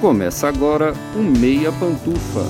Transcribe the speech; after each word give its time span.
Começa 0.00 0.46
agora 0.46 0.94
o 1.16 1.18
Meia 1.18 1.72
Pantufa. 1.72 2.46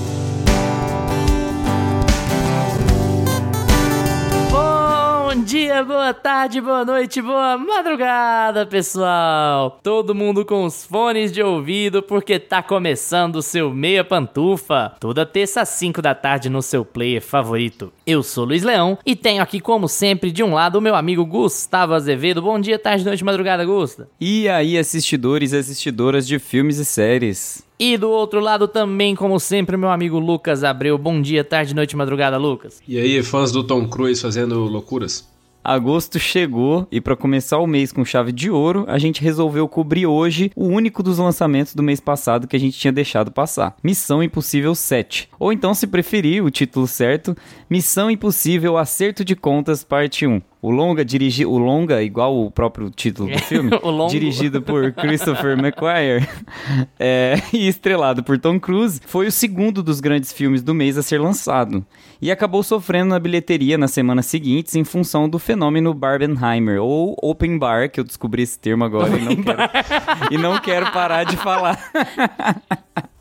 Dia, 5.49 5.83
boa 5.83 6.13
tarde, 6.13 6.61
boa 6.61 6.85
noite, 6.85 7.23
boa 7.23 7.57
madrugada, 7.57 8.67
pessoal! 8.67 9.79
Todo 9.81 10.13
mundo 10.13 10.45
com 10.45 10.63
os 10.63 10.85
fones 10.85 11.31
de 11.31 11.41
ouvido 11.41 12.03
porque 12.03 12.37
tá 12.37 12.61
começando 12.61 13.37
o 13.37 13.41
seu 13.41 13.73
Meia 13.73 14.03
Pantufa. 14.03 14.93
Toda 14.99 15.25
terça 15.25 15.61
às 15.61 15.69
5 15.69 16.03
da 16.03 16.13
tarde 16.13 16.51
no 16.51 16.61
seu 16.61 16.85
player 16.85 17.19
favorito. 17.19 17.91
Eu 18.05 18.21
sou 18.21 18.45
Luiz 18.45 18.61
Leão 18.61 18.99
e 19.03 19.15
tenho 19.15 19.41
aqui, 19.41 19.59
como 19.59 19.87
sempre, 19.87 20.29
de 20.31 20.43
um 20.43 20.53
lado 20.53 20.75
o 20.75 20.81
meu 20.81 20.93
amigo 20.93 21.25
Gustavo 21.25 21.95
Azevedo. 21.95 22.43
Bom 22.43 22.59
dia, 22.59 22.77
tarde, 22.77 23.03
noite, 23.03 23.25
madrugada, 23.25 23.65
Gusta. 23.65 24.07
E 24.21 24.47
aí, 24.47 24.77
assistidores 24.77 25.51
e 25.51 25.57
assistidoras 25.57 26.27
de 26.27 26.37
filmes 26.37 26.77
e 26.77 26.85
séries. 26.85 27.67
E 27.79 27.97
do 27.97 28.11
outro 28.11 28.39
lado 28.39 28.67
também, 28.67 29.15
como 29.15 29.39
sempre, 29.39 29.77
meu 29.77 29.89
amigo 29.89 30.19
Lucas 30.19 30.63
Abreu. 30.63 30.95
Bom 30.95 31.19
dia, 31.19 31.43
tarde, 31.43 31.73
noite, 31.73 31.95
madrugada, 31.95 32.37
Lucas. 32.37 32.83
E 32.87 32.99
aí, 32.99 33.23
fãs 33.23 33.51
do 33.51 33.63
Tom 33.63 33.87
Cruise 33.87 34.21
fazendo 34.21 34.59
loucuras? 34.65 35.27
Agosto 35.69 36.17
chegou 36.17 36.87
e 36.91 36.99
para 36.99 37.15
começar 37.15 37.59
o 37.59 37.67
mês 37.67 37.91
com 37.91 38.03
chave 38.03 38.31
de 38.31 38.49
ouro, 38.49 38.85
a 38.87 38.97
gente 38.97 39.21
resolveu 39.21 39.67
cobrir 39.67 40.07
hoje 40.07 40.51
o 40.55 40.65
único 40.65 41.03
dos 41.03 41.19
lançamentos 41.19 41.75
do 41.75 41.83
mês 41.83 41.99
passado 41.99 42.47
que 42.47 42.55
a 42.55 42.59
gente 42.59 42.79
tinha 42.79 42.91
deixado 42.91 43.31
passar. 43.31 43.75
Missão 43.83 44.23
Impossível 44.23 44.73
7. 44.73 45.29
Ou 45.37 45.53
então, 45.53 45.75
se 45.75 45.85
preferir, 45.85 46.43
o 46.43 46.49
título 46.49 46.87
certo, 46.87 47.37
Missão 47.69 48.09
Impossível 48.09 48.77
Acerto 48.77 49.23
de 49.23 49.35
Contas 49.35 49.83
Parte 49.83 50.25
1. 50.25 50.41
O 50.61 50.71
longa 50.71 51.05
dirigi 51.05 51.45
o 51.45 51.57
longa 51.57 52.03
igual 52.03 52.37
o 52.37 52.51
próprio 52.51 52.89
título 52.89 53.31
do 53.31 53.39
filme, 53.39 53.71
dirigido 54.11 54.61
por 54.61 54.91
Christopher 54.91 55.55
McQuarrie 55.57 56.27
é, 56.99 57.35
e 57.53 57.67
estrelado 57.67 58.21
por 58.23 58.37
Tom 58.37 58.59
Cruise, 58.59 58.99
foi 59.05 59.27
o 59.27 59.31
segundo 59.31 59.81
dos 59.81 60.01
grandes 60.01 60.33
filmes 60.33 60.61
do 60.61 60.73
mês 60.73 60.97
a 60.97 61.03
ser 61.03 61.19
lançado. 61.21 61.85
E 62.21 62.29
acabou 62.29 62.61
sofrendo 62.61 63.09
na 63.11 63.19
bilheteria 63.19 63.77
nas 63.77 63.91
semanas 63.91 64.25
seguintes 64.25 64.75
em 64.75 64.83
função 64.83 65.29
do 65.29 65.39
fenômeno 65.39 65.93
Barbenheimer 65.93 66.81
ou 66.81 67.15
Open 67.21 67.57
Bar, 67.57 67.89
que 67.89 67.99
eu 68.01 68.03
descobri 68.03 68.43
esse 68.43 68.59
termo 68.59 68.83
agora 68.83 69.17
e 69.17 69.21
não, 69.21 69.35
quero, 69.37 69.61
e 70.31 70.37
não 70.37 70.59
quero 70.59 70.91
parar 70.91 71.23
de 71.23 71.37
falar. 71.37 71.79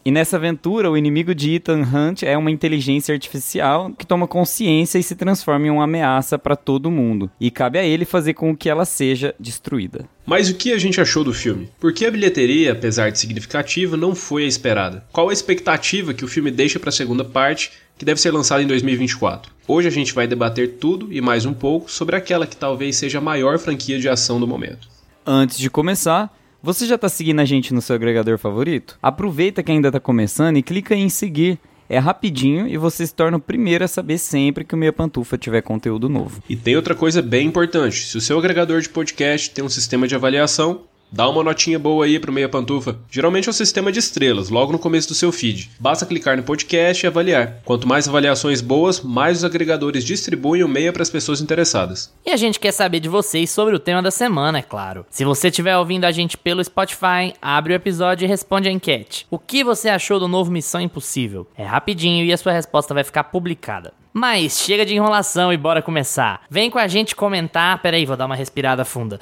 E 0.09 0.11
nessa 0.11 0.37
aventura, 0.37 0.91
o 0.91 0.97
inimigo 0.97 1.35
de 1.35 1.57
Ethan 1.57 1.83
Hunt 1.83 2.23
é 2.23 2.35
uma 2.35 2.51
inteligência 2.51 3.13
artificial 3.13 3.91
que 3.91 4.07
toma 4.07 4.27
consciência 4.27 4.99
e 4.99 5.03
se 5.03 5.15
transforma 5.15 5.67
em 5.67 5.71
uma 5.71 5.85
ameaça 5.85 6.39
para 6.39 6.57
todo 6.57 6.91
mundo. 6.91 7.31
E 7.39 7.51
cabe 7.51 7.79
a 7.79 7.85
ele 7.85 8.07
fazer 8.07 8.33
com 8.33 8.57
que 8.57 8.71
ela 8.71 8.87
seja 8.87 9.35
destruída. 9.39 10.09
Mas 10.25 10.49
o 10.49 10.55
que 10.55 10.73
a 10.73 10.79
gente 10.79 10.99
achou 10.99 11.23
do 11.23 11.35
filme? 11.35 11.69
Por 11.79 11.93
que 11.93 12.07
a 12.07 12.11
bilheteria, 12.11 12.73
apesar 12.73 13.11
de 13.11 13.19
significativa, 13.19 13.99
não 13.99 14.15
foi 14.15 14.45
a 14.45 14.49
esperada? 14.49 15.05
Qual 15.13 15.29
a 15.29 15.33
expectativa 15.35 16.15
que 16.15 16.25
o 16.25 16.29
filme 16.29 16.51
deixa 16.51 16.81
para 16.81 16.89
a 16.89 16.93
segunda 16.93 17.23
parte, 17.23 17.73
que 17.99 18.05
deve 18.07 18.19
ser 18.19 18.31
lançada 18.31 18.63
em 18.63 18.67
2024? 18.67 19.53
Hoje 19.67 19.89
a 19.89 19.93
gente 19.93 20.15
vai 20.15 20.27
debater 20.27 20.79
tudo 20.81 21.13
e 21.13 21.21
mais 21.21 21.45
um 21.45 21.53
pouco 21.53 21.91
sobre 21.91 22.17
aquela 22.17 22.47
que 22.47 22.57
talvez 22.57 22.97
seja 22.97 23.19
a 23.19 23.21
maior 23.21 23.59
franquia 23.59 23.99
de 23.99 24.09
ação 24.09 24.41
do 24.41 24.49
momento. 24.49 24.89
Antes 25.27 25.59
de 25.59 25.69
começar, 25.69 26.35
você 26.63 26.87
já 26.87 26.97
está 26.97 27.09
seguindo 27.09 27.41
a 27.41 27.45
gente 27.45 27.73
no 27.73 27.81
seu 27.81 27.95
agregador 27.95 28.37
favorito? 28.39 28.99
Aproveita 29.03 29.63
que 29.63 29.71
ainda 29.71 29.89
está 29.89 30.01
começando 30.01 30.57
e 30.57 30.63
clica 30.63 30.95
em 30.95 31.09
seguir. 31.09 31.59
É 31.89 31.99
rapidinho 31.99 32.69
e 32.69 32.77
você 32.77 33.07
se 33.07 33.15
torna 33.15 33.39
o 33.39 33.41
primeiro 33.41 33.83
a 33.83 33.89
saber 33.89 34.19
sempre 34.19 34.63
que 34.63 34.75
o 34.75 34.79
Meia 34.79 34.93
Pantufa 34.93 35.39
tiver 35.39 35.63
conteúdo 35.63 36.07
novo. 36.07 36.43
E 36.47 36.55
tem 36.55 36.77
outra 36.77 36.95
coisa 36.95 37.23
bem 37.23 37.47
importante: 37.47 38.05
se 38.05 38.19
o 38.19 38.21
seu 38.21 38.39
agregador 38.39 38.83
de 38.83 38.91
podcast 38.91 39.51
tem 39.51 39.65
um 39.65 39.71
sistema 39.71 40.07
de 40.07 40.15
avaliação, 40.15 40.83
Dá 41.11 41.29
uma 41.29 41.43
notinha 41.43 41.79
boa 41.79 42.05
aí 42.05 42.19
pro 42.19 42.33
Meia 42.33 42.49
Pantufa. 42.49 42.99
Geralmente 43.11 43.49
é 43.49 43.51
um 43.51 43.55
sistema 43.55 43.91
de 43.91 43.99
estrelas, 43.99 44.51
logo 44.51 44.73
no 44.73 44.79
começo 44.79 45.09
do 45.09 45.15
seu 45.15 45.33
feed. 45.33 45.71
Basta 45.81 46.05
clicar 46.05 46.37
no 46.37 46.43
podcast 46.43 47.05
e 47.05 47.07
avaliar. 47.07 47.61
Quanto 47.65 47.89
mais 47.89 48.07
avaliações 48.07 48.61
boas, 48.61 49.01
mais 49.01 49.39
os 49.39 49.45
agregadores 49.45 50.05
distribuem 50.05 50.63
o 50.63 50.69
Meia 50.69 50.93
para 50.93 51.03
as 51.03 51.09
pessoas 51.09 51.41
interessadas. 51.41 52.13
E 52.27 52.31
a 52.31 52.37
gente 52.37 52.61
quer 52.61 52.73
saber 52.73 53.01
de 53.01 53.09
vocês 53.09 53.49
sobre 53.51 53.75
o 53.75 53.79
tema 53.79 54.03
da 54.03 54.11
semana, 54.11 54.59
é 54.59 54.63
claro. 54.63 55.07
Se 55.09 55.25
você 55.25 55.49
estiver 55.49 55.77
ouvindo 55.79 56.05
a 56.05 56.13
gente 56.13 56.37
pelo 56.37 56.63
Spotify, 56.63 57.33
abre 57.41 57.73
o 57.73 57.77
episódio 57.77 58.27
e 58.27 58.29
responde 58.29 58.69
a 58.69 58.73
enquete. 58.73 59.27
O 59.31 59.39
que 59.39 59.65
você 59.65 59.89
achou 59.89 60.21
do 60.21 60.29
novo 60.29 60.51
Missão 60.51 60.81
Impossível? 60.81 61.47
É 61.57 61.65
rapidinho 61.65 62.25
e 62.25 62.33
a 62.33 62.37
sua 62.37 62.53
resposta 62.53 62.93
vai 62.93 63.03
ficar 63.03 63.25
publicada. 63.25 63.95
Mas 64.13 64.59
chega 64.59 64.85
de 64.85 64.95
enrolação 64.95 65.53
e 65.53 65.57
bora 65.57 65.81
começar. 65.81 66.43
Vem 66.51 66.71
com 66.71 66.79
a 66.79 66.89
gente 66.89 67.15
comentar. 67.15 67.81
Peraí, 67.81 68.05
vou 68.05 68.17
dar 68.17 68.27
uma 68.27 68.35
respirada 68.35 68.85
funda. 68.85 69.21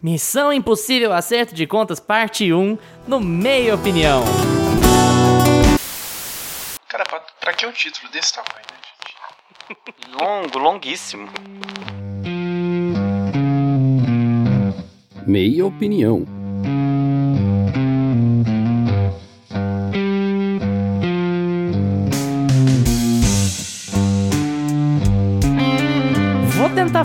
Missão 0.00 0.52
Impossível 0.52 1.12
Acerto 1.12 1.52
de 1.52 1.66
Contas, 1.66 1.98
parte 1.98 2.52
1, 2.52 2.78
no 3.08 3.20
Meia 3.20 3.74
Opinião. 3.74 4.22
Cara, 6.88 7.04
pra, 7.04 7.20
pra 7.40 7.52
que 7.52 7.66
um 7.66 7.72
título 7.72 8.08
desse 8.12 8.32
tamanho, 8.32 8.64
né, 8.70 8.76
gente? 9.74 10.14
Longo, 10.16 10.58
longuíssimo. 10.58 11.28
Meia 15.26 15.66
Opinião. 15.66 16.37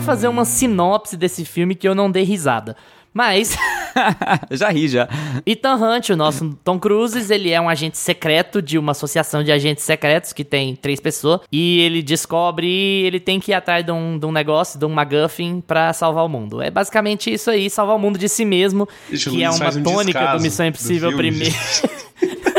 Fazer 0.04 0.28
uma 0.28 0.44
sinopse 0.44 1.16
desse 1.16 1.44
filme 1.44 1.74
que 1.74 1.88
eu 1.88 1.94
não 1.94 2.10
dei 2.10 2.24
risada. 2.24 2.76
Mas. 3.14 3.56
já 4.50 4.68
ri, 4.70 4.88
já. 4.88 5.08
Ethan 5.46 5.76
Hunt, 5.76 6.10
o 6.10 6.16
nosso 6.16 6.58
Tom 6.64 6.80
Cruise, 6.80 7.32
ele 7.32 7.52
é 7.52 7.60
um 7.60 7.68
agente 7.68 7.96
secreto 7.96 8.60
de 8.60 8.76
uma 8.76 8.90
associação 8.90 9.44
de 9.44 9.52
agentes 9.52 9.84
secretos 9.84 10.32
que 10.32 10.42
tem 10.44 10.74
três 10.74 10.98
pessoas. 10.98 11.40
E 11.52 11.78
ele 11.80 12.02
descobre. 12.02 12.66
Ele 13.04 13.20
tem 13.20 13.38
que 13.38 13.52
ir 13.52 13.54
atrás 13.54 13.84
de 13.86 13.92
um, 13.92 14.18
de 14.18 14.26
um 14.26 14.32
negócio, 14.32 14.78
de 14.80 14.84
um 14.84 14.88
MacGuffin, 14.88 15.60
pra 15.64 15.92
salvar 15.92 16.24
o 16.24 16.28
mundo. 16.28 16.60
É 16.60 16.72
basicamente 16.72 17.32
isso 17.32 17.50
aí, 17.50 17.70
salvar 17.70 17.94
o 17.94 17.98
mundo 18.00 18.18
de 18.18 18.28
si 18.28 18.44
mesmo. 18.44 18.88
O 19.08 19.16
que 19.16 19.44
é 19.44 19.48
uma 19.50 19.68
um 19.68 19.82
tônica 19.82 20.26
do 20.36 20.42
Missão 20.42 20.66
do 20.66 20.70
Impossível 20.70 21.10
filme. 21.10 21.30
primeiro. 21.30 21.54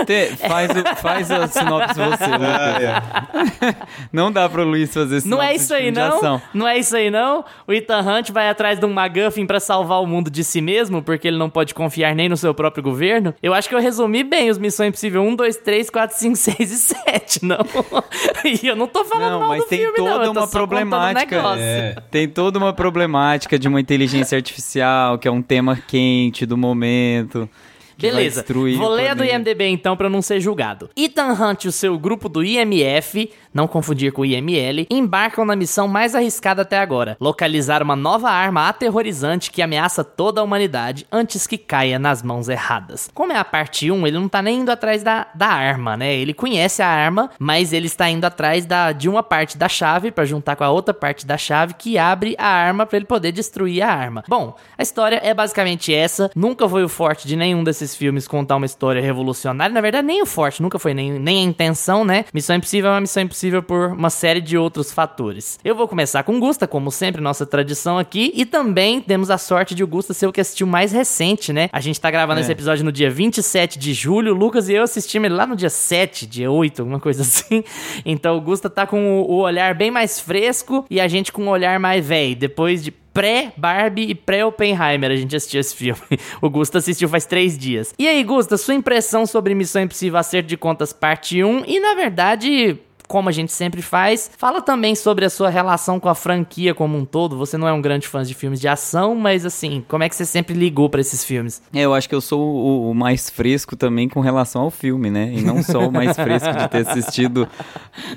Te- 0.05 0.35
faz, 0.35 0.69
o, 0.69 0.95
faz 0.97 1.31
a 1.31 1.47
sinopse 1.47 1.95
você, 1.95 2.27
Lucas. 2.27 3.75
Não 4.11 4.31
dá 4.31 4.47
pro 4.47 4.63
Luiz 4.63 4.93
fazer 4.93 5.21
sinopse 5.21 5.29
Não 5.29 5.41
é 5.41 5.55
isso 5.55 5.67
de 5.69 5.73
aí, 5.73 5.91
não? 5.91 6.17
ação. 6.17 6.41
Não 6.53 6.67
é 6.67 6.77
isso 6.77 6.95
aí, 6.95 7.09
não? 7.09 7.43
O 7.65 7.73
Ethan 7.73 8.01
Hunt 8.01 8.29
vai 8.31 8.49
atrás 8.49 8.77
de 8.79 8.85
um 8.85 8.93
MacGuffin 8.93 9.45
pra 9.45 9.59
salvar 9.59 10.01
o 10.01 10.05
mundo 10.05 10.29
de 10.29 10.43
si 10.45 10.61
mesmo, 10.61 11.01
porque 11.01 11.27
ele 11.27 11.37
não 11.37 11.49
pode 11.49 11.73
confiar 11.73 12.15
nem 12.15 12.29
no 12.29 12.37
seu 12.37 12.53
próprio 12.53 12.81
governo? 12.83 13.33
Eu 13.43 13.53
acho 13.53 13.67
que 13.67 13.75
eu 13.75 13.79
resumi 13.79 14.23
bem 14.23 14.49
os 14.49 14.57
Missão 14.57 14.85
Impossível 14.85 15.21
1, 15.23 15.35
2, 15.35 15.57
3, 15.57 15.89
4, 15.89 16.17
5, 16.17 16.35
6 16.35 16.59
e 16.59 16.77
7, 16.77 17.45
não? 17.45 17.57
e 18.63 18.67
eu 18.67 18.75
não 18.75 18.87
tô 18.87 19.03
falando 19.03 19.31
Não, 19.31 19.39
mal 19.39 19.49
mas 19.49 19.63
do 19.63 19.67
tem 19.67 19.79
filme, 19.79 19.97
não. 19.97 20.05
toda 20.05 20.25
tô 20.25 20.31
uma 20.31 20.43
um 20.43 20.47
problemática. 20.47 21.35
negócio. 21.35 21.61
É. 21.63 21.95
Tem 22.09 22.27
toda 22.27 22.57
uma 22.57 22.71
problemática 22.73 23.59
de 23.59 23.67
uma 23.67 23.81
inteligência 23.81 24.35
artificial, 24.37 25.17
que 25.17 25.27
é 25.27 25.31
um 25.31 25.41
tema 25.41 25.77
quente 25.87 26.45
do 26.45 26.55
momento. 26.57 27.49
Beleza, 27.97 28.45
vou 28.77 28.89
ler 28.89 29.09
a 29.09 29.13
do. 29.13 29.23
IMDB 29.23 29.67
então 29.67 29.95
pra 29.97 30.09
não 30.09 30.21
ser 30.21 30.39
julgado. 30.39 30.89
Ethan 30.95 31.33
Hunt 31.33 31.65
e 31.65 31.67
o 31.67 31.71
seu 31.71 31.97
grupo 31.97 32.29
do 32.29 32.43
IMF, 32.43 33.31
não 33.53 33.67
confundir 33.67 34.11
com 34.11 34.21
o 34.21 34.25
IML, 34.25 34.85
embarcam 34.89 35.45
na 35.45 35.55
missão 35.55 35.87
mais 35.87 36.13
arriscada 36.13 36.61
até 36.61 36.77
agora: 36.77 37.17
localizar 37.19 37.81
uma 37.81 37.95
nova 37.95 38.29
arma 38.29 38.67
aterrorizante 38.67 39.51
que 39.51 39.61
ameaça 39.61 40.03
toda 40.03 40.41
a 40.41 40.43
humanidade 40.43 41.07
antes 41.11 41.47
que 41.47 41.57
caia 41.57 41.97
nas 41.97 42.21
mãos 42.21 42.49
erradas. 42.49 43.09
Como 43.13 43.31
é 43.31 43.37
a 43.37 43.45
parte 43.45 43.89
1, 43.89 44.07
ele 44.07 44.19
não 44.19 44.29
tá 44.29 44.41
nem 44.41 44.59
indo 44.59 44.71
atrás 44.71 45.03
da, 45.03 45.27
da 45.33 45.47
arma, 45.47 45.97
né? 45.97 46.13
Ele 46.15 46.33
conhece 46.33 46.81
a 46.81 46.87
arma, 46.87 47.31
mas 47.39 47.73
ele 47.73 47.87
está 47.87 48.09
indo 48.09 48.25
atrás 48.25 48.65
da, 48.65 48.91
de 48.91 49.09
uma 49.09 49.23
parte 49.23 49.57
da 49.57 49.69
chave 49.69 50.11
pra 50.11 50.25
juntar 50.25 50.55
com 50.55 50.63
a 50.63 50.69
outra 50.69 50.93
parte 50.93 51.25
da 51.25 51.37
chave 51.37 51.73
que 51.73 51.97
abre 51.97 52.35
a 52.37 52.47
arma 52.47 52.85
pra 52.85 52.97
ele 52.97 53.05
poder 53.05 53.31
destruir 53.31 53.81
a 53.81 53.91
arma. 53.91 54.23
Bom, 54.27 54.55
a 54.77 54.83
história 54.83 55.19
é 55.23 55.33
basicamente 55.33 55.93
essa. 55.93 56.29
Nunca 56.35 56.67
foi 56.67 56.83
o 56.83 56.89
forte 56.89 57.27
de 57.27 57.35
nenhum 57.35 57.63
desses 57.63 57.84
filmes 57.93 58.27
contar 58.27 58.55
uma 58.55 58.65
história 58.65 59.01
revolucionária. 59.01 59.73
Na 59.73 59.81
verdade, 59.81 60.07
nem 60.07 60.21
o 60.21 60.25
forte, 60.25 60.61
nunca 60.61 60.79
foi 60.79 60.93
nem, 60.93 61.19
nem 61.19 61.39
a 61.45 61.49
intenção, 61.49 62.05
né? 62.05 62.23
Missão 62.33 62.55
Impossível 62.55 62.89
é 62.89 62.93
uma 62.93 63.01
missão 63.01 63.21
impossível 63.21 63.61
por 63.61 63.91
uma 63.91 64.09
série 64.09 64.39
de 64.39 64.57
outros 64.57 64.93
fatores. 64.93 65.59
Eu 65.63 65.75
vou 65.75 65.87
começar 65.87 66.23
com 66.23 66.37
o 66.37 66.39
Gusta, 66.39 66.65
como 66.65 66.89
sempre, 66.89 67.21
nossa 67.21 67.45
tradição 67.45 67.97
aqui. 67.99 68.31
E 68.33 68.45
também 68.45 69.01
temos 69.01 69.29
a 69.29 69.37
sorte 69.37 69.75
de 69.75 69.83
o 69.83 69.87
Gusta 69.87 70.13
ser 70.13 70.27
o 70.27 70.31
que 70.31 70.39
assistiu 70.39 70.65
mais 70.65 70.91
recente, 70.93 71.51
né? 71.51 71.69
A 71.73 71.81
gente 71.81 71.99
tá 71.99 72.09
gravando 72.09 72.39
É. 72.39 72.41
esse 72.41 72.51
episódio 72.51 72.85
no 72.85 72.91
dia 72.91 73.09
27 73.09 73.77
de 73.77 73.93
julho. 73.93 74.33
O 74.33 74.37
Lucas 74.37 74.69
e 74.69 74.73
eu 74.73 74.83
assistimos 74.83 75.25
ele 75.25 75.35
lá 75.35 75.45
no 75.45 75.55
dia 75.55 75.69
7, 75.69 76.25
dia 76.25 76.49
8, 76.49 76.81
alguma 76.81 76.99
coisa 76.99 77.21
assim. 77.23 77.63
Então 78.05 78.37
o 78.37 78.41
Gusta 78.41 78.69
tá 78.69 78.87
com 78.87 79.19
o, 79.21 79.31
o 79.31 79.35
olhar 79.41 79.73
bem 79.75 79.91
mais 79.91 80.19
fresco 80.19 80.85
e 80.89 81.01
a 81.01 81.07
gente 81.07 81.31
com 81.31 81.43
um 81.43 81.49
olhar 81.49 81.79
mais 81.79 82.05
velho. 82.05 82.35
Depois 82.35 82.83
de 82.83 82.93
pré-Barbie 83.15 84.09
e 84.09 84.13
pré-Oppenheimer 84.13 85.09
a 85.09 85.15
gente 85.15 85.33
assistiu 85.33 85.61
esse 85.61 85.73
filme. 85.73 85.95
O 86.41 86.49
Gusta 86.49 86.79
assistiu 86.79 87.07
faz 87.07 87.25
três 87.25 87.57
dias. 87.57 87.93
E 87.97 88.07
aí, 88.07 88.21
Gusta, 88.23 88.57
sua 88.57 88.73
impressão 88.73 89.25
sobre 89.25 89.55
Missão 89.55 89.81
Impossível 89.81 90.19
Acerto 90.19 90.49
de 90.49 90.57
Contas 90.57 90.91
Parte 90.91 91.41
1 91.41 91.63
e, 91.65 91.79
na 91.79 91.93
verdade, 91.93 92.77
como 93.07 93.29
a 93.29 93.31
gente 93.31 93.53
sempre 93.53 93.81
faz. 93.81 94.29
Fala 94.37 94.61
também 94.61 94.95
sobre 94.95 95.23
a 95.23 95.29
sua 95.29 95.49
relação 95.49 95.99
com 95.99 96.09
a 96.09 96.15
franquia 96.15 96.73
como 96.73 96.97
um 96.97 97.05
todo. 97.05 97.37
Você 97.37 97.57
não 97.57 97.67
é 97.67 97.73
um 97.73 97.81
grande 97.81 98.07
fã 98.07 98.21
de 98.21 98.33
filmes 98.33 98.59
de 98.59 98.67
ação, 98.67 99.15
mas 99.15 99.45
assim, 99.45 99.83
como 99.87 100.03
é 100.03 100.09
que 100.09 100.15
você 100.15 100.25
sempre 100.25 100.53
ligou 100.53 100.89
para 100.89 100.99
esses 100.99 101.23
filmes? 101.23 101.61
É, 101.73 101.81
eu 101.81 101.93
acho 101.93 102.09
que 102.09 102.15
eu 102.15 102.21
sou 102.21 102.41
o, 102.41 102.91
o, 102.91 102.93
mais 102.93 103.29
fresco 103.29 103.75
também 103.75 104.09
com 104.09 104.19
relação 104.19 104.63
ao 104.63 104.71
filme, 104.71 105.09
né? 105.09 105.31
E 105.33 105.41
não 105.41 105.63
só 105.63 105.87
o 105.87 105.91
mais 105.91 106.15
fresco 106.15 106.51
de 106.51 106.67
ter 106.67 106.87
assistido 106.87 107.47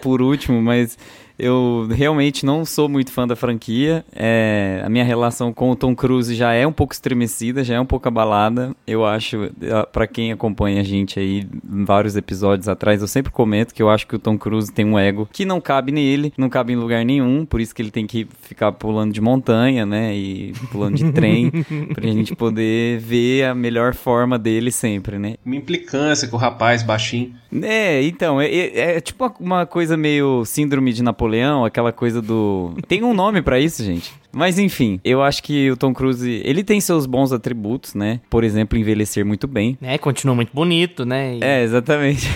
por 0.02 0.20
último, 0.20 0.60
mas 0.60 0.98
eu 1.38 1.86
realmente 1.90 2.44
não 2.44 2.64
sou 2.64 2.88
muito 2.88 3.12
fã 3.12 3.26
da 3.26 3.36
franquia. 3.36 4.04
É, 4.12 4.82
a 4.84 4.88
minha 4.88 5.04
relação 5.04 5.52
com 5.52 5.70
o 5.70 5.76
Tom 5.76 5.94
Cruise 5.94 6.34
já 6.34 6.52
é 6.52 6.66
um 6.66 6.72
pouco 6.72 6.92
estremecida, 6.92 7.62
já 7.62 7.76
é 7.76 7.80
um 7.80 7.86
pouco 7.86 8.08
abalada. 8.08 8.74
Eu 8.86 9.06
acho, 9.06 9.44
é, 9.44 9.86
para 9.92 10.06
quem 10.08 10.32
acompanha 10.32 10.80
a 10.80 10.84
gente 10.84 11.20
aí 11.20 11.46
em 11.70 11.84
vários 11.84 12.16
episódios 12.16 12.68
atrás, 12.68 13.00
eu 13.00 13.06
sempre 13.06 13.30
comento 13.30 13.72
que 13.72 13.82
eu 13.82 13.88
acho 13.88 14.06
que 14.06 14.16
o 14.16 14.18
Tom 14.18 14.36
Cruise 14.36 14.72
tem 14.72 14.84
um 14.84 14.98
ego 14.98 15.28
que 15.32 15.44
não 15.44 15.60
cabe 15.60 15.92
nele, 15.92 16.32
não 16.36 16.48
cabe 16.48 16.72
em 16.72 16.76
lugar 16.76 17.04
nenhum, 17.04 17.46
por 17.46 17.60
isso 17.60 17.72
que 17.72 17.82
ele 17.82 17.92
tem 17.92 18.06
que 18.06 18.26
ficar 18.42 18.72
pulando 18.72 19.12
de 19.12 19.20
montanha, 19.20 19.86
né? 19.86 20.16
E 20.16 20.52
pulando 20.72 20.96
de 20.96 21.12
trem, 21.12 21.52
pra 21.94 22.06
gente 22.08 22.34
poder 22.34 22.98
ver 22.98 23.44
a 23.44 23.54
melhor 23.54 23.94
forma 23.94 24.36
dele 24.38 24.72
sempre, 24.72 25.18
né? 25.18 25.36
Uma 25.46 25.56
implicância 25.56 26.26
com 26.26 26.36
o 26.36 26.40
rapaz 26.40 26.82
baixinho. 26.82 27.32
É, 27.62 28.02
então, 28.02 28.40
é, 28.40 28.48
é, 28.48 28.96
é 28.96 29.00
tipo 29.00 29.32
uma 29.38 29.64
coisa 29.64 29.96
meio 29.96 30.44
síndrome 30.44 30.92
de 30.92 31.02
Napoleão 31.02 31.27
Napoleão, 31.28 31.64
aquela 31.64 31.92
coisa 31.92 32.22
do. 32.22 32.72
Tem 32.88 33.04
um 33.04 33.12
nome 33.12 33.42
para 33.42 33.60
isso, 33.60 33.84
gente. 33.84 34.12
Mas 34.38 34.56
enfim, 34.56 35.00
eu 35.04 35.20
acho 35.20 35.42
que 35.42 35.68
o 35.68 35.76
Tom 35.76 35.92
Cruise, 35.92 36.30
ele 36.44 36.62
tem 36.62 36.80
seus 36.80 37.06
bons 37.06 37.32
atributos, 37.32 37.92
né? 37.92 38.20
Por 38.30 38.44
exemplo, 38.44 38.78
envelhecer 38.78 39.26
muito 39.26 39.48
bem. 39.48 39.76
É, 39.82 39.98
continua 39.98 40.32
muito 40.32 40.50
bonito, 40.54 41.04
né? 41.04 41.38
E... 41.38 41.42
É, 41.42 41.64
exatamente. 41.64 42.30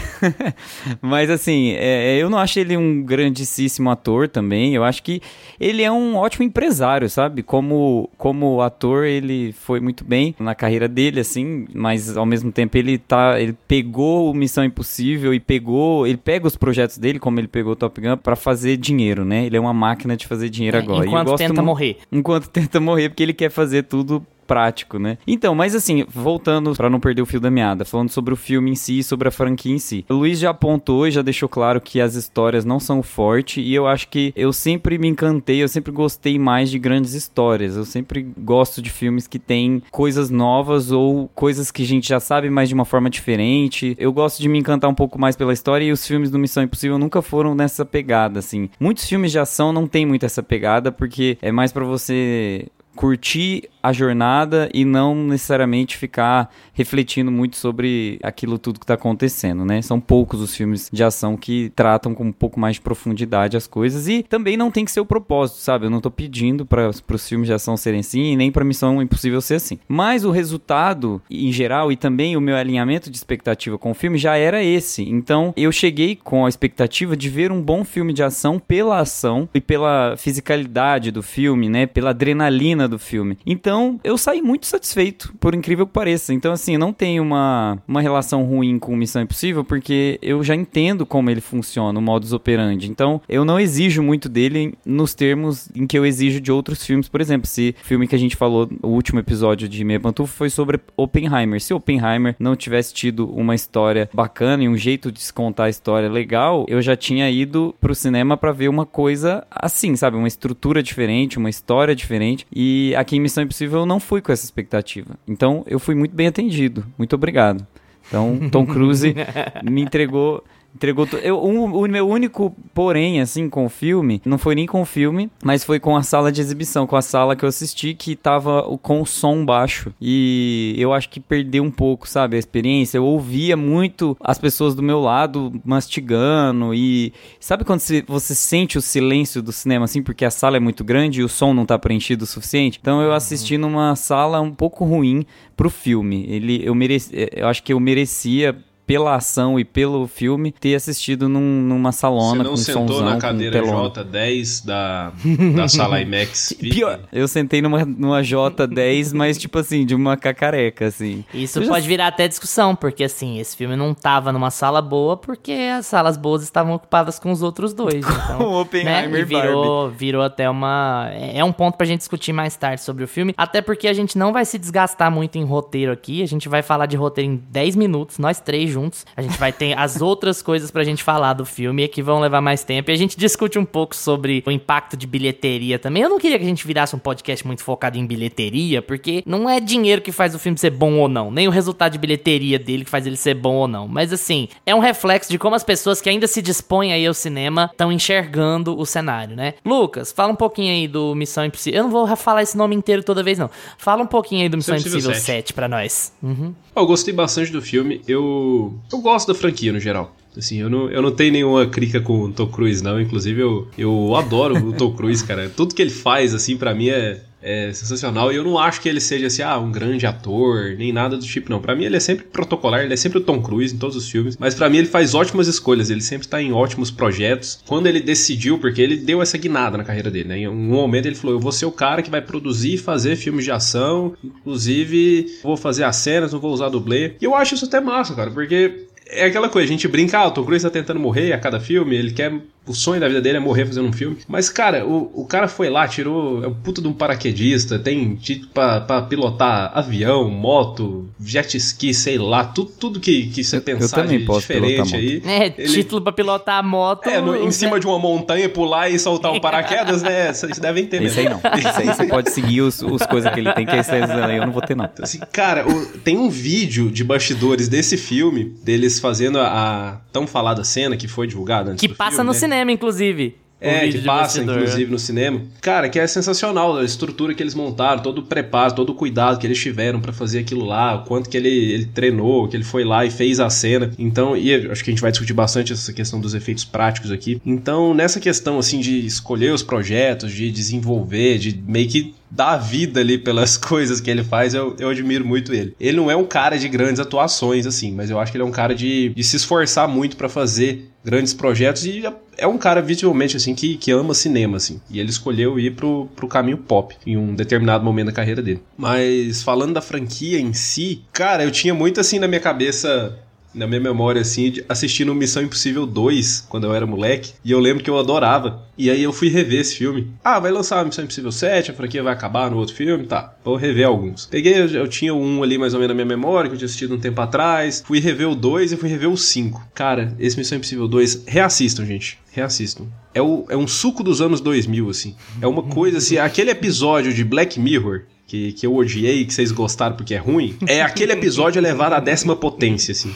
Mas 1.01 1.31
assim, 1.31 1.75
é, 1.79 2.19
eu 2.19 2.29
não 2.29 2.39
acho 2.39 2.59
ele 2.59 2.77
um 2.77 3.05
grandíssimo 3.05 3.89
ator 3.89 4.29
também. 4.29 4.75
Eu 4.75 4.83
acho 4.83 5.01
que 5.01 5.23
ele 5.61 5.81
é 5.81 5.93
um 5.93 6.17
ótimo 6.17 6.45
empresário, 6.45 7.09
sabe? 7.09 7.41
Como, 7.41 8.11
como 8.19 8.61
ator, 8.63 9.05
ele 9.05 9.53
foi 9.53 9.79
muito 9.79 10.03
bem 10.03 10.35
na 10.41 10.57
carreira 10.57 10.89
dele, 10.89 11.21
assim, 11.21 11.67
mas 11.73 12.17
ao 12.17 12.27
mesmo 12.27 12.51
tempo 12.51 12.77
ele 12.77 12.99
tá. 12.99 13.41
Ele 13.41 13.55
pegou 13.69 14.29
o 14.29 14.35
Missão 14.35 14.65
Impossível 14.65 15.33
e 15.33 15.39
pegou. 15.39 16.05
Ele 16.05 16.17
pega 16.19 16.49
os 16.49 16.57
projetos 16.57 16.99
dele, 16.99 17.21
como 17.21 17.39
ele 17.39 17.47
pegou 17.47 17.75
o 17.75 17.77
Top 17.77 18.01
Gun, 18.01 18.17
para 18.17 18.35
fazer 18.35 18.77
dinheiro, 18.77 19.25
né? 19.25 19.47
Ele 19.47 19.57
é 19.57 19.61
uma 19.61 19.73
máquina 19.73 20.17
de 20.17 20.27
fazer 20.27 20.49
dinheiro 20.49 20.77
é, 20.77 20.81
agora. 20.81 21.07
Enquanto 21.07 21.37
tenta 21.37 21.63
morrer 21.63 21.92
Enquanto 22.11 22.49
tenta 22.51 22.81
morrer, 22.81 23.09
porque 23.09 23.23
ele 23.23 23.35
quer 23.35 23.51
fazer 23.51 23.85
tudo 23.85 24.27
prático, 24.53 24.99
né? 24.99 25.17
Então, 25.27 25.55
mas 25.55 25.75
assim, 25.75 26.05
voltando 26.07 26.75
para 26.75 26.91
não 26.91 27.01
perder 27.01 27.23
o 27.23 27.27
fio 27.27 27.41
da 27.41 27.51
meada, 27.51 27.87
falando 27.87 28.11
sobre 28.11 28.35
o 28.35 28.37
filme 28.37 28.71
em 28.71 28.75
si, 28.75 29.03
sobre 29.03 29.27
a 29.27 29.31
franquia 29.31 29.75
em 29.75 29.79
si. 29.79 30.05
O 30.11 30.15
Luiz 30.15 30.39
já 30.39 30.51
apontou 30.51 31.09
e 31.09 31.11
já 31.11 31.23
deixou 31.23 31.49
claro 31.49 31.81
que 31.81 32.03
as 32.03 32.17
histórias 32.17 32.63
não 32.63 32.79
são 32.79 33.03
forte 33.03 33.63
e 33.63 33.75
eu 33.75 33.87
acho 33.87 34.09
que 34.09 34.31
eu 34.37 34.53
sempre 34.53 34.99
me 34.99 35.09
encantei, 35.09 35.63
eu 35.63 35.69
sempre 35.69 35.91
gostei 35.91 36.39
mais 36.39 36.71
de 36.71 36.79
grandes 36.79 37.15
histórias. 37.15 37.79
Eu 37.79 37.87
sempre 37.87 38.27
gosto 38.37 38.83
de 38.83 38.91
filmes 38.91 39.27
que 39.27 39.39
têm 39.39 39.83
coisas 39.91 40.29
novas 40.29 40.93
ou 40.93 41.31
coisas 41.35 41.71
que 41.71 41.83
a 41.83 41.87
gente 41.87 42.07
já 42.07 42.21
sabe, 42.21 42.51
mas 42.51 42.69
de 42.69 42.75
uma 42.75 42.85
forma 42.85 43.09
diferente. 43.09 43.97
Eu 43.99 44.13
gosto 44.13 44.43
de 44.43 44.51
me 44.51 44.59
encantar 44.59 44.91
um 44.91 44.95
pouco 44.95 45.19
mais 45.19 45.35
pela 45.35 45.55
história 45.55 45.87
e 45.87 45.93
os 45.93 46.07
filmes 46.07 46.31
do 46.31 46.39
Missão 46.39 46.63
Impossível 46.63 46.99
nunca 46.99 47.23
foram 47.23 47.55
nessa 47.55 47.87
pegada, 47.87 48.39
assim. 48.39 48.69
Muitos 48.79 49.09
filmes 49.09 49.33
de 49.33 49.39
ação 49.39 49.73
não 49.73 49.87
tem 49.87 50.05
muito 50.05 50.27
essa 50.27 50.43
pegada 50.43 50.93
porque 50.93 51.39
é 51.41 51.51
mais 51.51 51.73
para 51.73 51.87
você 51.87 52.69
curtir 52.95 53.71
a 53.83 53.93
jornada 53.93 54.69
e 54.73 54.85
não 54.85 55.15
necessariamente 55.15 55.97
ficar 55.97 56.51
refletindo 56.73 57.31
muito 57.31 57.57
sobre 57.57 58.19
aquilo 58.23 58.59
tudo 58.59 58.79
que 58.79 58.85
está 58.85 58.95
acontecendo, 58.95 59.65
né? 59.65 59.83
São 59.83 60.01
poucos 60.01 60.41
os 60.41 60.55
filmes 60.55 60.89
de 60.93 61.03
ação 61.03 61.37
que 61.37 61.73
tratam 61.75 62.15
com 62.15 62.25
um 62.25 62.33
pouco 62.33 62.61
mais 62.61 62.77
de 62.77 62.81
profundidade 62.81 63.57
as 63.57 63.67
coisas 63.67 64.09
e 64.09 64.23
também 64.23 64.57
não 64.57 64.71
tem 64.71 64.85
que 64.85 64.91
ser 64.91 65.01
o 65.01 65.07
propósito, 65.07 65.59
sabe? 65.59 65.87
Eu 65.87 65.91
não 65.91 65.99
estou 65.99 66.13
pedindo 66.13 66.65
para 66.65 66.89
os 66.89 67.29
filmes 67.29 67.49
de 67.49 67.55
ação 67.55 67.77
serem 67.77 68.01
assim 68.01 68.33
e 68.33 68.37
nem 68.37 68.53
para 68.53 68.65
Missão 68.65 69.03
Impossível 69.03 69.41
ser 69.41 69.57
assim. 69.57 69.79
Mas 69.89 70.25
o 70.25 70.31
resultado 70.31 71.21
em 71.31 71.53
geral 71.53 71.91
e 71.91 71.97
também 71.97 72.37
o 72.37 72.41
meu 72.41 72.57
alinhamento 72.57 73.11
de 73.11 73.17
expectativa 73.17 73.79
com 73.79 73.91
o 73.91 73.95
filme 73.95 74.19
já 74.19 74.37
era 74.37 74.63
esse. 74.63 75.03
Então 75.03 75.53
eu 75.57 75.73
cheguei 75.73 76.17
com 76.17 76.47
a 76.47 76.49
expectativa 76.49 77.17
de 77.17 77.29
ver 77.29 77.51
um 77.51 77.61
bom 77.61 77.85
filme 77.85 78.13
de 78.13 78.23
ação 78.23 78.59
pela 78.59 79.01
ação 79.01 79.49
e 79.55 79.61
pela 79.61 80.17
fisicalidade 80.17 81.11
do 81.11 81.23
filme, 81.23 81.69
né? 81.69 81.87
Pela 81.87 82.11
adrenalina 82.11 82.87
do 82.87 82.99
filme. 82.99 83.39
Então, 83.47 83.72
eu 84.03 84.19
saí 84.19 84.43
muito 84.43 84.67
satisfeito, 84.67 85.35
por 85.39 85.55
incrível 85.55 85.87
que 85.87 85.93
pareça. 85.93 86.33
Então, 86.33 86.53
assim, 86.53 86.77
não 86.77 86.93
tenho 86.93 87.23
uma, 87.23 87.79
uma 87.87 88.01
relação 88.01 88.45
ruim 88.45 88.79
com 88.79 88.97
Missão 88.97 89.23
Impossível, 89.23 89.65
porque 89.65 90.19
eu 90.23 90.43
já 90.43 90.55
entendo 90.55 91.07
como 91.07 91.31
ele 91.31 91.41
funciona, 91.41 91.99
o 91.99 92.03
modus 92.03 92.33
operandi. 92.33 92.91
Então, 92.91 93.21
eu 93.29 93.45
não 93.45 93.59
exijo 93.59 94.03
muito 94.03 94.29
dele 94.29 94.75
nos 94.85 95.15
termos 95.15 95.69
em 95.75 95.87
que 95.87 95.99
eu 95.99 96.05
exijo 96.05 96.41
de 96.41 96.51
outros 96.51 96.85
filmes. 96.85 97.09
Por 97.09 97.21
exemplo, 97.21 97.47
se 97.47 97.75
o 97.81 97.85
filme 97.85 98.09
que 98.09 98.15
a 98.15 98.19
gente 98.19 98.37
falou, 98.37 98.69
o 98.83 98.89
último 98.89 99.21
episódio 99.21 99.69
de 99.69 99.85
Meia 99.85 100.01
Pantufa 100.01 100.33
foi 100.33 100.51
sobre 100.51 100.81
Oppenheimer. 100.97 101.61
Se 101.61 101.75
Oppenheimer 101.75 102.35
não 102.39 102.57
tivesse 102.57 102.93
tido 102.93 103.29
uma 103.31 103.55
história 103.55 104.09
bacana 104.13 104.65
e 104.65 104.69
um 104.69 104.77
jeito 104.77 105.13
de 105.13 105.21
se 105.21 105.33
contar 105.33 105.65
a 105.65 105.71
história 105.71 106.09
legal, 106.09 106.67
eu 106.69 106.83
já 106.83 106.97
tinha 106.97 107.31
ido 107.31 107.75
pro 107.81 107.95
cinema 107.95 108.37
para 108.37 108.53
ver 108.53 108.69
uma 108.69 108.87
coisa 108.87 109.47
assim, 109.51 109.95
sabe? 109.97 110.17
Uma 110.17 110.29
estrutura 110.29 110.83
diferente, 110.83 111.39
uma 111.39 111.51
história 111.51 111.95
diferente. 111.95 112.47
E 112.53 112.95
aqui 112.97 113.17
em 113.17 113.21
Missão 113.21 113.45
Impossível 113.45 113.62
eu 113.65 113.87
não 113.87 114.01
fui 114.01 114.21
com 114.21 114.33
essa 114.33 114.45
expectativa. 114.45 115.17
Então 115.27 115.65
eu 115.67 115.79
fui 115.79 115.95
muito 115.95 116.15
bem 116.15 116.27
atendido. 116.27 116.87
Muito 116.97 117.15
obrigado. 117.15 117.67
Então, 118.09 118.51
Tom 118.51 118.67
Cruise 118.67 119.15
me 119.63 119.83
entregou 119.83 120.45
Entregou 120.75 121.07
eu, 121.23 121.43
um, 121.45 121.65
o 121.77 121.87
meu 121.87 122.09
único 122.09 122.55
porém, 122.73 123.21
assim, 123.21 123.49
com 123.49 123.67
o 123.67 123.69
filme, 123.69 124.23
não 124.25 124.39
foi 124.39 124.55
nem 124.55 124.67
com 124.67 124.81
o 124.81 124.87
filme, 124.87 125.31
mas 125.45 125.65
foi 125.65 125.79
com 125.79 125.97
a 125.97 126.03
sala 126.03 126.33
de 126.33 126.41
exibição, 126.41 126.87
com 126.87 126.97
a 126.97 127.03
sala 127.03 127.37
que 127.37 127.45
eu 127.45 127.49
assisti, 127.49 127.95
que 127.95 128.17
tava 128.17 128.63
com 128.81 129.03
o 129.03 129.07
som 129.07 129.45
baixo. 129.45 129.93
E 130.01 130.75
eu 130.79 130.93
acho 130.93 131.11
que 131.11 131.21
perdeu 131.21 131.63
um 131.63 131.71
pouco, 131.71 132.09
sabe, 132.09 132.37
a 132.37 132.39
experiência. 132.39 132.97
Eu 132.97 133.05
ouvia 133.05 133.57
muito 133.57 134.17
as 134.21 134.39
pessoas 134.39 134.75
do 134.75 134.83
meu 134.83 135.01
lado 135.01 135.61
mastigando 135.65 136.75
e... 136.75 137.13
Sabe 137.39 137.65
quando 137.65 137.81
você 138.07 138.35
sente 138.35 138.79
o 138.79 138.83
silêncio 138.83 139.43
do 139.43 139.53
cinema, 139.53 139.85
assim, 139.85 140.03
porque 140.03 140.25
a 140.25 140.31
sala 140.31 140.57
é 140.57 140.61
muito 140.61 140.83
grande 140.83 141.21
e 141.21 141.25
o 141.25 141.29
som 141.29 141.53
não 141.53 141.67
tá 141.67 141.79
preenchido 141.79 142.25
o 142.25 142.27
suficiente? 142.27 142.79
Então 142.81 143.03
eu 143.03 143.13
assisti 143.13 143.59
numa 143.59 143.95
sala 143.95 144.41
um 144.41 144.53
pouco 144.53 144.85
ruim 144.85 145.27
pro 145.57 145.69
filme. 145.69 146.25
Ele, 146.29 146.63
eu, 146.65 146.75
mereci, 146.75 147.11
eu 147.33 147.47
acho 147.47 147.63
que 147.63 147.73
eu 147.73 147.81
merecia 147.81 148.57
pela 148.87 149.15
ação 149.15 149.59
e 149.59 149.65
pelo 149.65 150.07
filme, 150.07 150.51
ter 150.51 150.75
assistido 150.75 151.29
num, 151.29 151.63
numa 151.63 151.93
salona 151.93 152.45
com 152.45 152.57
Você 152.57 152.73
não 152.75 152.81
sentou 152.81 153.03
na 153.03 153.17
cadeira 153.17 153.63
J10 153.63 154.67
da, 154.67 155.13
da 155.55 155.69
sala 155.69 156.01
IMAX? 156.01 156.53
Pior, 156.59 157.01
eu 157.13 157.29
sentei 157.29 157.63
numa, 157.63 157.85
numa 157.85 158.23
J10, 158.23 159.15
mas 159.15 159.39
tipo 159.39 159.59
assim, 159.59 159.87
de 159.87 159.95
uma 159.95 160.17
cacareca, 160.17 160.87
assim. 160.87 161.25
Isso 161.33 161.61
eu 161.61 161.69
pode 161.69 161.83
já... 161.83 161.89
virar 161.89 162.07
até 162.09 162.27
discussão, 162.27 162.75
porque 162.75 163.05
assim, 163.05 163.39
esse 163.39 163.57
filme 163.57 163.77
não 163.77 163.95
tava 163.95 164.33
numa 164.33 164.51
sala 164.51 164.83
boa 164.83 165.17
porque 165.17 165.53
as 165.53 165.87
salas 165.87 166.17
boas 166.17 166.43
estavam 166.43 166.75
ocupadas 166.75 167.19
com 167.19 167.31
os 167.31 167.41
outros 167.41 167.73
dois. 167.73 168.05
Então, 168.05 168.41
o 168.51 168.61
Oppenheimer 168.63 169.11
né? 169.11 169.21
e 169.21 169.25
virou, 169.25 169.91
virou 169.91 170.23
até 170.23 170.51
uma... 170.51 171.09
É 171.13 171.45
um 171.45 171.53
ponto 171.53 171.77
pra 171.77 171.87
gente 171.87 172.01
discutir 172.01 172.33
mais 172.33 172.57
tarde 172.57 172.83
sobre 172.83 173.05
o 173.05 173.09
filme, 173.09 173.33
até 173.37 173.63
porque 173.63 173.87
a 173.87 173.93
gente 173.93 174.19
não 174.19 174.33
vai 174.33 174.45
se 174.45 174.59
desgastar 174.59 175.11
muito 175.11 175.39
em 175.39 175.45
roteiro 175.45 175.93
aqui, 175.93 176.23
a 176.23 176.27
gente 176.27 176.49
vai 176.49 176.63
falar 176.63 176.87
de 176.87 176.97
roteiro 176.97 177.31
em 177.31 177.37
10 177.37 177.77
minutos, 177.77 178.19
nós 178.19 178.41
três 178.41 178.72
juntos. 178.73 179.07
A 179.17 179.23
gente 179.23 179.39
vai 179.39 179.53
ter 179.53 179.79
as 179.79 180.01
outras 180.01 180.43
coisas 180.43 180.71
pra 180.71 180.83
gente 180.83 181.03
falar 181.03 181.35
do 181.35 181.45
filme 181.45 181.87
que 181.89 182.03
vão 182.03 182.21
levar 182.21 182.41
mais 182.41 182.65
tempo. 182.65 182.91
E 182.91 182.95
a 182.95 182.97
gente 182.97 183.17
discute 183.17 183.59
um 183.59 183.65
pouco 183.65 183.95
sobre 183.95 184.43
o 184.47 184.51
impacto 184.51 184.97
de 184.97 185.07
bilheteria 185.07 185.79
também. 185.79 186.03
Eu 186.03 186.09
não 186.09 186.19
queria 186.19 186.39
que 186.39 186.45
a 186.45 186.49
gente 186.49 186.67
virasse 186.67 186.97
um 186.97 186.99
podcast 186.99 187.47
muito 187.47 187.63
focado 187.63 187.99
em 187.99 188.07
bilheteria, 188.07 188.81
porque 188.81 189.23
não 189.27 189.49
é 189.49 189.61
dinheiro 189.61 190.01
que 190.01 190.13
faz 190.13 190.35
o 190.35 190.39
filme 190.39 190.59
ser 190.59 190.71
bom 190.71 190.95
ou 190.95 191.09
não, 191.09 191.31
nem 191.31 191.47
o 191.47 191.51
resultado 191.51 191.93
de 191.93 191.99
bilheteria 191.99 192.59
dele 192.59 192.85
que 192.85 192.91
faz 192.91 193.07
ele 193.07 193.17
ser 193.17 193.35
bom 193.35 193.55
ou 193.55 193.69
não. 193.69 193.87
Mas 193.87 194.13
assim, 194.13 194.49
é 194.65 194.75
um 194.75 194.79
reflexo 194.79 195.31
de 195.31 195.39
como 195.39 195.55
as 195.55 195.65
pessoas 195.65 196.01
que 196.01 196.09
ainda 196.09 196.27
se 196.27 196.41
dispõem 196.41 196.93
aí 196.93 197.07
ao 197.07 197.15
cinema 197.15 197.69
estão 197.73 197.93
enxergando 197.93 198.79
o 198.79 198.87
cenário, 198.87 199.37
né? 199.37 199.55
Lucas, 199.65 200.13
fala 200.13 200.33
um 200.33 200.37
pouquinho 200.37 200.73
aí 200.73 200.89
do 200.89 201.15
Missão 201.15 201.45
Impossível. 201.45 201.79
Eu 201.79 201.85
não 201.85 201.91
vou 201.91 202.17
falar 202.17 202.43
esse 202.43 202.57
nome 202.57 202.75
inteiro 202.75 203.03
toda 203.03 203.23
vez, 203.23 203.39
não. 203.39 203.51
Fala 203.77 204.03
um 204.03 204.07
pouquinho 204.07 204.43
aí 204.43 204.49
do 204.49 204.57
Missão 204.57 204.75
Impossível, 204.75 204.99
Impossível 204.99 205.21
7. 205.21 205.43
7 205.43 205.53
pra 205.53 205.69
nós. 205.69 206.13
Uhum. 206.23 206.55
Eu 206.75 206.87
gostei 206.87 207.13
bastante 207.13 207.51
do 207.51 207.61
filme. 207.61 208.01
Eu, 208.07 208.62
eu 208.93 208.99
gosto 209.01 209.33
da 209.33 209.39
franquia 209.39 209.73
no 209.73 209.81
geral. 209.81 210.15
Assim, 210.37 210.59
eu 210.59 210.71
não, 210.71 210.91
eu 210.91 211.03
não 211.03 211.11
tenho 211.11 211.33
nenhuma 211.33 211.67
crica 211.67 212.01
com 212.01 212.23
o 212.23 212.33
Tom 212.33 212.47
Cruise, 212.47 212.83
não. 212.83 213.01
Inclusive, 213.01 213.41
eu, 213.41 213.69
eu 213.77 214.15
adoro 214.17 214.57
o 214.67 214.73
Tom 214.73 214.93
Cruise, 214.93 215.23
cara. 215.25 215.51
Tudo 215.55 215.75
que 215.75 215.83
ele 215.83 215.91
faz, 215.91 216.35
assim, 216.35 216.57
para 216.57 216.75
mim 216.75 216.89
é, 216.89 217.23
é 217.43 217.73
sensacional. 217.73 218.33
E 218.33 218.37
eu 218.37 218.45
não 218.45 218.59
acho 218.59 218.81
que 218.81 218.89
ele 218.89 219.01
seja, 219.01 219.27
assim, 219.27 219.43
ah, 219.43 219.59
um 219.59 219.73
grande 219.73 220.07
ator, 220.07 220.75
nem 220.79 220.93
nada 220.93 221.17
do 221.17 221.25
tipo, 221.25 221.51
não. 221.51 221.61
para 221.61 221.75
mim, 221.75 221.85
ele 221.85 221.97
é 221.97 222.01
sempre 222.01 222.25
protocolar, 222.25 222.83
ele 222.83 222.95
é 222.95 222.97
sempre 222.97 223.19
o 223.19 223.21
Tom 223.21 223.43
Cruise 223.43 223.75
em 223.75 223.79
todos 223.79 223.97
os 223.97 224.09
filmes. 224.09 224.37
Mas 224.39 224.55
para 224.55 224.71
mim, 224.71 224.79
ele 224.79 224.87
faz 224.87 225.15
ótimas 225.15 225.49
escolhas, 225.49 225.91
ele 225.91 226.01
sempre 226.01 226.29
tá 226.29 226.41
em 226.41 226.53
ótimos 226.53 226.91
projetos. 226.91 227.61
Quando 227.67 227.87
ele 227.89 228.01
decidiu, 228.01 228.59
porque 228.59 228.81
ele 228.81 228.97
deu 228.97 229.21
essa 229.21 229.37
guinada 229.37 229.77
na 229.77 229.85
carreira 229.85 230.11
dele, 230.11 230.29
né? 230.29 230.39
Em 230.39 230.49
um 230.49 230.55
momento, 230.55 231.07
ele 231.07 231.17
falou: 231.17 231.37
Eu 231.37 231.41
vou 231.41 231.53
ser 231.53 231.67
o 231.67 231.73
cara 231.73 232.03
que 232.03 232.11
vai 232.11 232.23
produzir 232.23 232.75
e 232.75 232.79
fazer 232.79 233.17
filmes 233.17 233.45
de 233.45 233.51
ação. 233.51 234.15
Inclusive, 234.23 235.27
vou 235.43 235.57
fazer 235.57 235.85
as 235.85 235.97
cenas, 235.97 236.33
não 236.33 236.41
vou 236.41 236.53
usar 236.53 236.69
dublê. 236.69 237.17
E 237.21 237.25
eu 237.25 237.35
acho 237.35 237.55
isso 237.55 237.65
até 237.65 237.81
massa, 237.81 238.15
cara, 238.15 238.31
porque 238.31 238.87
é 239.13 239.27
aquela 239.27 239.49
coisa, 239.49 239.67
a 239.67 239.71
gente 239.71 239.87
brinca, 239.87 240.19
ah, 240.19 240.29
o 240.29 240.31
Tom 240.31 240.45
Cruise 240.45 240.65
tá 240.65 240.71
tentando 240.71 240.99
morrer 240.99 241.33
a 241.33 241.39
cada 241.39 241.61
filme, 241.61 241.95
ele 241.95 242.13
quer. 242.13 242.33
O 242.67 242.75
sonho 242.75 243.01
da 243.01 243.09
vida 243.09 243.21
dele 243.21 243.39
é 243.39 243.41
morrer 243.41 243.67
fazendo 243.67 243.89
um 243.89 243.93
filme. 243.93 244.19
Mas, 244.29 244.49
cara, 244.49 244.87
o, 244.87 245.11
o 245.15 245.25
cara 245.25 245.49
foi 245.49 245.69
lá, 245.69 245.89
tirou. 245.89 246.45
É 246.45 246.47
um 246.47 246.55
puta 246.55 246.81
de 246.81 246.87
um 246.87 246.93
paraquedista, 246.93 247.79
tem 247.79 248.15
título 248.15 248.51
pra, 248.55 248.81
pra 248.81 249.03
pilotar 249.03 249.73
avião, 249.77 250.29
moto, 250.31 251.09
jet 251.21 251.57
ski, 251.57 251.93
sei 251.93 252.19
lá, 252.19 252.45
tudo, 252.45 252.71
tudo 252.79 253.01
que, 253.01 253.27
que 253.27 253.43
você 253.43 253.57
Eu- 253.57 253.61
eu 253.61 253.65
pensar 253.65 254.03
também 254.03 254.19
de 254.21 254.25
posso 254.25 254.41
diferente 254.43 254.95
aí. 254.95 255.23
É, 255.25 255.47
Ele- 255.59 255.69
título 255.73 256.01
pra 256.03 256.13
pilotar 256.13 256.59
a 256.59 256.63
moto. 256.63 257.09
É, 257.09 257.21
no- 257.21 257.35
em 257.37 257.47
né? 257.47 257.51
cima 257.51 257.81
de 257.81 257.87
uma 257.87 257.99
montanha, 257.99 258.49
pular 258.49 258.89
e 258.91 258.99
soltar 258.99 259.33
um 259.33 259.41
paraquedas, 259.43 260.03
né? 260.03 260.33
Vocês 260.33 260.59
devem 260.59 260.87
ter 260.87 261.03
Esse 261.03 261.21
aí 261.21 261.29
não. 261.29 261.41
Esse 261.59 261.81
aí 261.83 261.87
você 261.87 262.07
pode 262.07 262.31
seguir 262.31 262.61
os, 262.61 262.81
os 262.81 263.03
coisas 263.07 263.33
que 263.33 263.41
ele 263.41 263.53
tem, 263.55 263.67
que 263.67 263.75
esse 263.77 263.91
aí 263.91 264.37
eu 264.37 264.47
não 264.47 264.53
vou 264.53 264.63
ter, 264.63 264.77
não. 264.77 264.89
Assim, 265.01 265.19
cara, 265.33 265.67
o- 265.69 265.87
tem 265.99 266.17
um 266.17 266.31
vídeo 266.31 266.91
de 266.91 267.03
bastidores 267.03 267.69
desse 267.69 267.97
filme, 267.97 268.55
deles 268.63 269.01
fazendo 269.01 269.39
a, 269.39 269.47
a 269.49 269.97
tão 270.13 270.27
falada 270.27 270.63
cena 270.63 270.97
que 270.97 271.09
foi 271.09 271.27
divulgada 271.27 271.71
antes 271.73 271.81
Que 271.81 271.89
do 271.89 271.95
passa 271.97 272.17
filme, 272.17 272.27
no 272.27 272.33
né? 272.33 272.39
cinema, 272.39 272.52
inclusive. 272.73 273.37
o 273.61 273.65
É, 273.65 273.89
que 273.89 273.99
passa, 273.99 274.43
inclusive, 274.43 274.91
no 274.91 274.99
cinema. 274.99 275.41
Cara, 275.61 275.89
que 275.89 275.97
é 275.97 276.07
sensacional 276.07 276.77
a 276.77 276.85
estrutura 276.85 277.33
que 277.33 277.41
eles 277.41 277.55
montaram, 277.55 278.03
todo 278.03 278.19
o 278.19 278.23
preparo, 278.23 278.75
todo 278.75 278.91
o 278.91 278.95
cuidado 278.95 279.39
que 279.39 279.47
eles 279.47 279.61
tiveram 279.61 280.01
pra 280.01 280.13
fazer 280.13 280.41
aquilo 280.41 280.65
lá, 280.65 280.97
o 280.97 281.05
quanto 281.05 281.31
que 281.31 281.37
ele, 281.37 281.73
ele 281.73 281.87
treinou, 281.87 282.49
que 282.49 282.57
ele 282.57 282.65
foi 282.65 282.83
lá 282.83 283.05
e 283.07 283.11
fez 283.11 283.39
a 283.39 283.49
cena. 283.49 283.93
Então, 283.97 284.37
e 284.37 284.53
acho 284.53 284.83
que 284.83 284.91
a 284.91 284.93
gente 284.93 285.01
vai 285.01 285.13
discutir 285.13 285.33
bastante 285.33 285.73
essa 285.73 285.93
questão 285.93 286.21
dos 286.21 286.35
efeitos 286.35 286.65
práticos 286.65 287.13
aqui. 287.13 287.41
Então, 287.47 287.95
nessa 287.95 288.19
questão, 288.19 288.59
assim, 288.59 288.81
de 288.81 289.07
escolher 289.07 289.53
os 289.53 289.63
projetos, 289.63 290.33
de 290.33 290.51
desenvolver, 290.51 291.39
de 291.39 291.57
meio 291.65 291.89
que 291.89 292.15
dar 292.35 292.57
vida 292.57 293.01
ali 293.01 293.19
pelas 293.19 293.57
coisas 293.59 294.01
que 294.01 294.11
ele 294.11 294.25
faz, 294.25 294.55
eu, 294.55 294.75
eu 294.79 294.89
admiro 294.89 295.25
muito 295.25 295.53
ele. 295.53 295.77
Ele 295.79 295.99
não 295.99 296.11
é 296.11 296.17
um 296.17 296.25
cara 296.25 296.59
de 296.59 296.69
grandes 296.69 296.99
atuações, 296.99 297.67
assim, 297.67 297.93
mas 297.93 298.09
eu 298.09 298.19
acho 298.19 298.33
que 298.33 298.39
ele 298.39 298.45
é 298.45 298.47
um 298.47 298.53
cara 298.53 298.75
de, 298.75 299.11
de 299.11 299.23
se 299.23 299.37
esforçar 299.37 299.87
muito 299.87 300.17
pra 300.17 300.29
fazer 300.29 300.91
grandes 301.05 301.35
projetos 301.35 301.85
e 301.85 302.03
é 302.39 302.47
um 302.47 302.57
cara 302.57 302.81
visivelmente 302.81 303.37
assim 303.37 303.57
que, 303.57 303.77
que 303.77 303.91
ama 303.91 304.15
cinema 304.15 304.57
assim 304.57 304.81
e 304.89 305.01
ele 305.01 305.11
escolheu 305.11 305.59
ir 305.59 305.75
pro, 305.75 306.09
pro 306.15 306.29
caminho 306.29 306.59
pop 306.59 306.95
em 307.05 307.17
um 307.17 307.35
determinado 307.35 307.85
momento 307.85 308.07
da 308.07 308.13
carreira 308.13 308.41
dele 308.41 308.63
mas 308.77 309.43
falando 309.43 309.75
da 309.75 309.81
franquia 309.81 310.39
em 310.39 310.53
si 310.53 311.03
cara 311.13 311.43
eu 311.43 311.51
tinha 311.51 311.75
muito 311.75 312.01
assim 312.01 312.21
na 312.21 312.29
minha 312.29 312.41
cabeça 312.41 313.19
na 313.55 313.67
minha 313.67 313.81
memória, 313.81 314.21
assim, 314.21 314.55
assistindo 314.69 315.15
Missão 315.15 315.43
Impossível 315.43 315.87
2, 315.87 316.47
quando 316.49 316.65
eu 316.65 316.75
era 316.75 316.87
moleque, 316.87 317.33
e 317.45 317.51
eu 317.51 317.59
lembro 317.59 317.83
que 317.83 317.91
eu 317.91 317.99
adorava. 317.99 318.63
E 318.77 318.91
aí 318.91 319.03
eu 319.03 319.13
fui 319.13 319.29
rever 319.29 319.61
esse 319.61 319.77
filme. 319.77 320.11
Ah, 320.25 320.41
vai 320.41 320.51
lançar 320.51 320.85
Missão 320.85 321.05
Impossível 321.05 321.33
7, 321.33 321.71
a 321.71 321.75
franquia 321.75 322.03
vai 322.03 322.13
acabar 322.13 322.51
no 322.51 322.59
outro 322.59 322.75
filme, 322.75 323.05
tá. 323.07 323.35
Vou 323.45 323.57
rever 323.57 323.87
alguns. 323.87 324.27
Peguei, 324.27 324.55
eu, 324.55 324.67
eu 324.69 324.89
tinha 324.89 325.15
um 325.15 325.43
ali 325.43 325.59
mais 325.59 325.75
ou 325.75 325.81
menos 325.81 325.95
na 325.95 326.05
minha 326.05 326.17
memória, 326.17 326.49
que 326.49 326.55
eu 326.55 326.59
tinha 326.59 326.67
assistido 326.67 326.95
um 326.95 327.01
tempo 327.01 327.21
atrás. 327.21 327.83
Fui 327.87 328.01
rever 328.01 328.29
o 328.29 328.35
2 328.35 328.73
e 328.73 328.77
fui 328.77 328.89
rever 328.89 329.11
o 329.11 329.17
5. 329.17 329.69
Cara, 329.75 330.15
esse 330.19 330.37
Missão 330.37 330.59
Impossível 330.59 330.89
2, 330.89 331.25
reassistam, 331.27 331.85
gente. 331.85 332.19
Reassistam. 332.31 332.87
É, 333.15 333.21
o, 333.21 333.45
é 333.49 333.57
um 333.57 333.67
suco 333.67 334.03
dos 334.03 334.21
anos 334.21 334.41
2000, 334.41 334.89
assim. 334.89 335.15
É 335.41 335.47
uma 335.47 335.63
coisa 335.63 335.99
assim, 335.99 336.17
aquele 336.19 336.51
episódio 336.51 337.13
de 337.13 337.23
Black 337.23 337.61
Mirror, 337.61 338.03
que, 338.33 338.53
que 338.55 338.67
eu 338.67 338.75
odiei, 338.75 339.27
que 339.27 339.35
vocês 339.35 339.53
gostaram 339.53 339.95
porque 339.95 340.15
é 340.15 340.17
ruim, 340.17 340.57
é 340.67 340.81
aquele 340.81 341.13
episódio 341.13 341.61
elevado 341.61 341.95
à 341.95 342.01
décima 342.01 342.35
potência, 342.35 342.93
assim. 342.93 343.15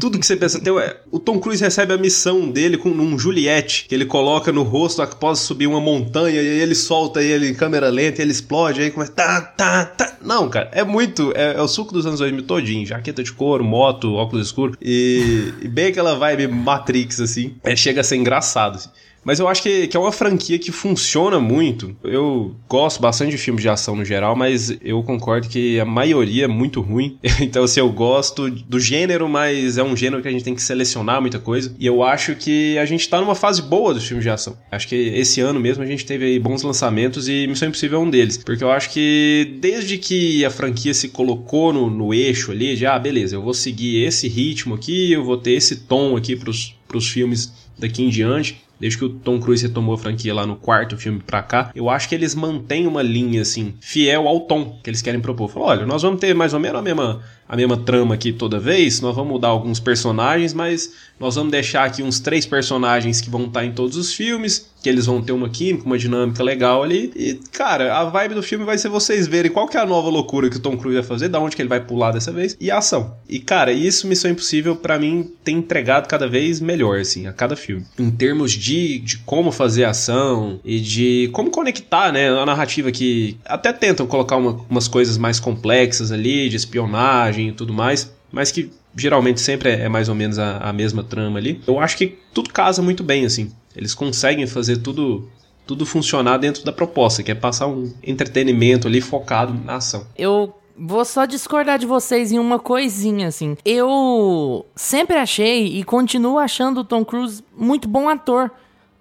Tudo 0.00 0.18
que 0.18 0.26
você 0.26 0.34
pensa. 0.34 0.58
Tem, 0.58 0.72
o 1.12 1.20
Tom 1.20 1.38
Cruise 1.38 1.62
recebe 1.62 1.92
a 1.92 1.96
missão 1.96 2.50
dele 2.50 2.76
com 2.76 2.88
um 2.88 3.16
Juliette, 3.16 3.86
que 3.88 3.94
ele 3.94 4.04
coloca 4.04 4.50
no 4.50 4.64
rosto 4.64 5.00
após 5.00 5.38
subir 5.38 5.68
uma 5.68 5.80
montanha, 5.80 6.42
e 6.42 6.48
aí 6.48 6.60
ele 6.60 6.74
solta 6.74 7.22
ele 7.22 7.50
em 7.50 7.54
câmera 7.54 7.88
lenta, 7.88 8.20
e 8.20 8.24
ele 8.24 8.32
explode, 8.32 8.82
aí 8.82 8.90
começa. 8.90 9.12
Tá, 9.12 9.40
tá, 9.40 9.84
tá. 9.84 10.16
Não, 10.20 10.48
cara, 10.48 10.68
é 10.72 10.82
muito. 10.82 11.32
É, 11.36 11.54
é 11.54 11.62
o 11.62 11.68
suco 11.68 11.92
dos 11.92 12.04
anos 12.04 12.18
2000 12.18 12.42
todinho. 12.42 12.84
Jaqueta 12.84 13.22
de 13.22 13.32
couro, 13.32 13.62
moto, 13.62 14.12
óculos 14.14 14.46
escuros. 14.46 14.76
E, 14.82 15.52
e 15.62 15.68
bem 15.68 15.86
aquela 15.86 16.16
vibe 16.16 16.48
Matrix, 16.48 17.20
assim. 17.20 17.54
É, 17.62 17.76
chega 17.76 18.00
a 18.00 18.04
ser 18.04 18.16
engraçado, 18.16 18.74
assim. 18.74 18.88
Mas 19.24 19.38
eu 19.38 19.48
acho 19.48 19.62
que, 19.62 19.86
que 19.86 19.96
é 19.96 20.00
uma 20.00 20.12
franquia 20.12 20.58
que 20.58 20.72
funciona 20.72 21.38
muito. 21.38 21.96
Eu 22.02 22.56
gosto 22.68 23.00
bastante 23.00 23.30
de 23.30 23.38
filmes 23.38 23.62
de 23.62 23.68
ação 23.68 23.94
no 23.94 24.04
geral, 24.04 24.34
mas 24.34 24.76
eu 24.82 25.02
concordo 25.02 25.48
que 25.48 25.78
a 25.78 25.84
maioria 25.84 26.44
é 26.44 26.48
muito 26.48 26.80
ruim. 26.80 27.18
Então, 27.42 27.64
assim, 27.64 27.80
eu 27.80 27.90
gosto 27.90 28.48
do 28.48 28.78
gênero, 28.78 29.28
mas 29.28 29.76
é 29.76 29.82
um 29.82 29.96
gênero 29.96 30.22
que 30.22 30.28
a 30.28 30.30
gente 30.30 30.44
tem 30.44 30.54
que 30.54 30.62
selecionar 30.62 31.20
muita 31.20 31.38
coisa. 31.38 31.74
E 31.78 31.86
eu 31.86 32.02
acho 32.02 32.36
que 32.36 32.78
a 32.78 32.84
gente 32.84 33.08
tá 33.08 33.20
numa 33.20 33.34
fase 33.34 33.60
boa 33.60 33.92
dos 33.92 34.06
filmes 34.06 34.22
de 34.22 34.30
ação. 34.30 34.56
Acho 34.70 34.86
que 34.86 34.94
esse 34.94 35.40
ano 35.40 35.58
mesmo 35.58 35.82
a 35.82 35.86
gente 35.86 36.06
teve 36.06 36.38
bons 36.38 36.62
lançamentos 36.62 37.28
e 37.28 37.46
Missão 37.46 37.68
Impossível 37.68 37.98
é 37.98 38.02
um 38.02 38.08
deles. 38.08 38.38
Porque 38.38 38.62
eu 38.62 38.70
acho 38.70 38.90
que 38.90 39.56
desde 39.60 39.98
que 39.98 40.44
a 40.44 40.50
franquia 40.50 40.94
se 40.94 41.08
colocou 41.08 41.72
no, 41.72 41.90
no 41.90 42.14
eixo 42.14 42.52
ali, 42.52 42.76
de 42.76 42.86
ah, 42.86 42.98
beleza, 42.98 43.34
eu 43.34 43.42
vou 43.42 43.54
seguir 43.54 44.04
esse 44.04 44.28
ritmo 44.28 44.74
aqui, 44.74 45.12
eu 45.12 45.24
vou 45.24 45.36
ter 45.36 45.52
esse 45.52 45.76
tom 45.76 46.16
aqui 46.16 46.36
pros, 46.36 46.76
pros 46.86 47.08
filmes 47.08 47.52
daqui 47.78 48.02
em 48.02 48.08
diante 48.08 48.62
desde 48.82 48.98
que 48.98 49.04
o 49.04 49.10
Tom 49.10 49.38
Cruise 49.38 49.64
retomou 49.64 49.94
a 49.94 49.98
franquia 49.98 50.34
lá 50.34 50.44
no 50.44 50.56
quarto 50.56 50.96
filme 50.96 51.22
pra 51.24 51.40
cá, 51.40 51.70
eu 51.72 51.88
acho 51.88 52.08
que 52.08 52.16
eles 52.16 52.34
mantêm 52.34 52.84
uma 52.84 53.00
linha, 53.00 53.40
assim, 53.40 53.74
fiel 53.80 54.26
ao 54.26 54.40
tom 54.40 54.80
que 54.82 54.90
eles 54.90 55.00
querem 55.00 55.20
propor. 55.20 55.48
Falou, 55.48 55.68
olha, 55.68 55.86
nós 55.86 56.02
vamos 56.02 56.18
ter 56.18 56.34
mais 56.34 56.52
ou 56.52 56.58
menos 56.58 56.80
a 56.80 56.82
mesma, 56.82 57.22
a 57.52 57.56
mesma 57.56 57.76
trama 57.76 58.14
aqui 58.14 58.32
toda 58.32 58.58
vez, 58.58 59.02
nós 59.02 59.14
vamos 59.14 59.30
mudar 59.30 59.48
alguns 59.48 59.78
personagens, 59.78 60.54
mas 60.54 60.90
nós 61.20 61.34
vamos 61.34 61.52
deixar 61.52 61.84
aqui 61.84 62.02
uns 62.02 62.18
três 62.18 62.46
personagens 62.46 63.20
que 63.20 63.28
vão 63.28 63.44
estar 63.44 63.62
em 63.62 63.72
todos 63.72 63.94
os 63.94 64.14
filmes, 64.14 64.72
que 64.82 64.88
eles 64.88 65.04
vão 65.04 65.20
ter 65.20 65.32
uma 65.32 65.50
química, 65.50 65.84
uma 65.84 65.98
dinâmica 65.98 66.42
legal 66.42 66.82
ali. 66.82 67.12
E, 67.14 67.38
cara, 67.52 67.98
a 67.98 68.04
vibe 68.06 68.36
do 68.36 68.42
filme 68.42 68.64
vai 68.64 68.78
ser 68.78 68.88
vocês 68.88 69.28
verem 69.28 69.52
qual 69.52 69.68
que 69.68 69.76
é 69.76 69.80
a 69.80 69.86
nova 69.86 70.08
loucura 70.08 70.48
que 70.48 70.56
o 70.56 70.60
Tom 70.60 70.78
Cruise 70.78 70.98
vai 70.98 71.06
fazer, 71.06 71.28
da 71.28 71.38
onde 71.38 71.54
que 71.54 71.60
ele 71.60 71.68
vai 71.68 71.78
pular 71.78 72.10
dessa 72.10 72.32
vez, 72.32 72.56
e 72.58 72.70
a 72.70 72.78
ação. 72.78 73.14
E, 73.28 73.38
cara, 73.38 73.70
isso 73.70 74.06
Missão 74.06 74.30
Impossível, 74.30 74.74
para 74.74 74.98
mim, 74.98 75.30
tem 75.44 75.58
entregado 75.58 76.08
cada 76.08 76.26
vez 76.26 76.58
melhor, 76.58 77.00
assim, 77.00 77.26
a 77.26 77.34
cada 77.34 77.54
filme. 77.54 77.84
Em 77.98 78.10
termos 78.10 78.50
de, 78.52 78.98
de 78.98 79.18
como 79.18 79.52
fazer 79.52 79.84
ação 79.84 80.58
e 80.64 80.80
de 80.80 81.28
como 81.34 81.50
conectar, 81.50 82.10
né, 82.10 82.30
a 82.30 82.46
narrativa 82.46 82.90
que 82.90 83.36
até 83.44 83.74
tentam 83.74 84.06
colocar 84.06 84.36
uma, 84.36 84.58
umas 84.70 84.88
coisas 84.88 85.18
mais 85.18 85.38
complexas 85.38 86.10
ali, 86.10 86.48
de 86.48 86.56
espionagem 86.56 87.41
e 87.48 87.52
tudo 87.52 87.72
mais, 87.72 88.12
mas 88.30 88.50
que 88.50 88.70
geralmente 88.96 89.40
sempre 89.40 89.70
é, 89.70 89.82
é 89.82 89.88
mais 89.88 90.08
ou 90.08 90.14
menos 90.14 90.38
a, 90.38 90.58
a 90.58 90.72
mesma 90.72 91.02
trama 91.02 91.38
ali. 91.38 91.60
Eu 91.66 91.78
acho 91.78 91.96
que 91.96 92.18
tudo 92.32 92.50
casa 92.50 92.82
muito 92.82 93.02
bem, 93.02 93.24
assim. 93.24 93.52
Eles 93.76 93.94
conseguem 93.94 94.46
fazer 94.46 94.78
tudo 94.78 95.28
tudo 95.64 95.86
funcionar 95.86 96.38
dentro 96.38 96.64
da 96.64 96.72
proposta, 96.72 97.22
que 97.22 97.30
é 97.30 97.34
passar 97.34 97.68
um 97.68 97.92
entretenimento 98.02 98.88
ali 98.88 99.00
focado 99.00 99.54
na 99.54 99.76
ação. 99.76 100.04
Eu 100.18 100.52
vou 100.76 101.04
só 101.04 101.24
discordar 101.24 101.78
de 101.78 101.86
vocês 101.86 102.32
em 102.32 102.38
uma 102.38 102.58
coisinha, 102.58 103.28
assim. 103.28 103.56
Eu 103.64 104.66
sempre 104.74 105.16
achei 105.16 105.66
e 105.78 105.84
continuo 105.84 106.38
achando 106.38 106.80
o 106.80 106.84
Tom 106.84 107.04
Cruise 107.04 107.44
muito 107.56 107.88
bom 107.88 108.08
ator. 108.08 108.50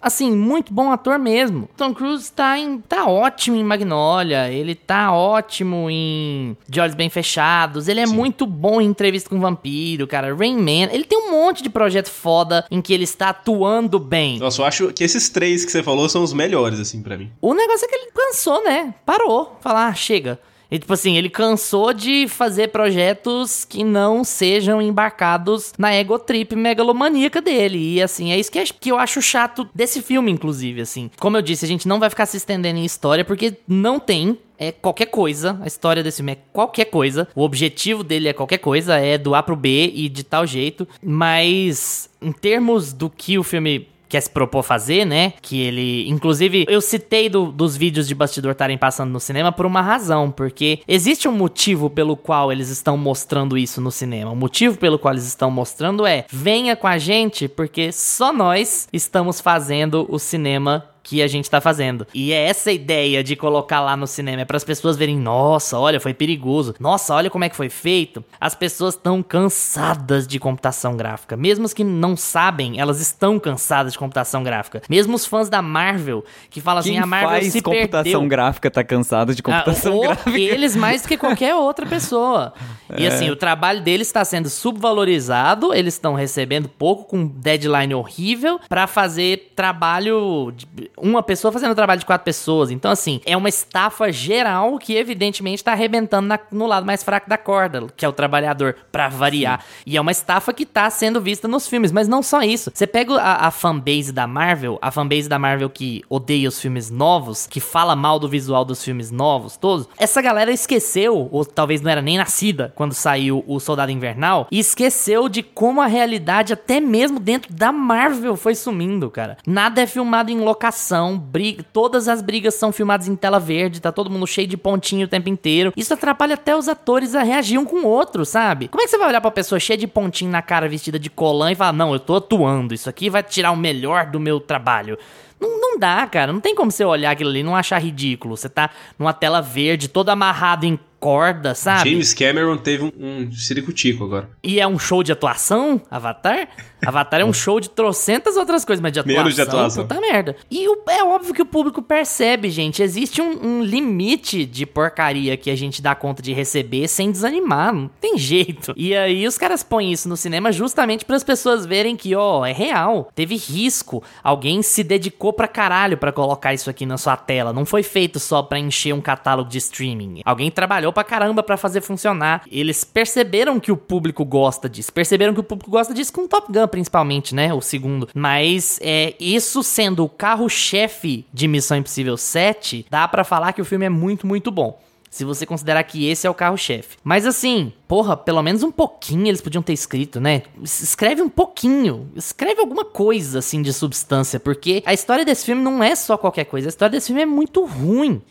Assim, 0.02 0.32
muito 0.32 0.74
bom 0.74 0.92
ator 0.92 1.20
mesmo. 1.20 1.70
Tom 1.78 1.94
Cruise 1.94 2.32
tá, 2.32 2.58
em, 2.58 2.80
tá 2.80 3.06
ótimo 3.06 3.56
em 3.56 3.64
Magnolia, 3.64 4.50
ele 4.50 4.74
tá 4.74 5.14
ótimo 5.14 5.90
em 5.90 6.58
De 6.68 6.80
Olhos 6.80 6.96
Bem 6.96 7.10
Fechados, 7.10 7.88
ele 7.88 8.00
é 8.00 8.06
muito 8.06 8.46
bom 8.46 8.82
em 8.82 8.86
Entrevista 8.86 9.30
com 9.30 9.40
Vampiro, 9.40 10.08
cara. 10.08 10.36
Rain 10.36 10.58
Man, 10.58 10.92
ele 10.92 11.04
tem 11.04 11.18
um 11.18 11.32
monte 11.32 11.62
de 11.62 11.70
projeto 11.70 12.10
foda 12.10 12.66
em 12.72 12.82
que 12.82 12.94
ele 12.94 13.04
está 13.04 13.30
atuando 13.30 14.00
bem. 14.00 14.40
Nossa, 14.40 14.62
eu 14.62 14.66
acho 14.66 14.94
que 14.94 15.04
esses 15.04 15.30
três 15.30 15.64
que 15.64 15.72
você 15.72 15.84
falou 15.84 16.10
são 16.10 16.24
os 16.24 16.34
melhores, 16.34 16.80
assim, 16.80 17.02
para 17.02 17.18
mim. 17.18 17.32
O 17.40 17.54
negócio 17.54 17.86
é 17.86 17.88
que 17.88 17.96
ele 17.96 18.12
cansou, 18.12 18.64
né? 18.64 18.94
Parou. 19.06 19.58
Falar, 19.62 19.88
ah, 19.88 19.94
chega. 19.94 20.40
E, 20.72 20.80
tipo 20.80 20.94
assim, 20.94 21.18
ele 21.18 21.30
cansou 21.30 21.94
de 21.94 22.28
fazer 22.30 22.70
projetos 22.70 23.66
que 23.66 23.84
não 23.84 24.24
sejam 24.24 24.82
embarcados 24.82 25.74
na 25.78 25.94
ego 25.94 26.18
trip 26.18 26.56
megalomaníaca 26.56 27.42
dele. 27.42 27.96
E, 27.96 28.02
assim, 28.02 28.32
é 28.32 28.40
isso 28.40 28.50
que, 28.50 28.58
é- 28.60 28.64
que 28.64 28.90
eu 28.90 28.98
acho 28.98 29.22
chato 29.22 29.68
desse 29.76 30.02
filme, 30.02 30.32
inclusive, 30.32 30.80
assim. 30.82 31.12
Como 31.20 31.36
eu 31.36 31.42
disse, 31.42 31.66
a 31.66 31.68
gente 31.68 31.88
não 31.88 32.00
vai 32.00 32.10
ficar 32.10 32.26
se 32.26 32.38
estendendo 32.38 32.80
em 32.80 32.86
história, 32.86 33.26
porque 33.26 33.54
não 33.68 34.00
tem 34.00 34.38
é 34.58 34.72
qualquer 34.72 35.08
coisa. 35.08 35.60
A 35.64 35.66
história 35.66 36.04
desse 36.04 36.18
filme 36.18 36.34
é 36.34 36.38
qualquer 36.54 36.86
coisa. 36.86 37.28
O 37.34 37.42
objetivo 37.42 38.04
dele 38.04 38.28
é 38.30 38.34
qualquer 38.34 38.60
coisa, 38.60 38.96
é 38.96 39.18
do 39.18 39.34
A 39.34 39.42
pro 39.42 39.56
B 39.56 39.92
e 39.96 40.08
de 40.08 40.24
tal 40.24 40.46
jeito. 40.46 40.88
Mas, 41.02 42.08
em 42.22 42.32
termos 42.32 42.94
do 42.94 43.10
que 43.10 43.40
o 43.40 43.44
filme 43.44 43.88
quer 44.12 44.22
se 44.22 44.30
propor 44.30 44.62
fazer, 44.64 45.06
né? 45.06 45.34
Que 45.42 45.62
ele. 45.62 46.08
Inclusive, 46.10 46.66
eu 46.70 46.82
citei 46.82 47.30
do- 47.30 47.52
dos 47.52 47.76
vídeos 47.78 48.08
de 48.08 48.14
bastidor 48.14 48.52
estarem 48.52 48.78
passando 48.78 49.10
no 49.12 49.20
cinema 49.20 49.52
por 49.52 49.66
uma 49.66 49.82
razão. 49.82 50.30
Porque 50.30 50.82
existe 50.88 51.28
um 51.28 51.32
motivo 51.32 51.90
pelo 51.90 52.16
qual 52.18 52.52
eles 52.52 52.70
estão 52.70 52.98
mostrando 52.98 53.58
isso 53.58 53.80
no 53.80 53.92
cinema. 53.92 54.32
O 54.32 54.36
motivo 54.36 54.78
pelo 54.78 55.00
qual 55.00 55.14
eles 55.14 55.26
estão 55.26 55.50
mostrando 55.50 56.06
é: 56.06 56.26
venha 56.30 56.76
com 56.76 56.88
a 56.88 56.98
gente, 56.98 57.48
porque 57.48 57.92
só 57.92 58.34
nós 58.34 58.88
estamos 58.92 59.40
fazendo 59.40 60.06
o 60.10 60.20
cinema 60.20 60.86
que 61.04 61.22
a 61.22 61.28
gente 61.28 61.50
tá 61.50 61.60
fazendo. 61.60 62.06
E 62.14 62.32
é 62.32 62.48
essa 62.48 62.72
ideia 62.72 63.24
de 63.24 63.36
colocar 63.36 63.80
lá 63.82 63.96
no 63.98 64.06
cinema, 64.08 64.42
é 64.42 64.46
para 64.46 64.58
as 64.58 64.64
pessoas 64.64 64.96
verem, 64.98 65.18
nossa, 65.18 65.78
olha, 65.80 66.00
foi 66.00 66.14
perigoso. 66.14 66.76
Nossa, 66.80 67.14
olha 67.16 67.30
como 67.30 67.44
é 67.44 67.50
que 67.50 67.56
foi 67.56 67.70
feito. 67.70 68.24
As 68.40 68.54
pessoas 68.56 68.94
estão 68.96 69.24
cansadas 69.24 70.28
de 70.28 70.40
computação 70.40 70.96
gráfica. 70.96 71.36
Mesmo 71.36 71.66
as 71.66 71.74
que 71.74 71.84
não 71.84 72.16
sabem, 72.16 72.80
elas 72.80 73.00
estão 73.02 73.40
cansadas 73.40 73.94
de 73.94 74.00
computação 74.00 74.44
gráfica. 74.44 74.82
Mesmo 74.90 75.16
os 75.16 75.26
fãs 75.26 75.50
da 75.50 75.62
Marvel, 75.62 76.24
que 76.50 76.62
falam 76.62 76.84
Quem 76.84 76.94
assim, 76.98 77.04
a 77.04 77.06
Marvel 77.08 77.42
se 77.52 77.62
computação 77.62 78.04
perdeu. 78.04 78.28
gráfica 78.28 78.70
tá 78.72 78.84
cansado 78.84 79.34
de 79.34 79.42
Ah, 79.42 79.44
computação 79.44 79.94
ou 79.96 80.02
gráfica. 80.04 80.38
eles 80.40 80.76
mais 80.76 81.02
do 81.02 81.08
que 81.08 81.18
qualquer 81.18 81.56
outra 81.56 81.86
pessoa. 81.86 82.54
E 82.98 83.08
assim, 83.08 83.30
o 83.30 83.36
trabalho 83.36 83.82
deles 83.82 84.08
está 84.08 84.24
sendo 84.26 84.50
subvalorizado, 84.50 85.74
eles 85.74 85.94
estão 85.96 86.14
recebendo 86.14 86.68
pouco, 86.70 87.06
com 87.06 87.26
deadline 87.26 87.94
horrível, 87.96 88.60
pra 88.70 88.86
fazer 88.88 89.52
trabalho. 89.56 90.52
De 90.56 90.68
uma 90.98 91.24
pessoa 91.24 91.52
fazendo 91.52 91.76
trabalho 91.76 92.00
de 92.00 92.06
quatro 92.06 92.26
pessoas. 92.26 92.72
Então, 92.72 92.92
assim, 92.92 93.20
é 93.26 93.36
uma 93.36 93.50
estafa 93.50 94.12
geral 94.12 94.78
que, 94.78 94.96
evidentemente, 94.96 95.64
tá 95.64 95.72
arrebentando 95.72 96.28
na- 96.28 96.40
no 96.52 96.66
lado 96.68 96.86
mais 96.86 97.04
fraco 97.04 97.30
da 97.30 97.38
corda, 97.38 97.88
que 97.96 98.06
é 98.06 98.10
o 98.10 98.14
trabalhador, 98.14 98.76
pra 98.92 99.08
variar. 99.10 99.64
E 99.86 99.98
é 99.98 100.02
uma 100.02 100.12
estafa 100.12 100.54
que 100.54 100.66
tá 100.66 100.90
sendo 100.90 101.20
vista 101.22 101.48
nos 101.48 101.68
filmes, 101.68 101.92
mas 101.92 102.08
não 102.08 102.22
só 102.24 102.42
isso. 102.42 102.72
Você 102.74 102.86
pega 102.88 103.16
a, 103.20 103.48
a 103.48 103.52
fanbase 103.52 104.12
da 104.12 104.28
Marvel, 104.28 104.78
a 104.82 104.92
fanbase 104.92 105.28
da 105.28 105.40
Marvel 105.40 105.70
que 105.70 106.04
odeia 106.10 106.48
os 106.50 106.60
filmes 106.60 106.90
novos, 106.90 107.48
que 107.48 107.60
fala 107.60 107.96
mal 107.96 108.20
do 108.20 108.28
visual 108.30 108.64
dos 108.66 108.84
filmes 108.84 109.12
novos, 109.12 109.58
todos. 109.58 109.88
Essa 109.98 110.22
galera 110.22 110.52
esqueceu, 110.52 111.28
ou 111.32 111.46
talvez 111.46 111.82
não 111.82 111.92
era 111.92 112.02
nem 112.02 112.18
nascida 112.18 112.72
quando 112.76 112.94
saiu 112.94 113.44
o 113.48 113.60
Soldado 113.60 113.92
Invernal, 113.92 114.48
e 114.52 114.60
esqueceu 114.60 115.28
de 115.30 115.42
como 115.44 115.82
a 115.82 115.88
realidade, 115.88 116.54
até 116.54 116.80
mesmo 116.80 117.20
dentro 117.20 117.52
da 117.54 117.72
Marvel, 117.72 118.36
foi 118.36 118.56
sumindo, 118.56 119.10
cara. 119.10 119.38
Nada 119.46 119.82
é 119.82 119.88
filmado 119.88 120.32
em 120.32 120.40
locação, 120.40 120.81
briga, 121.18 121.64
todas 121.74 122.08
as 122.08 122.22
brigas 122.22 122.56
são 122.56 122.72
filmadas 122.72 123.08
em 123.08 123.16
tela 123.16 123.40
verde, 123.40 123.82
tá 123.82 123.92
todo 123.92 124.10
mundo 124.10 124.26
cheio 124.28 124.48
de 124.48 124.58
pontinho 124.58 125.06
o 125.06 125.10
tempo 125.10 125.30
inteiro. 125.30 125.74
Isso 125.76 125.94
atrapalha 125.94 126.36
até 126.36 126.56
os 126.56 126.68
atores 126.68 127.16
a 127.16 127.24
reagir 127.24 127.58
um 127.58 127.66
com 127.66 127.78
o 127.78 127.88
outro, 127.88 128.26
sabe? 128.26 128.68
Como 128.68 128.82
é 128.82 128.86
que 128.86 128.92
você 128.92 128.98
vai 128.98 129.10
olhar 129.10 129.22
pra 129.22 129.32
pessoa 129.32 129.60
cheia 129.60 129.78
de 129.78 129.88
pontinho 129.88 130.32
na 130.32 130.42
cara, 130.42 130.68
vestida 130.68 130.98
de 130.98 131.10
colã 131.10 131.52
e 131.52 131.56
falar, 131.56 131.74
não, 131.74 131.94
eu 131.94 132.00
tô 132.00 132.16
atuando, 132.16 132.74
isso 132.74 132.90
aqui 132.90 133.10
vai 133.10 133.24
tirar 133.24 133.52
o 133.52 133.58
melhor 133.58 134.06
do 134.08 134.20
meu 134.20 134.40
trabalho? 134.40 134.98
Não, 135.42 135.60
não 135.60 135.80
dá, 135.80 136.06
cara. 136.06 136.32
Não 136.32 136.40
tem 136.40 136.54
como 136.54 136.70
você 136.70 136.86
olhar 136.86 137.12
aquilo 137.12 137.32
ali 137.32 137.40
e 137.40 137.44
não 137.44 137.56
achar 137.56 137.80
ridículo. 137.80 138.38
Você 138.38 138.48
tá 138.48 138.70
numa 138.98 139.12
tela 139.12 139.42
verde, 139.42 139.88
todo 139.88 140.10
amarrado 140.10 140.66
em 140.66 140.80
corda, 141.00 141.56
sabe? 141.56 141.90
James 141.90 142.14
Cameron 142.14 142.58
teve 142.58 142.84
um, 142.84 142.92
um 142.96 143.32
ciricutico 143.32 144.04
agora. 144.04 144.30
E 144.44 144.60
é 144.60 144.68
um 144.68 144.78
show 144.78 145.02
de 145.02 145.12
atuação, 145.12 145.82
Avatar? 145.90 146.48
Avatar 146.86 147.22
é 147.22 147.26
um 147.26 147.34
show 147.34 147.60
de 147.60 147.70
trocentas 147.70 148.38
outras 148.38 148.66
coisas, 148.66 148.82
mas 148.82 148.92
de 148.92 149.00
atuação, 149.00 149.18
Menos 149.24 149.36
de 149.36 149.42
atuação. 149.42 149.88
puta 149.88 150.00
merda. 150.02 150.36
E 150.50 150.68
o- 150.68 150.82
é 150.90 151.04
óbvio 151.04 151.34
que 151.34 151.42
o 151.42 151.46
público 151.46 151.82
percebe, 151.82 152.50
gente. 152.50 152.82
Existe 152.82 153.22
um, 153.22 153.60
um 153.60 153.64
limite 153.64 154.46
de 154.46 154.66
porcaria 154.66 155.38
que 155.38 155.50
a 155.50 155.56
gente 155.56 155.82
dá 155.82 155.94
conta 155.96 156.22
de 156.22 156.34
receber 156.34 156.88
sem 156.88 157.12
desanimar. 157.12 157.74
Não 157.74 157.90
tem 158.00 158.18
jeito. 158.18 158.74
E 158.76 158.96
aí 158.96 159.28
os 159.28 159.38
caras 159.38 159.64
põem 159.64 159.92
isso 159.92 160.08
no 160.10 160.18
cinema 160.18 160.52
justamente 160.52 161.06
para 161.06 161.16
as 161.16 161.24
pessoas 161.24 161.66
verem 161.66 161.96
que, 161.96 162.16
ó, 162.16 162.46
é 162.46 162.52
real. 162.54 163.10
Teve 163.14 163.36
risco. 163.36 164.04
Alguém 164.24 164.62
se 164.62 164.84
dedicou 164.84 165.34
pra 165.34 165.48
caralho 165.48 165.98
pra 165.98 166.12
colocar 166.12 166.54
isso 166.54 166.70
aqui 166.70 166.86
na 166.86 166.98
sua 166.98 167.16
tela. 167.18 167.54
Não 167.54 167.66
foi 167.66 167.84
feito 167.84 168.20
só 168.20 168.42
pra 168.42 168.60
encher 168.60 168.94
um 168.94 169.02
catálogo 169.02 169.50
de 169.50 169.58
streaming. 169.58 170.22
Alguém 170.26 170.50
trabalhou 170.52 170.92
pra 170.94 171.04
caramba 171.04 171.44
pra 171.44 171.58
fazer 171.58 171.82
funcionar. 171.82 172.44
Eles 172.52 172.84
perceberam 172.84 173.60
que 173.60 173.72
o 173.72 173.78
público 173.78 174.26
gosta 174.26 174.70
disso. 174.70 174.92
Perceberam 174.94 175.34
que 175.34 175.40
o 175.40 175.44
público 175.44 175.70
gosta 175.72 175.94
disso 175.94 176.12
com 176.14 176.28
Top 176.28 176.52
Gun, 176.52 176.68
principalmente, 176.72 177.36
né? 177.36 177.54
O 177.54 177.62
segundo. 177.62 178.10
Mas 178.16 178.80
é 178.82 179.14
isso 179.20 179.62
sendo 179.62 180.04
o 180.04 180.10
carro-chefe 180.10 181.26
de 181.34 181.48
Missão 181.48 181.78
Impossível 181.78 182.18
7, 182.18 182.86
dá 182.90 183.08
pra 183.08 183.24
falar 183.24 183.54
que 183.54 183.62
o 183.62 183.66
filme 183.66 183.86
é 183.86 183.90
muito, 183.90 184.26
muito 184.26 184.50
bom. 184.50 184.80
Se 185.10 185.26
você 185.26 185.46
considerar 185.46 185.84
que 185.84 186.08
esse 186.08 186.26
é 186.26 186.30
o 186.30 186.34
carro-chefe. 186.34 186.96
Mas 187.04 187.26
assim, 187.28 187.74
porra, 187.86 188.16
pelo 188.16 188.42
menos 188.42 188.64
um 188.64 188.72
pouquinho 188.72 189.28
eles 189.28 189.42
podiam 189.42 189.62
ter 189.62 189.74
escrito, 189.74 190.22
né? 190.22 190.44
Es- 190.64 190.82
Escreve 190.82 191.22
um 191.22 191.28
pouquinho. 191.28 192.10
Escreve 192.16 192.62
alguma 192.62 192.86
coisa, 192.86 193.40
assim, 193.40 193.62
de 193.62 193.74
substância. 193.74 194.40
Porque 194.40 194.82
a 194.86 194.94
história 194.94 195.26
desse 195.26 195.46
filme 195.46 195.62
não 195.62 195.84
é 195.84 195.96
só 195.96 196.16
qualquer 196.18 196.46
coisa. 196.46 196.68
A 196.68 196.70
história 196.70 196.92
desse 196.94 197.08
filme 197.08 197.22
é 197.24 197.26
muito 197.26 197.66
ruim. 197.66 198.22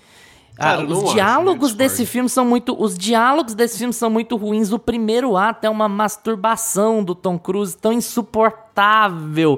Ah, 0.60 0.76
Cara, 0.76 0.82
não 0.82 1.04
os 1.04 1.14
diálogos 1.14 1.72
desse 1.72 2.04
filme 2.04 2.28
são 2.28 2.44
muito. 2.44 2.76
Os 2.78 2.96
diálogos 2.96 3.54
desse 3.54 3.78
filme 3.78 3.94
são 3.94 4.10
muito 4.10 4.36
ruins. 4.36 4.72
O 4.72 4.78
primeiro 4.78 5.34
ato 5.34 5.66
é 5.66 5.70
uma 5.70 5.88
masturbação 5.88 7.02
do 7.02 7.14
Tom 7.14 7.38
Cruise 7.38 7.74
tão 7.74 7.94
insuportável. 7.94 8.69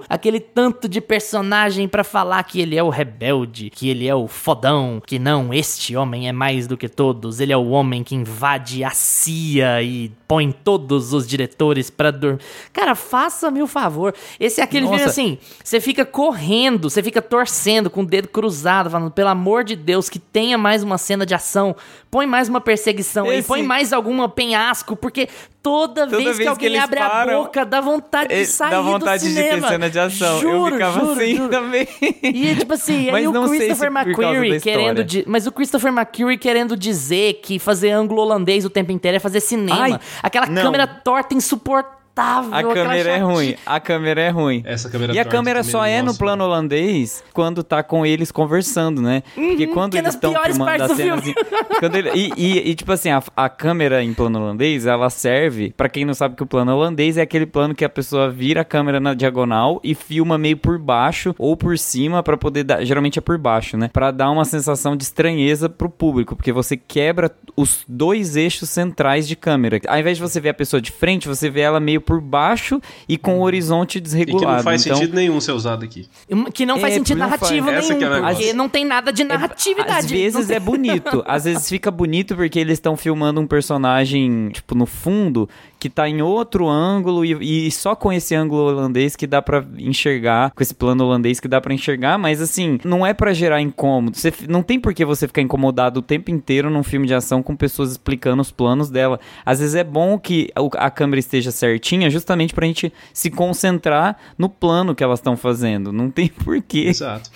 Aquele 0.08 0.40
tanto 0.40 0.88
de 0.88 1.00
personagem 1.00 1.86
pra 1.88 2.04
falar 2.04 2.42
que 2.44 2.60
ele 2.60 2.76
é 2.76 2.82
o 2.82 2.88
rebelde, 2.88 3.70
que 3.70 3.88
ele 3.88 4.06
é 4.06 4.14
o 4.14 4.26
fodão, 4.28 5.00
que 5.06 5.18
não, 5.18 5.52
este 5.54 5.96
homem 5.96 6.28
é 6.28 6.32
mais 6.32 6.66
do 6.66 6.76
que 6.76 6.88
todos. 6.88 7.40
Ele 7.40 7.52
é 7.52 7.56
o 7.56 7.68
homem 7.70 8.02
que 8.02 8.14
invade 8.14 8.84
a 8.84 8.90
CIA 8.90 9.82
e 9.82 10.10
põe 10.26 10.50
todos 10.50 11.12
os 11.12 11.26
diretores 11.26 11.90
pra 11.90 12.10
dormir. 12.10 12.40
Cara, 12.72 12.94
faça-me 12.94 13.62
o 13.62 13.66
favor. 13.66 14.14
Esse 14.40 14.60
é 14.60 14.64
aquele 14.64 14.86
Nossa. 14.86 15.04
assim, 15.06 15.38
você 15.62 15.80
fica 15.80 16.04
correndo, 16.04 16.88
você 16.90 17.02
fica 17.02 17.20
torcendo 17.22 17.90
com 17.90 18.02
o 18.02 18.06
dedo 18.06 18.28
cruzado, 18.28 18.90
falando, 18.90 19.10
pelo 19.10 19.28
amor 19.28 19.64
de 19.64 19.76
Deus, 19.76 20.08
que 20.08 20.18
tenha 20.18 20.56
mais 20.56 20.82
uma 20.82 20.98
cena 20.98 21.26
de 21.26 21.34
ação, 21.34 21.76
põe 22.10 22.26
mais 22.26 22.48
uma 22.48 22.60
perseguição 22.60 23.30
Esse- 23.32 23.46
põe 23.48 23.62
mais 23.62 23.92
alguma 23.92 24.28
penhasco, 24.28 24.96
porque 24.96 25.28
toda, 25.62 26.06
Toda 26.06 26.16
vez, 26.18 26.36
que 26.36 26.42
que 26.42 26.48
alguém 26.48 26.68
eles 26.70 26.82
abre 26.82 26.98
a 27.00 27.08
param, 27.08 27.42
boca, 27.44 27.64
dá 27.64 27.80
vontade 27.80 28.28
de 28.28 28.34
É, 28.40 28.44
sair 28.44 28.70
Dá 28.70 28.78
do 28.78 28.82
vontade 28.84 29.22
de 29.22 29.28
cinema. 29.32 29.62
ter 29.62 29.68
cena 29.68 29.90
de 29.90 29.98
ação. 29.98 30.40
Juro, 30.40 30.66
eu 30.68 30.72
ficava 30.72 31.00
juro, 31.00 31.12
assim 31.12 31.36
juro. 31.36 31.48
também. 31.50 31.88
E 32.22 32.56
tipo 32.56 32.72
assim, 32.74 33.08
aí 33.10 33.12
Mas 33.12 33.26
o 33.26 33.32
sei 33.48 33.58
se 33.60 33.66
Christopher 33.66 33.92
McQuarrie 33.92 34.60
querendo 34.60 35.04
di- 35.04 35.24
mas 35.26 35.46
o 35.46 35.52
Christopher 35.52 35.92
McQuarrie 35.92 36.38
querendo 36.38 36.76
dizer 36.76 37.34
que 37.42 37.58
fazer 37.58 37.90
ângulo 37.90 38.22
holandês 38.22 38.64
o 38.64 38.70
tempo 38.70 38.90
inteiro 38.92 39.16
é 39.16 39.20
fazer 39.20 39.40
cinema. 39.40 39.80
Ai, 39.82 40.00
Aquela 40.22 40.46
não. 40.46 40.62
câmera 40.62 40.86
torta 40.86 41.34
insuportável. 41.34 42.01
A 42.14 42.58
aquela 42.58 42.74
câmera 42.74 43.10
é 43.10 43.18
ruim. 43.18 43.54
A 43.64 43.80
câmera 43.80 44.20
é 44.20 44.28
ruim. 44.28 44.62
Essa 44.66 44.90
câmera 44.90 45.14
E 45.14 45.18
a 45.18 45.24
câmera 45.24 45.62
só 45.62 45.84
é 45.84 46.02
no 46.02 46.14
plano 46.14 46.44
holandês 46.44 47.24
quando 47.32 47.62
tá 47.62 47.82
com 47.82 48.04
eles 48.04 48.30
conversando, 48.30 49.00
né? 49.00 49.22
Porque 49.34 49.66
quando 49.68 49.92
que 49.92 49.96
é 49.96 50.00
eles 50.00 50.14
estão 50.14 50.34
filmando 50.44 50.82
as 50.84 50.92
cenas. 50.92 51.24
ele- 51.94 52.10
e, 52.14 52.32
e- 52.36 52.70
e, 52.70 52.74
tipo 52.74 52.92
assim, 52.92 53.08
a, 53.10 53.22
a 53.34 53.48
câmera 53.48 54.02
em 54.04 54.12
plano 54.12 54.38
holandês, 54.40 54.84
ela 54.84 55.08
serve. 55.08 55.72
Pra 55.74 55.88
quem 55.88 56.04
não 56.04 56.12
sabe 56.12 56.36
que 56.36 56.42
o 56.42 56.46
plano 56.46 56.74
holandês 56.74 57.16
é 57.16 57.22
aquele 57.22 57.46
plano 57.46 57.74
que 57.74 57.84
a 57.84 57.88
pessoa 57.88 58.30
vira 58.30 58.60
a 58.60 58.64
câmera 58.64 59.00
na 59.00 59.14
diagonal 59.14 59.80
e 59.82 59.94
filma 59.94 60.36
meio 60.36 60.58
por 60.58 60.78
baixo 60.78 61.34
ou 61.38 61.56
por 61.56 61.78
cima 61.78 62.22
pra 62.22 62.36
poder 62.36 62.64
dar. 62.64 62.84
Geralmente 62.84 63.18
é 63.18 63.22
por 63.22 63.38
baixo, 63.38 63.76
né? 63.78 63.88
Pra 63.90 64.10
dar 64.10 64.30
uma 64.30 64.44
sensação 64.44 64.94
de 64.96 65.04
estranheza 65.04 65.66
pro 65.68 65.88
público. 65.88 66.36
Porque 66.36 66.52
você 66.52 66.76
quebra 66.76 67.30
os 67.56 67.84
dois 67.88 68.36
eixos 68.36 68.68
centrais 68.68 69.26
de 69.26 69.34
câmera. 69.34 69.80
Ao 69.88 69.98
invés 69.98 70.18
de 70.18 70.22
você 70.22 70.38
ver 70.40 70.50
a 70.50 70.54
pessoa 70.54 70.80
de 70.80 70.92
frente, 70.92 71.26
você 71.26 71.48
vê 71.48 71.60
ela 71.62 71.80
meio 71.80 72.01
por 72.02 72.20
baixo 72.20 72.80
e 73.08 73.16
com 73.16 73.38
o 73.38 73.42
horizonte 73.42 73.96
E 73.96 74.00
que 74.00 74.04
desregulado. 74.04 74.56
não 74.56 74.62
faz 74.62 74.84
então, 74.84 74.96
sentido 74.96 75.14
nenhum 75.14 75.40
ser 75.40 75.52
usado 75.52 75.84
aqui. 75.84 76.06
Que 76.52 76.66
não 76.66 76.78
faz 76.78 76.92
É, 76.94 76.96
sentido 76.98 77.18
não 77.18 77.28
faz. 77.28 77.40
narrativo 77.40 77.70
Essa 77.70 77.94
que 77.94 78.04
é 78.04 78.08
nenhum, 78.08 78.20
porque 78.22 78.32
negócio. 78.36 78.56
não 78.56 78.68
tem 78.68 78.84
nada 78.84 79.12
de 79.12 79.24
narratividade. 79.24 79.92
Às 79.92 80.10
vezes 80.10 80.50
é 80.50 80.60
bonito, 80.60 81.22
às 81.26 81.44
vezes 81.44 81.68
fica 81.68 81.90
bonito 81.90 82.34
porque 82.36 82.58
eles 82.58 82.74
estão 82.74 82.96
filmando 82.96 83.40
um 83.40 83.46
personagem, 83.46 84.50
tipo, 84.50 84.74
no 84.74 84.86
fundo, 84.86 85.48
que 85.78 85.88
tá 85.90 86.08
em 86.08 86.22
outro 86.22 86.68
ângulo 86.68 87.24
e, 87.24 87.66
e 87.66 87.70
só 87.70 87.94
com 87.94 88.12
esse 88.12 88.34
ângulo 88.34 88.62
holandês 88.68 89.16
que 89.16 89.26
dá 89.26 89.42
pra 89.42 89.64
enxergar, 89.78 90.50
com 90.52 90.62
esse 90.62 90.74
plano 90.74 91.04
holandês 91.04 91.40
que 91.40 91.48
dá 91.48 91.60
pra 91.60 91.74
enxergar, 91.74 92.18
mas 92.18 92.40
assim, 92.40 92.78
não 92.84 93.04
é 93.04 93.12
pra 93.12 93.32
gerar 93.32 93.60
incômodo. 93.60 94.16
Você, 94.16 94.32
não 94.48 94.62
tem 94.62 94.78
por 94.78 94.94
que 94.94 95.04
você 95.04 95.26
ficar 95.26 95.42
incomodado 95.42 96.00
o 96.00 96.02
tempo 96.02 96.30
inteiro 96.30 96.70
num 96.70 96.82
filme 96.82 97.06
de 97.06 97.14
ação 97.14 97.42
com 97.42 97.54
pessoas 97.56 97.90
explicando 97.92 98.40
os 98.40 98.50
planos 98.50 98.90
dela. 98.90 99.18
Às 99.44 99.58
vezes 99.60 99.74
é 99.74 99.84
bom 99.84 100.18
que 100.18 100.50
a 100.76 100.90
câmera 100.90 101.18
esteja 101.20 101.50
certinha 101.50 101.91
justamente 102.10 102.54
pra 102.54 102.66
gente 102.66 102.92
se 103.12 103.30
concentrar 103.30 104.16
no 104.38 104.48
plano 104.48 104.94
que 104.94 105.02
elas 105.04 105.18
estão 105.18 105.36
fazendo. 105.36 105.92
Não 105.92 106.10
tem 106.10 106.28
porquê. 106.44 106.86
Exato. 106.88 107.30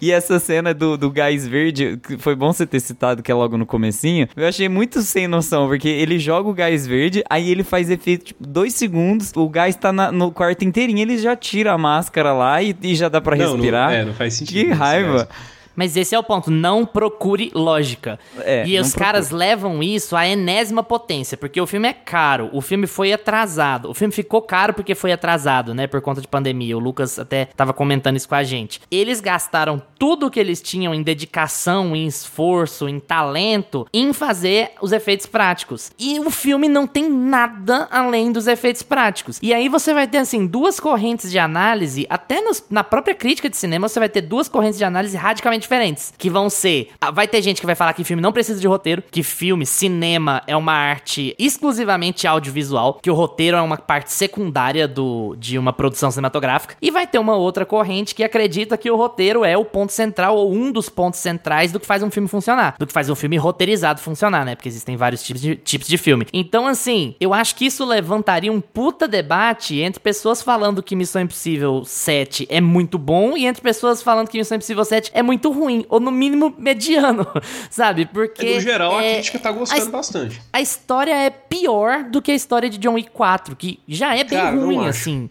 E 0.00 0.10
essa 0.12 0.38
cena 0.38 0.72
do, 0.74 0.96
do 0.96 1.10
gás 1.10 1.46
verde, 1.46 1.98
que 2.02 2.18
foi 2.18 2.34
bom 2.34 2.52
você 2.52 2.66
ter 2.66 2.80
citado 2.80 3.22
que 3.22 3.30
é 3.30 3.34
logo 3.34 3.56
no 3.56 3.66
comecinho, 3.66 4.28
eu 4.36 4.46
achei 4.46 4.68
muito 4.68 5.02
sem 5.02 5.26
noção, 5.26 5.66
porque 5.68 5.88
ele 5.88 6.18
joga 6.18 6.48
o 6.48 6.52
gás 6.54 6.86
verde, 6.86 7.22
aí 7.28 7.50
ele 7.50 7.62
faz 7.64 7.90
efeito, 7.90 8.24
tipo, 8.26 8.46
dois 8.46 8.74
segundos, 8.74 9.32
o 9.34 9.48
gás 9.48 9.74
tá 9.76 9.92
na- 9.92 10.12
no 10.12 10.30
quarto 10.30 10.64
inteirinho, 10.64 11.00
ele 11.00 11.18
já 11.18 11.34
tira 11.36 11.72
a 11.72 11.78
máscara 11.78 12.32
lá 12.32 12.62
e, 12.62 12.76
e 12.82 12.94
já 12.94 13.08
dá 13.08 13.20
pra 13.20 13.36
Não, 13.36 13.44
não- 13.46 13.52
respirar. 13.56 13.92
é, 13.92 14.04
não 14.04 14.14
faz 14.14 14.34
sentido 14.34 14.66
Que 14.68 14.72
raiva. 14.72 15.12
gás. 15.18 15.28
Mas 15.74 15.96
esse 15.96 16.14
é 16.14 16.18
o 16.18 16.22
ponto, 16.22 16.50
não 16.50 16.84
procure 16.84 17.50
lógica. 17.54 18.18
É, 18.40 18.66
e 18.66 18.78
os 18.78 18.88
procure. 18.90 19.04
caras 19.04 19.30
levam 19.30 19.82
isso 19.82 20.14
à 20.16 20.26
enésima 20.26 20.82
potência, 20.82 21.36
porque 21.36 21.60
o 21.60 21.66
filme 21.66 21.88
é 21.88 21.92
caro, 21.92 22.50
o 22.52 22.60
filme 22.60 22.86
foi 22.86 23.12
atrasado. 23.12 23.90
O 23.90 23.94
filme 23.94 24.12
ficou 24.12 24.42
caro 24.42 24.74
porque 24.74 24.94
foi 24.94 25.12
atrasado, 25.12 25.74
né, 25.74 25.86
por 25.86 26.00
conta 26.00 26.20
de 26.20 26.28
pandemia. 26.28 26.76
O 26.76 26.80
Lucas 26.80 27.18
até 27.18 27.46
tava 27.46 27.72
comentando 27.72 28.16
isso 28.16 28.28
com 28.28 28.34
a 28.34 28.42
gente. 28.42 28.80
Eles 28.90 29.20
gastaram 29.20 29.80
tudo 29.98 30.30
que 30.30 30.38
eles 30.40 30.60
tinham 30.60 30.94
em 30.94 31.02
dedicação, 31.02 31.94
em 31.96 32.06
esforço, 32.06 32.88
em 32.88 32.98
talento, 33.00 33.86
em 33.92 34.12
fazer 34.12 34.72
os 34.80 34.92
efeitos 34.92 35.26
práticos. 35.26 35.90
E 35.98 36.18
o 36.20 36.30
filme 36.30 36.68
não 36.68 36.86
tem 36.86 37.08
nada 37.08 37.88
além 37.90 38.30
dos 38.32 38.46
efeitos 38.46 38.82
práticos. 38.82 39.38
E 39.42 39.52
aí 39.54 39.68
você 39.68 39.94
vai 39.94 40.06
ter, 40.06 40.18
assim, 40.18 40.46
duas 40.46 40.78
correntes 40.80 41.30
de 41.30 41.38
análise, 41.38 42.06
até 42.10 42.40
nos- 42.40 42.64
na 42.70 42.84
própria 42.84 43.14
crítica 43.14 43.48
de 43.48 43.56
cinema, 43.56 43.88
você 43.88 43.98
vai 43.98 44.08
ter 44.08 44.20
duas 44.22 44.48
correntes 44.48 44.78
de 44.78 44.84
análise 44.84 45.16
radicalmente 45.16 45.61
diferentes. 45.62 46.12
Que 46.16 46.28
vão 46.30 46.50
ser. 46.50 46.90
ah, 47.00 47.10
Vai 47.10 47.26
ter 47.28 47.42
gente 47.42 47.60
que 47.60 47.66
vai 47.66 47.74
falar 47.74 47.92
que 47.92 48.04
filme 48.04 48.22
não 48.22 48.32
precisa 48.32 48.60
de 48.60 48.66
roteiro, 48.66 49.02
que 49.10 49.22
filme, 49.22 49.64
cinema 49.66 50.42
é 50.46 50.56
uma 50.56 50.72
arte 50.72 51.34
exclusivamente 51.38 52.26
audiovisual, 52.26 52.98
que 53.02 53.10
o 53.10 53.14
roteiro 53.14 53.56
é 53.56 53.60
uma 53.62 53.76
parte 53.76 54.12
secundária 54.12 54.88
do, 54.88 55.36
de 55.38 55.58
uma 55.58 55.72
produção 55.72 56.10
cinematográfica. 56.10 56.76
E 56.80 56.90
vai 56.90 57.06
ter 57.06 57.18
uma 57.18 57.36
outra 57.36 57.64
corrente 57.64 58.14
que 58.14 58.24
acredita 58.24 58.76
que 58.76 58.90
o 58.90 58.96
roteiro 58.96 59.44
é 59.44 59.56
o 59.56 59.64
ponto 59.64 59.92
central 59.92 60.36
ou 60.36 60.52
um 60.52 60.70
dos 60.72 60.88
pontos 60.88 61.20
centrais 61.20 61.72
do 61.72 61.80
que 61.80 61.86
faz 61.86 62.02
um 62.02 62.10
filme 62.10 62.28
funcionar. 62.28 62.74
Do 62.78 62.86
que 62.86 62.92
faz 62.92 63.08
um 63.08 63.14
filme 63.14 63.36
roteirizado 63.36 64.00
funcionar, 64.00 64.44
né? 64.44 64.54
Porque 64.54 64.68
existem 64.68 64.96
vários 64.96 65.22
tipos 65.22 65.42
de, 65.42 65.56
tipos 65.56 65.88
de 65.88 65.98
filme. 65.98 66.26
Então, 66.32 66.66
assim, 66.66 67.14
eu 67.20 67.32
acho 67.32 67.54
que 67.54 67.66
isso 67.66 67.84
levantaria 67.84 68.52
um 68.52 68.60
puta 68.60 69.06
debate 69.06 69.80
entre 69.80 70.00
pessoas 70.00 70.42
falando 70.42 70.82
que 70.82 70.96
Missão 70.96 71.22
Impossível 71.22 71.82
7 71.84 72.46
é 72.50 72.60
muito 72.60 72.98
bom 72.98 73.36
e 73.36 73.46
entre 73.46 73.62
pessoas 73.62 74.02
falando 74.02 74.28
que 74.28 74.38
Missão 74.38 74.56
Impossível 74.56 74.84
7 74.84 75.10
é 75.14 75.22
muito 75.22 75.51
ruim, 75.52 75.84
ou 75.88 76.00
no 76.00 76.10
mínimo 76.10 76.54
mediano, 76.58 77.26
sabe? 77.70 78.06
Porque. 78.06 78.54
no 78.54 78.60
geral, 78.60 78.98
a 78.98 79.04
é, 79.04 79.14
crítica 79.14 79.38
tá 79.38 79.50
a 79.50 79.52
gostando 79.52 79.82
his- 79.82 79.88
bastante. 79.88 80.42
a 80.52 80.60
história 80.60 81.14
é 81.14 81.30
pior 81.30 82.04
do 82.04 82.20
que 82.20 82.32
a 82.32 82.34
história 82.34 82.68
de 82.68 82.78
John 82.78 82.94
Wick 82.94 83.10
4, 83.10 83.54
que 83.54 83.78
já 83.86 84.16
é 84.16 84.24
bem 84.24 84.38
Cara, 84.38 84.56
ruim, 84.56 84.86
assim. 84.86 85.28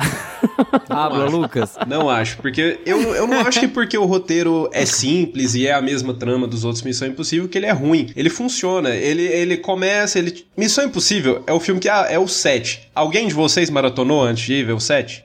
Acho. 0.88 1.36
Lucas. 1.36 1.76
Não 1.86 2.08
acho, 2.08 2.38
porque 2.38 2.80
eu, 2.86 3.14
eu 3.14 3.26
não 3.26 3.40
acho 3.40 3.60
que 3.60 3.68
porque 3.68 3.96
o 3.96 4.04
roteiro 4.04 4.68
é 4.72 4.86
simples 4.86 5.54
e 5.54 5.66
é 5.66 5.72
a 5.72 5.80
mesma 5.82 6.14
trama 6.14 6.46
dos 6.46 6.64
outros 6.64 6.82
Missão 6.82 7.08
Impossível 7.08 7.48
que 7.48 7.58
ele 7.58 7.66
é 7.66 7.72
ruim. 7.72 8.10
Ele 8.16 8.30
funciona, 8.30 8.90
ele, 8.90 9.22
ele 9.22 9.56
começa, 9.56 10.18
ele... 10.18 10.44
Missão 10.56 10.84
Impossível 10.84 11.42
é 11.46 11.52
o 11.52 11.60
filme 11.60 11.80
que 11.80 11.88
ah, 11.88 12.06
é 12.08 12.18
o 12.18 12.26
7. 12.26 12.90
Alguém 12.94 13.28
de 13.28 13.34
vocês 13.34 13.70
maratonou 13.70 14.22
antes 14.22 14.44
de 14.44 14.54
ir 14.54 14.64
ver 14.64 14.72
o 14.72 14.80
7? 14.80 15.24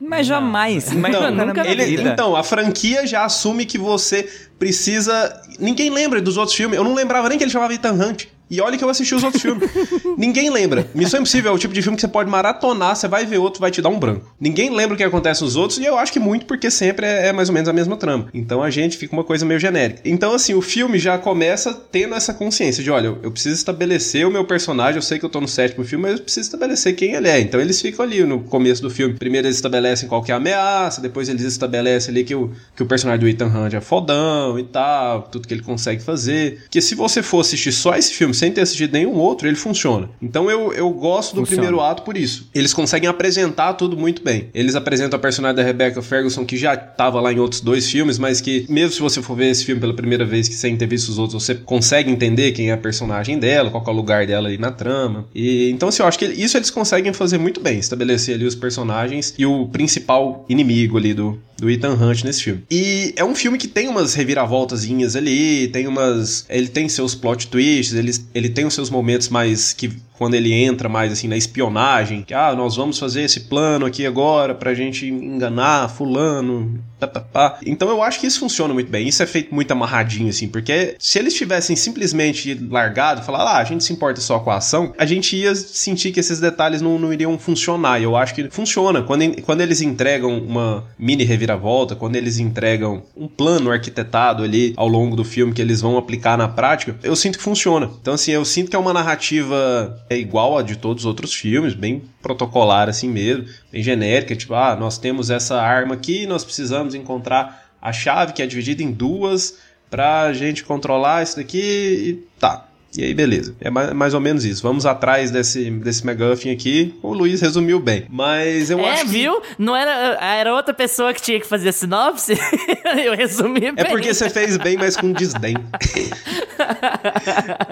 Mas 0.00 0.26
jamais. 0.26 0.92
Mas 0.92 1.14
Então, 1.14 1.30
nunca 1.46 1.66
Ele- 1.66 2.00
então, 2.12 2.36
a 2.36 2.42
franquia 2.44 3.06
já 3.06 3.24
assume 3.24 3.66
que 3.66 3.76
você 3.78 4.28
precisa. 4.58 5.40
Ninguém 5.58 5.90
lembra 5.90 6.20
dos 6.20 6.36
outros 6.36 6.56
filmes. 6.56 6.76
Eu 6.78 6.84
não 6.84 6.94
lembrava 6.94 7.28
nem 7.28 7.36
que 7.36 7.44
ele 7.44 7.50
chamava 7.50 7.74
Ethan 7.74 7.92
Hunt. 7.94 8.26
E 8.50 8.60
olha 8.60 8.76
que 8.76 8.84
eu 8.84 8.88
assisti 8.88 9.14
os 9.14 9.22
outros 9.22 9.42
filmes. 9.42 9.68
Ninguém 10.16 10.50
lembra. 10.50 10.86
Missão 10.94 11.20
Impossível 11.20 11.52
é 11.52 11.54
o 11.54 11.58
tipo 11.58 11.74
de 11.74 11.82
filme 11.82 11.96
que 11.96 12.00
você 12.00 12.08
pode 12.08 12.30
maratonar, 12.30 12.96
você 12.96 13.08
vai 13.08 13.26
ver 13.26 13.38
outro, 13.38 13.60
vai 13.60 13.70
te 13.70 13.82
dar 13.82 13.88
um 13.88 13.98
branco. 13.98 14.34
Ninguém 14.40 14.74
lembra 14.74 14.94
o 14.94 14.96
que 14.96 15.04
acontece 15.04 15.42
nos 15.42 15.56
outros, 15.56 15.78
e 15.78 15.84
eu 15.84 15.98
acho 15.98 16.12
que 16.12 16.18
muito 16.18 16.46
porque 16.46 16.70
sempre 16.70 17.06
é, 17.06 17.28
é 17.28 17.32
mais 17.32 17.48
ou 17.48 17.54
menos 17.54 17.68
a 17.68 17.72
mesma 17.72 17.96
trama. 17.96 18.28
Então 18.32 18.62
a 18.62 18.70
gente 18.70 18.96
fica 18.96 19.14
uma 19.14 19.24
coisa 19.24 19.44
meio 19.44 19.60
genérica. 19.60 20.00
Então, 20.04 20.32
assim, 20.32 20.54
o 20.54 20.62
filme 20.62 20.98
já 20.98 21.18
começa 21.18 21.74
tendo 21.74 22.14
essa 22.14 22.32
consciência 22.32 22.82
de: 22.82 22.90
olha, 22.90 23.16
eu, 23.22 23.30
preciso 23.30 23.54
estabelecer 23.54 24.26
o 24.26 24.30
meu 24.30 24.44
personagem, 24.44 24.96
eu 24.96 25.02
sei 25.02 25.18
que 25.18 25.24
eu 25.24 25.28
tô 25.28 25.40
no 25.40 25.48
sétimo 25.48 25.84
filme, 25.84 26.04
mas 26.04 26.18
eu 26.18 26.24
preciso 26.24 26.46
estabelecer 26.46 26.94
quem 26.94 27.14
ele 27.14 27.28
é. 27.28 27.40
Então 27.40 27.60
eles 27.60 27.80
ficam 27.80 28.04
ali 28.04 28.22
no 28.24 28.40
começo 28.40 28.80
do 28.82 28.90
filme. 28.90 29.14
Primeiro 29.14 29.46
eles 29.46 29.56
estabelecem 29.56 30.08
qual 30.08 30.22
que 30.22 30.30
é 30.30 30.34
a 30.34 30.38
ameaça, 30.38 31.00
depois 31.00 31.28
eles 31.28 31.42
estabelecem 31.42 32.12
ali 32.12 32.24
que 32.24 32.34
o, 32.34 32.50
que 32.74 32.82
o 32.82 32.86
personagem 32.86 33.20
do 33.20 33.28
Ethan 33.28 33.46
Hunt 33.46 33.74
é 33.74 33.80
fodão 33.80 34.58
e 34.58 34.64
tal, 34.64 35.22
tudo 35.22 35.46
que 35.46 35.54
ele 35.54 35.62
consegue 35.62 36.02
fazer. 36.02 36.62
Que 36.70 36.80
se 36.80 36.94
você 36.94 37.22
for 37.22 37.40
assistir 37.40 37.72
só 37.72 37.94
esse 37.94 38.14
filme 38.14 38.34
sem 38.38 38.52
ter 38.52 38.62
assistido 38.62 38.92
nenhum 38.92 39.14
outro, 39.14 39.48
ele 39.48 39.56
funciona. 39.56 40.08
Então 40.20 40.50
eu, 40.50 40.72
eu 40.72 40.90
gosto 40.90 41.34
do 41.34 41.40
Funciona. 41.40 41.62
primeiro 41.62 41.80
ato 41.80 42.02
por 42.02 42.16
isso. 42.16 42.48
Eles 42.54 42.72
conseguem 42.72 43.08
apresentar 43.08 43.74
tudo 43.74 43.96
muito 43.96 44.22
bem. 44.22 44.48
Eles 44.54 44.74
apresentam 44.74 45.16
a 45.16 45.20
personagem 45.20 45.56
da 45.56 45.62
Rebecca 45.62 46.00
Ferguson, 46.02 46.44
que 46.44 46.56
já 46.56 46.76
tava 46.76 47.20
lá 47.20 47.32
em 47.32 47.38
outros 47.38 47.60
dois 47.60 47.90
filmes, 47.90 48.18
mas 48.18 48.40
que, 48.40 48.66
mesmo 48.68 48.92
se 48.92 49.00
você 49.00 49.20
for 49.22 49.36
ver 49.36 49.50
esse 49.50 49.64
filme 49.64 49.80
pela 49.80 49.94
primeira 49.94 50.24
vez, 50.24 50.48
que 50.48 50.54
sem 50.54 50.76
ter 50.76 50.86
visto 50.86 51.08
os 51.08 51.18
outros, 51.18 51.42
você 51.42 51.54
consegue 51.54 52.10
entender 52.10 52.52
quem 52.52 52.70
é 52.70 52.72
a 52.72 52.78
personagem 52.78 53.38
dela, 53.38 53.70
qual 53.70 53.82
que 53.82 53.90
é 53.90 53.92
o 53.92 53.96
lugar 53.96 54.26
dela 54.26 54.48
ali 54.48 54.58
na 54.58 54.70
trama. 54.70 55.26
E 55.34 55.70
então, 55.70 55.88
assim, 55.88 56.02
eu 56.02 56.08
acho 56.08 56.18
que 56.18 56.26
isso 56.26 56.56
eles 56.56 56.70
conseguem 56.70 57.12
fazer 57.12 57.38
muito 57.38 57.60
bem, 57.60 57.78
estabelecer 57.78 58.34
ali 58.34 58.44
os 58.44 58.54
personagens 58.54 59.34
e 59.38 59.44
o 59.44 59.66
principal 59.66 60.44
inimigo 60.48 60.96
ali 60.96 61.14
do, 61.14 61.38
do 61.58 61.68
Ethan 61.70 61.94
Hunt 61.94 62.24
nesse 62.24 62.42
filme. 62.42 62.62
E 62.70 63.12
é 63.16 63.24
um 63.24 63.34
filme 63.34 63.58
que 63.58 63.68
tem 63.68 63.88
umas 63.88 64.14
reviravoltazinhas 64.14 65.16
ali, 65.16 65.68
tem 65.68 65.86
umas. 65.86 66.44
Ele 66.48 66.68
tem 66.68 66.88
seus 66.88 67.14
plot 67.14 67.48
twists, 67.48 67.94
ele, 67.94 68.12
ele 68.34 68.48
tem 68.48 68.64
os 68.66 68.74
seus 68.74 68.90
momentos 68.90 69.28
mais 69.28 69.72
que. 69.72 69.92
Quando 70.18 70.34
ele 70.34 70.52
entra 70.52 70.88
mais 70.88 71.12
assim 71.12 71.28
na 71.28 71.36
espionagem, 71.36 72.22
que 72.22 72.34
ah, 72.34 72.54
nós 72.54 72.76
vamos 72.76 72.98
fazer 72.98 73.22
esse 73.22 73.40
plano 73.40 73.86
aqui 73.86 74.04
agora 74.04 74.54
pra 74.54 74.74
gente 74.74 75.06
enganar 75.06 75.88
fulano, 75.88 76.82
pá, 76.98 77.06
pá, 77.06 77.20
pá. 77.20 77.58
Então 77.64 77.88
eu 77.88 78.02
acho 78.02 78.20
que 78.20 78.26
isso 78.26 78.40
funciona 78.40 78.74
muito 78.74 78.90
bem. 78.90 79.06
Isso 79.06 79.22
é 79.22 79.26
feito 79.26 79.54
muito 79.54 79.70
amarradinho 79.70 80.28
assim, 80.28 80.48
porque 80.48 80.96
se 80.98 81.18
eles 81.18 81.34
tivessem 81.34 81.76
simplesmente 81.76 82.54
largado, 82.68 83.22
falar, 83.22 83.44
ah, 83.44 83.58
a 83.58 83.64
gente 83.64 83.84
se 83.84 83.92
importa 83.92 84.20
só 84.20 84.38
com 84.40 84.50
a 84.50 84.56
ação, 84.56 84.92
a 84.98 85.06
gente 85.06 85.36
ia 85.36 85.54
sentir 85.54 86.12
que 86.12 86.20
esses 86.20 86.40
detalhes 86.40 86.80
não, 86.80 86.98
não 86.98 87.12
iriam 87.12 87.38
funcionar. 87.38 88.00
E 88.00 88.04
eu 88.04 88.16
acho 88.16 88.34
que 88.34 88.50
funciona. 88.50 89.02
Quando, 89.02 89.40
quando 89.42 89.60
eles 89.60 89.80
entregam 89.80 90.38
uma 90.38 90.84
mini 90.98 91.24
reviravolta, 91.24 91.94
quando 91.94 92.16
eles 92.16 92.38
entregam 92.38 93.02
um 93.16 93.28
plano 93.28 93.70
arquitetado 93.70 94.42
ali 94.42 94.74
ao 94.76 94.88
longo 94.88 95.14
do 95.14 95.24
filme 95.24 95.52
que 95.52 95.62
eles 95.62 95.80
vão 95.80 95.96
aplicar 95.96 96.36
na 96.36 96.48
prática, 96.48 96.96
eu 97.02 97.14
sinto 97.14 97.38
que 97.38 97.44
funciona. 97.44 97.90
Então, 98.00 98.14
assim, 98.14 98.32
eu 98.32 98.44
sinto 98.44 98.70
que 98.70 98.76
é 98.76 98.78
uma 98.78 98.92
narrativa 98.92 100.04
é 100.10 100.16
igual 100.16 100.56
a 100.56 100.62
de 100.62 100.76
todos 100.76 101.02
os 101.04 101.06
outros 101.06 101.34
filmes, 101.34 101.74
bem 101.74 102.02
protocolar 102.22 102.88
assim 102.88 103.08
mesmo, 103.08 103.46
bem 103.70 103.82
genérica, 103.82 104.34
tipo, 104.34 104.54
ah, 104.54 104.76
nós 104.76 104.98
temos 104.98 105.30
essa 105.30 105.60
arma 105.60 105.94
aqui, 105.94 106.26
nós 106.26 106.44
precisamos 106.44 106.94
encontrar 106.94 107.72
a 107.80 107.92
chave 107.92 108.32
que 108.32 108.42
é 108.42 108.46
dividida 108.46 108.82
em 108.82 108.90
duas 108.92 109.58
pra 109.90 110.32
gente 110.32 110.64
controlar 110.64 111.22
isso 111.22 111.36
daqui 111.36 111.58
e 111.58 112.12
tá. 112.38 112.67
E 112.96 113.04
aí, 113.04 113.12
beleza. 113.14 113.54
É 113.60 113.68
ma- 113.70 113.92
mais 113.92 114.14
ou 114.14 114.20
menos 114.20 114.44
isso. 114.44 114.62
Vamos 114.62 114.86
atrás 114.86 115.30
desse, 115.30 115.70
desse 115.70 116.06
McGuffin 116.08 116.50
aqui. 116.50 116.94
O 117.02 117.12
Luiz 117.12 117.40
resumiu 117.40 117.78
bem. 117.78 118.06
Mas 118.08 118.70
eu 118.70 118.80
é, 118.80 118.90
acho 118.92 119.04
que... 119.04 119.10
viu? 119.10 119.42
Não 119.58 119.76
era, 119.76 120.16
era 120.20 120.54
outra 120.54 120.72
pessoa 120.72 121.12
que 121.12 121.20
tinha 121.20 121.38
que 121.38 121.46
fazer 121.46 121.68
a 121.68 121.72
sinopse? 121.72 122.32
eu 123.04 123.14
resumi 123.14 123.66
É 123.66 123.72
bem. 123.72 123.86
porque 123.90 124.12
você 124.12 124.30
fez 124.30 124.56
bem, 124.56 124.76
mas 124.78 124.96
com 124.96 125.12
desdém. 125.12 125.54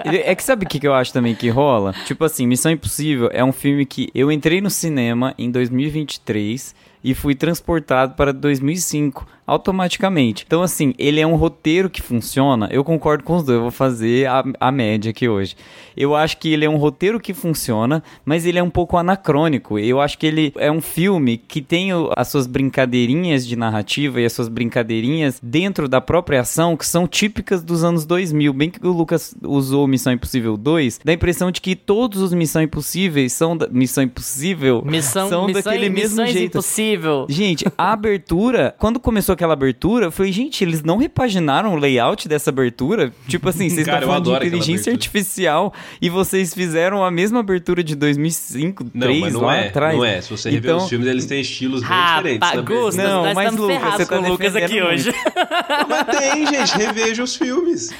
É 0.05 0.33
que 0.35 0.43
sabe 0.43 0.65
o 0.65 0.69
que, 0.69 0.79
que 0.79 0.87
eu 0.87 0.93
acho 0.93 1.11
também 1.11 1.35
que 1.35 1.49
rola? 1.49 1.93
Tipo 2.05 2.23
assim, 2.23 2.47
Missão 2.47 2.71
Impossível 2.71 3.29
é 3.33 3.43
um 3.43 3.51
filme 3.51 3.85
que 3.85 4.09
eu 4.15 4.31
entrei 4.31 4.61
no 4.61 4.69
cinema 4.69 5.33
em 5.37 5.51
2023 5.51 6.73
e 7.03 7.13
fui 7.13 7.35
transportado 7.35 8.13
para 8.15 8.31
2005 8.33 9.27
automaticamente. 9.47 10.43
Então, 10.45 10.61
assim, 10.61 10.93
ele 10.99 11.21
é 11.21 11.25
um 11.25 11.37
roteiro 11.37 11.89
que 11.89 12.01
funciona. 12.01 12.67
Eu 12.69 12.83
concordo 12.83 13.23
com 13.23 13.37
os 13.37 13.43
dois, 13.43 13.55
eu 13.55 13.61
vou 13.61 13.71
fazer 13.71 14.27
a, 14.27 14.43
a 14.59 14.71
média 14.71 15.11
aqui 15.11 15.29
hoje. 15.29 15.55
Eu 15.95 16.13
acho 16.13 16.37
que 16.37 16.51
ele 16.51 16.65
é 16.65 16.69
um 16.69 16.75
roteiro 16.75 17.19
que 17.19 17.33
funciona, 17.33 18.03
mas 18.25 18.45
ele 18.45 18.59
é 18.59 18.63
um 18.63 18.69
pouco 18.69 18.97
anacrônico. 18.97 19.79
Eu 19.79 20.01
acho 20.01 20.17
que 20.17 20.27
ele 20.27 20.53
é 20.57 20.69
um 20.69 20.81
filme 20.81 21.37
que 21.37 21.61
tem 21.61 21.89
as 22.15 22.27
suas 22.27 22.45
brincadeirinhas 22.45 23.47
de 23.47 23.55
narrativa 23.55 24.19
e 24.19 24.25
as 24.25 24.33
suas 24.33 24.49
brincadeirinhas 24.49 25.39
dentro 25.41 25.87
da 25.87 26.01
própria 26.01 26.41
ação 26.41 26.75
que 26.75 26.85
são 26.85 27.07
típicas 27.07 27.63
dos 27.63 27.83
anos 27.83 28.05
2000. 28.05 28.53
Bem 28.53 28.69
que 28.69 28.85
o 28.85 28.91
Lucas 28.91 29.33
usou 29.41 29.87
Missão 29.87 30.11
Impossível 30.11 30.57
2, 30.57 30.99
dá 31.03 31.13
a 31.13 31.15
impressão 31.15 31.51
de 31.51 31.61
que 31.61 31.75
todos 31.75 32.21
os 32.21 32.33
Missão 32.33 32.61
Impossíveis 32.61 33.31
são 33.31 33.55
da, 33.55 33.67
Missão 33.69 34.03
Impossível 34.03 34.83
Missão, 34.85 35.29
são 35.29 35.47
missão, 35.47 35.63
daquele 35.63 35.89
mesmo 35.89 36.17
missões 36.17 36.33
jeito. 36.33 36.57
impossível. 36.57 37.25
Gente, 37.29 37.65
a 37.77 37.93
abertura, 37.93 38.75
quando 38.77 38.99
começou 38.99 39.36
aquela 39.37 39.53
abertura, 39.53 40.05
eu 40.07 40.11
falei, 40.11 40.31
gente, 40.31 40.63
eles 40.63 40.83
não 40.83 40.97
repaginaram 40.97 41.73
o 41.73 41.77
layout 41.77 42.27
dessa 42.27 42.49
abertura? 42.49 43.13
Tipo 43.27 43.49
assim, 43.49 43.69
vocês 43.69 43.85
Cara, 43.87 43.99
estão 43.99 44.09
falando 44.09 44.39
de 44.39 44.47
inteligência 44.47 44.91
artificial 44.91 45.73
e 46.01 46.09
vocês 46.09 46.53
fizeram 46.53 47.03
a 47.03 47.09
mesma 47.11 47.39
abertura 47.39 47.83
de 47.83 47.95
2005, 47.95 48.83
Não, 48.93 49.01
3 49.07 49.19
mas 49.21 49.33
não 49.33 49.41
lá 49.41 49.55
é. 49.57 49.67
atrás. 49.67 49.95
Não 49.95 50.03
é. 50.03 50.19
Se 50.21 50.29
você 50.31 50.49
rever 50.49 50.71
Então- 50.71 50.83
os 50.83 50.89
filmes, 50.89 51.07
eles 51.07 51.25
têm 51.25 51.39
estilos 51.41 51.81
bem 51.81 51.89
Rapaz, 51.89 52.17
diferentes. 52.17 52.51
também. 52.51 52.77
Gusto, 52.81 52.97
Não, 52.97 53.23
nós 53.23 53.33
mas, 53.35 53.55
Lucas, 53.55 53.77
você 53.81 54.05
tá 54.05 54.17
com 54.17 54.23
o 54.25 54.29
Lucas 54.29 54.55
aqui 54.55 54.81
hoje. 54.81 55.13
Mas 55.87 56.17
tem, 56.19 56.47
gente. 56.47 56.77
Reveja 56.77 57.23
os 57.23 57.35
filmes. 57.35 57.91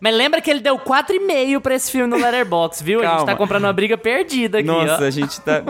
Mas 0.00 0.14
lembra 0.14 0.40
que 0.40 0.50
ele 0.50 0.60
deu 0.60 0.78
4,5 0.78 1.60
pra 1.60 1.74
esse 1.74 1.90
filme 1.90 2.06
no 2.08 2.16
Letterboxd, 2.16 2.84
viu? 2.84 3.00
A 3.00 3.02
gente 3.02 3.10
Calma. 3.10 3.26
tá 3.26 3.36
comprando 3.36 3.64
uma 3.64 3.72
briga 3.72 3.96
perdida 3.98 4.58
aqui, 4.58 4.66
Nossa, 4.66 5.02
ó. 5.04 5.06
a 5.06 5.10
gente 5.10 5.40
tá. 5.40 5.62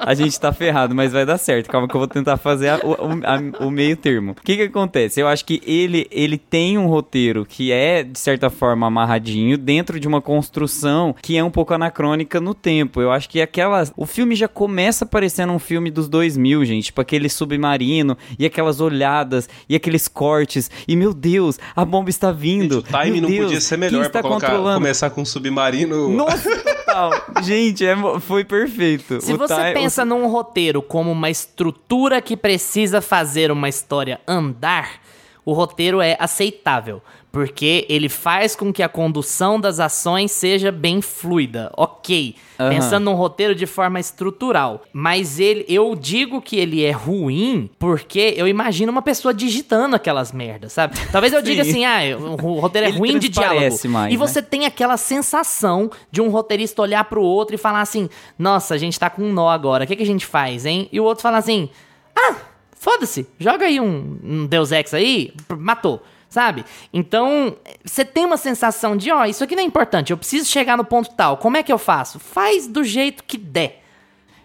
A 0.00 0.14
gente 0.14 0.38
tá 0.40 0.52
ferrado, 0.52 0.94
mas 0.94 1.12
vai 1.12 1.24
dar 1.26 1.38
certo. 1.38 1.68
Calma 1.70 1.86
que 1.88 1.94
eu 1.94 1.98
vou 2.00 2.08
tentar 2.08 2.36
fazer 2.36 2.68
a- 2.70 2.76
a- 2.76 3.64
o 3.64 3.70
meio 3.70 3.96
termo. 3.96 4.32
O 4.32 4.34
que 4.36 4.56
que 4.56 4.62
acontece? 4.62 5.20
Eu 5.20 5.28
acho 5.28 5.44
que 5.44 5.60
ele, 5.66 6.06
ele 6.10 6.38
tem 6.38 6.78
um 6.78 6.86
roteiro 6.86 7.44
que 7.44 7.72
é, 7.72 8.02
de 8.02 8.18
certa 8.18 8.48
forma, 8.50 8.86
amarradinho 8.86 9.56
dentro 9.58 9.98
de 10.00 10.06
uma 10.08 10.20
construção 10.20 11.14
que 11.22 11.36
é 11.36 11.42
um 11.44 11.50
pouco 11.50 11.74
anacrônica 11.74 12.40
no 12.40 12.54
tempo. 12.54 13.00
Eu 13.00 13.10
acho 13.12 13.28
que 13.28 13.40
aquela. 13.40 13.82
O 13.96 14.06
filme 14.06 14.34
já 14.34 14.48
começa 14.48 15.04
parecendo 15.04 15.52
um 15.52 15.58
filme 15.58 15.90
dos 15.90 16.08
2000, 16.08 16.64
gente. 16.64 16.84
Tipo 16.86 17.00
aquele 17.00 17.28
submarino 17.28 18.16
e 18.38 18.46
aquelas 18.46 18.80
olhadas 18.80 19.48
e 19.68 19.74
aqueles 19.76 20.08
cortes. 20.08 20.70
E 20.86 20.94
meu 20.96 21.12
Deus, 21.12 21.58
a 21.74 21.84
bomba 21.84 22.10
está 22.10 22.30
vindo. 22.32 22.78
O 22.78 22.82
time 22.82 23.12
Meu 23.12 23.22
não 23.22 23.28
Deus, 23.28 23.44
podia 23.46 23.60
ser 23.66 23.74
quem 23.78 23.80
melhor 23.90 24.06
está 24.06 24.20
pra 24.20 24.22
colocar, 24.22 24.46
controlando? 24.48 24.78
começar 24.80 25.10
com 25.10 25.22
um 25.22 25.24
submarino. 25.24 26.08
Nossa, 26.08 26.50
total. 26.56 27.12
Gente, 27.42 27.84
é 27.86 27.94
foi 28.20 28.44
perfeito. 28.44 29.20
Se 29.20 29.32
O 29.32 29.36
você 29.36 29.54
ti- 29.54 29.60
o- 29.60 29.74
pensa 29.74 30.04
num 30.04 30.26
roteiro 30.28 30.80
como 30.80 31.10
uma 31.12 31.28
estrutura 31.30 32.22
que 32.22 32.36
precisa 32.36 33.00
fazer 33.00 33.50
uma 33.50 33.68
história 33.68 34.20
andar, 34.26 34.92
o 35.46 35.52
roteiro 35.52 36.00
é 36.00 36.16
aceitável, 36.18 37.00
porque 37.30 37.86
ele 37.88 38.08
faz 38.08 38.56
com 38.56 38.72
que 38.72 38.82
a 38.82 38.88
condução 38.88 39.60
das 39.60 39.78
ações 39.78 40.32
seja 40.32 40.72
bem 40.72 41.00
fluida. 41.00 41.70
Ok. 41.76 42.34
Aham. 42.58 42.70
Pensando 42.70 43.04
num 43.04 43.14
roteiro 43.14 43.54
de 43.54 43.64
forma 43.64 44.00
estrutural. 44.00 44.82
Mas 44.92 45.38
ele, 45.38 45.64
eu 45.68 45.94
digo 45.94 46.42
que 46.42 46.56
ele 46.56 46.82
é 46.82 46.90
ruim 46.90 47.70
porque 47.78 48.34
eu 48.36 48.48
imagino 48.48 48.90
uma 48.90 49.02
pessoa 49.02 49.32
digitando 49.32 49.94
aquelas 49.94 50.32
merdas, 50.32 50.72
sabe? 50.72 50.98
Talvez 51.12 51.32
eu 51.32 51.40
diga 51.40 51.62
Sim. 51.62 51.84
assim, 51.84 51.84
ah, 51.84 52.18
o 52.18 52.58
roteiro 52.58 52.88
é 52.88 52.90
ruim 52.90 53.16
de 53.16 53.28
diálogo. 53.28 53.88
mais, 53.88 54.12
e 54.12 54.16
né? 54.16 54.26
você 54.26 54.42
tem 54.42 54.66
aquela 54.66 54.96
sensação 54.96 55.88
de 56.10 56.20
um 56.20 56.28
roteirista 56.28 56.82
olhar 56.82 57.04
pro 57.04 57.22
outro 57.22 57.54
e 57.54 57.58
falar 57.58 57.82
assim: 57.82 58.08
Nossa, 58.36 58.74
a 58.74 58.78
gente 58.78 58.98
tá 58.98 59.08
com 59.08 59.22
um 59.22 59.32
nó 59.32 59.48
agora, 59.48 59.84
o 59.84 59.86
que, 59.86 59.94
que 59.94 60.02
a 60.02 60.06
gente 60.06 60.26
faz, 60.26 60.66
hein? 60.66 60.88
E 60.90 60.98
o 60.98 61.04
outro 61.04 61.22
fala 61.22 61.38
assim: 61.38 61.68
Ah, 62.16 62.34
foda-se, 62.76 63.26
joga 63.38 63.66
aí 63.66 63.80
um, 63.80 64.18
um 64.22 64.46
Deus 64.46 64.70
Ex 64.70 64.94
aí, 64.94 65.32
matou. 65.58 66.02
Sabe? 66.28 66.64
Então, 66.92 67.56
você 67.84 68.04
tem 68.04 68.24
uma 68.24 68.36
sensação 68.36 68.96
de, 68.96 69.10
ó, 69.10 69.24
isso 69.24 69.44
aqui 69.44 69.54
não 69.54 69.62
é 69.62 69.66
importante, 69.66 70.10
eu 70.10 70.18
preciso 70.18 70.50
chegar 70.50 70.76
no 70.76 70.84
ponto 70.84 71.10
tal. 71.10 71.36
Como 71.38 71.56
é 71.56 71.62
que 71.62 71.72
eu 71.72 71.78
faço? 71.78 72.18
Faz 72.18 72.66
do 72.66 72.82
jeito 72.84 73.24
que 73.24 73.38
der. 73.38 73.85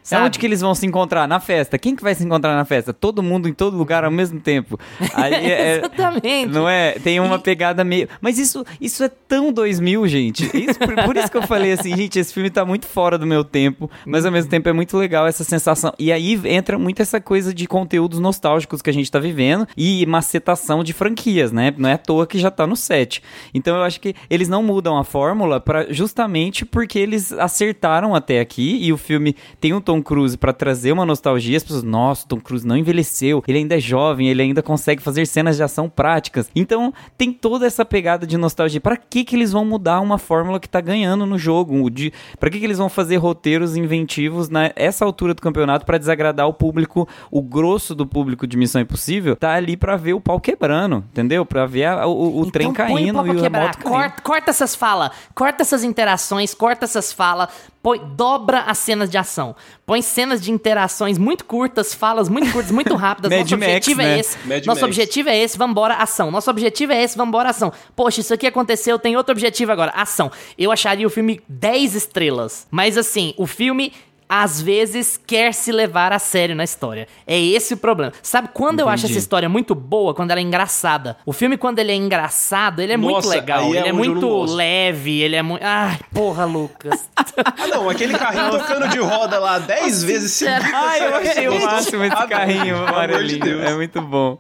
É 0.02 0.06
Sabe? 0.06 0.26
onde 0.26 0.40
que 0.40 0.46
eles 0.46 0.62
vão 0.62 0.74
se 0.74 0.86
encontrar? 0.86 1.28
Na 1.28 1.40
festa. 1.40 1.78
Quem 1.78 1.96
que 1.96 2.02
vai 2.04 2.16
se 2.16 2.24
encontrar 2.24 2.56
na 2.56 2.66
festa? 2.66 2.92
Todo 2.92 3.22
mundo 3.22 3.48
em 3.48 3.54
todo 3.54 3.78
lugar 3.78 4.04
ao 4.04 4.10
mesmo 4.12 4.40
tempo. 4.40 4.80
Aí 5.14 5.34
é- 5.52 5.78
Exatamente. 5.78 6.52
Não 6.52 6.68
é? 6.68 6.94
Tem 6.94 7.20
uma 7.20 7.38
pegada 7.40 7.84
meio. 7.84 8.10
Mas 8.20 8.38
isso, 8.40 8.66
isso 8.80 9.04
é 9.04 9.10
tão 9.10 9.54
2000, 9.54 10.08
gente. 10.08 10.46
Isso- 10.58 10.80
por, 10.80 10.96
por 11.06 11.16
isso 11.18 11.30
que 11.30 11.38
eu 11.38 11.44
falei 11.44 11.74
assim, 11.74 11.96
gente, 11.96 12.18
esse 12.20 12.34
filme 12.34 12.50
tá 12.50 12.66
muito 12.66 12.88
fora 12.88 13.18
do 13.18 13.26
meu 13.28 13.44
tempo, 13.44 13.90
mas 14.06 14.26
ao 14.26 14.32
mesmo 14.32 14.50
tempo 14.50 14.68
é 14.68 14.74
muito 14.74 14.98
legal 14.98 15.28
essa 15.28 15.44
sensação. 15.44 15.94
E 16.00 16.12
aí 16.12 16.40
entra 16.46 16.80
muito 16.80 17.02
essa 17.02 17.22
coisa 17.22 17.54
de 17.54 17.68
conteúdos 17.68 18.20
nostálgicos 18.20 18.82
que 18.82 18.90
a 18.90 18.94
gente 18.94 19.10
tá 19.12 19.20
vivendo 19.20 19.68
e 19.78 20.06
macetação 20.08 20.84
de 20.84 20.94
franquias, 20.94 21.52
né? 21.52 21.74
Não 21.78 21.88
é 21.90 21.94
à 21.94 21.98
toa 21.98 22.26
que 22.26 22.40
já 22.40 22.50
tá 22.50 22.66
no 22.66 22.76
set. 22.76 23.22
Então 23.54 23.76
eu 23.78 23.84
acho 23.84 24.02
que 24.02 24.16
eles 24.30 24.50
não 24.50 24.64
mudam 24.64 24.98
a 24.98 25.04
fórmula 25.04 25.60
para 25.60 25.92
justamente 25.94 26.66
porque 26.66 26.98
eles 26.98 27.32
acertaram 27.34 28.16
até 28.16 28.40
aqui 28.40 28.78
e 28.82 28.92
o 28.92 28.98
filme 28.98 29.36
tem 29.60 29.74
um 29.74 29.82
Tom 29.92 30.02
Cruise 30.02 30.38
pra 30.38 30.54
trazer 30.54 30.92
uma 30.94 31.06
nostalgia. 31.06 31.58
As 31.58 31.64
pessoas, 31.64 31.84
nossa, 31.84 32.24
o 32.26 32.28
Tom 32.30 32.40
Cruise 32.40 32.66
não 32.66 32.78
envelheceu, 32.78 33.44
ele 33.46 33.58
ainda 33.58 33.76
é 33.76 33.80
jovem, 33.80 34.30
ele 34.30 34.42
ainda 34.42 34.64
consegue 34.64 35.02
fazer 35.02 35.26
cenas 35.26 35.58
de 35.58 35.64
ação 35.64 35.90
práticas. 35.90 36.50
Então 36.56 36.94
tem 37.18 37.34
toda 37.34 37.66
essa 37.66 37.84
pegada 37.84 38.26
de 38.26 38.38
nostalgia. 38.38 38.80
Pra 38.80 38.96
que 38.96 39.26
que 39.26 39.36
eles 39.36 39.52
vão 39.52 39.66
mudar 39.66 40.00
uma 40.00 40.18
fórmula 40.18 40.60
que 40.62 40.70
tá 40.70 40.80
ganhando 40.80 41.26
no 41.26 41.38
jogo? 41.38 41.84
O 41.84 41.90
De, 41.90 42.14
pra 42.40 42.50
que 42.50 42.58
que 42.60 42.66
eles 42.66 42.78
vão 42.78 42.88
fazer 42.88 43.18
roteiros 43.18 43.76
inventivos 43.76 44.48
nessa 44.50 45.04
altura 45.04 45.34
do 45.34 45.42
campeonato 45.42 45.86
pra 45.86 45.98
desagradar 45.98 46.48
o 46.48 46.54
público, 46.54 47.08
o 47.30 47.42
grosso 47.42 47.94
do 47.94 48.06
público 48.06 48.48
de 48.48 48.56
Missão 48.56 48.80
Impossível? 48.82 49.36
Tá 49.36 49.54
ali 49.54 49.76
pra 49.76 49.98
ver 49.98 50.14
o 50.14 50.22
pau 50.22 50.40
quebrando, 50.40 51.04
entendeu? 51.12 51.46
Pra 51.46 51.66
ver 51.66 51.86
a- 51.86 52.08
o, 52.08 52.40
o 52.42 52.52
trem 52.52 52.70
Então 52.70 52.86
põe 52.88 52.96
caindo 52.96 53.22
pra 53.24 53.28
e 53.34 53.38
o 53.38 53.52
moto 53.52 53.78
corta, 53.84 54.22
corta 54.22 54.50
essas 54.52 54.74
falas, 54.76 55.12
corta 55.36 55.64
essas 55.64 55.84
interações, 55.84 56.54
corta 56.54 56.86
essas 56.86 57.12
falas, 57.12 57.50
põe, 57.82 58.00
dobra 58.16 58.62
as 58.62 58.78
cenas 58.78 59.10
de 59.10 59.18
ação. 59.18 59.56
Põe 59.86 60.02
cenas 60.02 60.42
de 60.42 60.52
interações 60.52 61.18
muito 61.18 61.46
curtas, 61.46 61.94
falas 61.94 62.30
muito 62.30 62.52
curtas, 62.52 62.72
muito 62.72 62.96
rápidas. 62.96 63.32
Nosso 63.38 63.58
Max, 63.58 63.64
objetivo 63.64 64.02
é 64.02 64.06
né? 64.06 64.20
esse. 64.20 64.38
Mad 64.48 64.66
Nosso 64.66 64.82
Max. 64.82 64.84
objetivo 64.84 65.30
é 65.30 65.38
esse, 65.38 65.58
vambora, 65.58 65.96
ação. 65.96 66.32
Nosso 66.32 66.50
objetivo 66.50 66.94
é 66.94 67.04
esse, 67.04 67.18
vambora, 67.18 67.50
ação. 67.50 67.72
Poxa, 67.96 68.22
isso 68.22 68.34
aqui 68.34 68.48
aconteceu, 68.48 69.00
tem 69.00 69.18
outro 69.18 69.32
objetivo 69.32 69.72
agora, 69.72 69.92
ação. 69.92 70.32
Eu 70.58 70.72
acharia 70.72 71.08
o 71.08 71.10
filme 71.10 71.42
10 71.48 71.96
estrelas. 71.96 72.68
Mas 72.70 72.98
assim, 72.98 73.34
o 73.38 73.48
filme 73.48 73.94
às 74.34 74.62
vezes 74.62 75.20
quer 75.28 75.54
se 75.54 75.74
levar 75.74 76.14
a 76.14 76.18
sério 76.18 76.56
na 76.56 76.64
história. 76.64 77.06
É 77.28 77.38
esse 77.38 77.74
o 77.74 77.78
problema. 77.78 78.14
Sabe 78.24 78.48
quando 78.54 78.80
eu 78.80 78.88
acho 78.88 79.04
Entendi. 79.04 79.14
essa 79.16 79.20
história 79.20 79.50
muito 79.50 79.76
boa? 79.76 80.14
Quando 80.14 80.32
ela 80.32 80.40
é 80.40 80.44
engraçada. 80.44 81.18
O 81.26 81.34
filme, 81.34 81.58
quando 81.58 81.80
ele 81.80 81.92
é 81.92 81.96
engraçado, 81.96 82.82
ele 82.82 82.94
é 82.94 82.98
muito 82.98 83.16
Nossa, 83.16 83.28
legal. 83.28 83.66
aí 83.66 83.76
é 83.76 83.80
ele 83.80 83.90
é 83.90 83.92
não 83.92 84.00
muito 84.00 84.44
leve, 84.44 85.20
ele 85.20 85.36
é 85.36 85.42
muito. 85.42 85.62
Ai, 85.66 86.00
porra, 86.14 86.46
Lucas. 86.46 87.10
Ah, 87.58 87.68
não, 87.68 87.90
aquele 87.90 88.18
carrinho 88.18 88.52
tocando 88.52 88.88
de 88.90 89.00
roda 89.00 89.40
lá 89.40 89.58
10 89.58 90.04
vezes 90.04 90.32
seguidas. 90.34 90.74
Ai, 90.74 91.06
eu 91.08 91.16
achei 91.16 91.48
o 91.48 91.62
máximo 91.62 92.04
esse 92.04 92.28
carrinho 92.28 92.86
amarelinho. 92.88 93.64
É 93.64 93.74
muito 93.74 94.02
bom. 94.02 94.38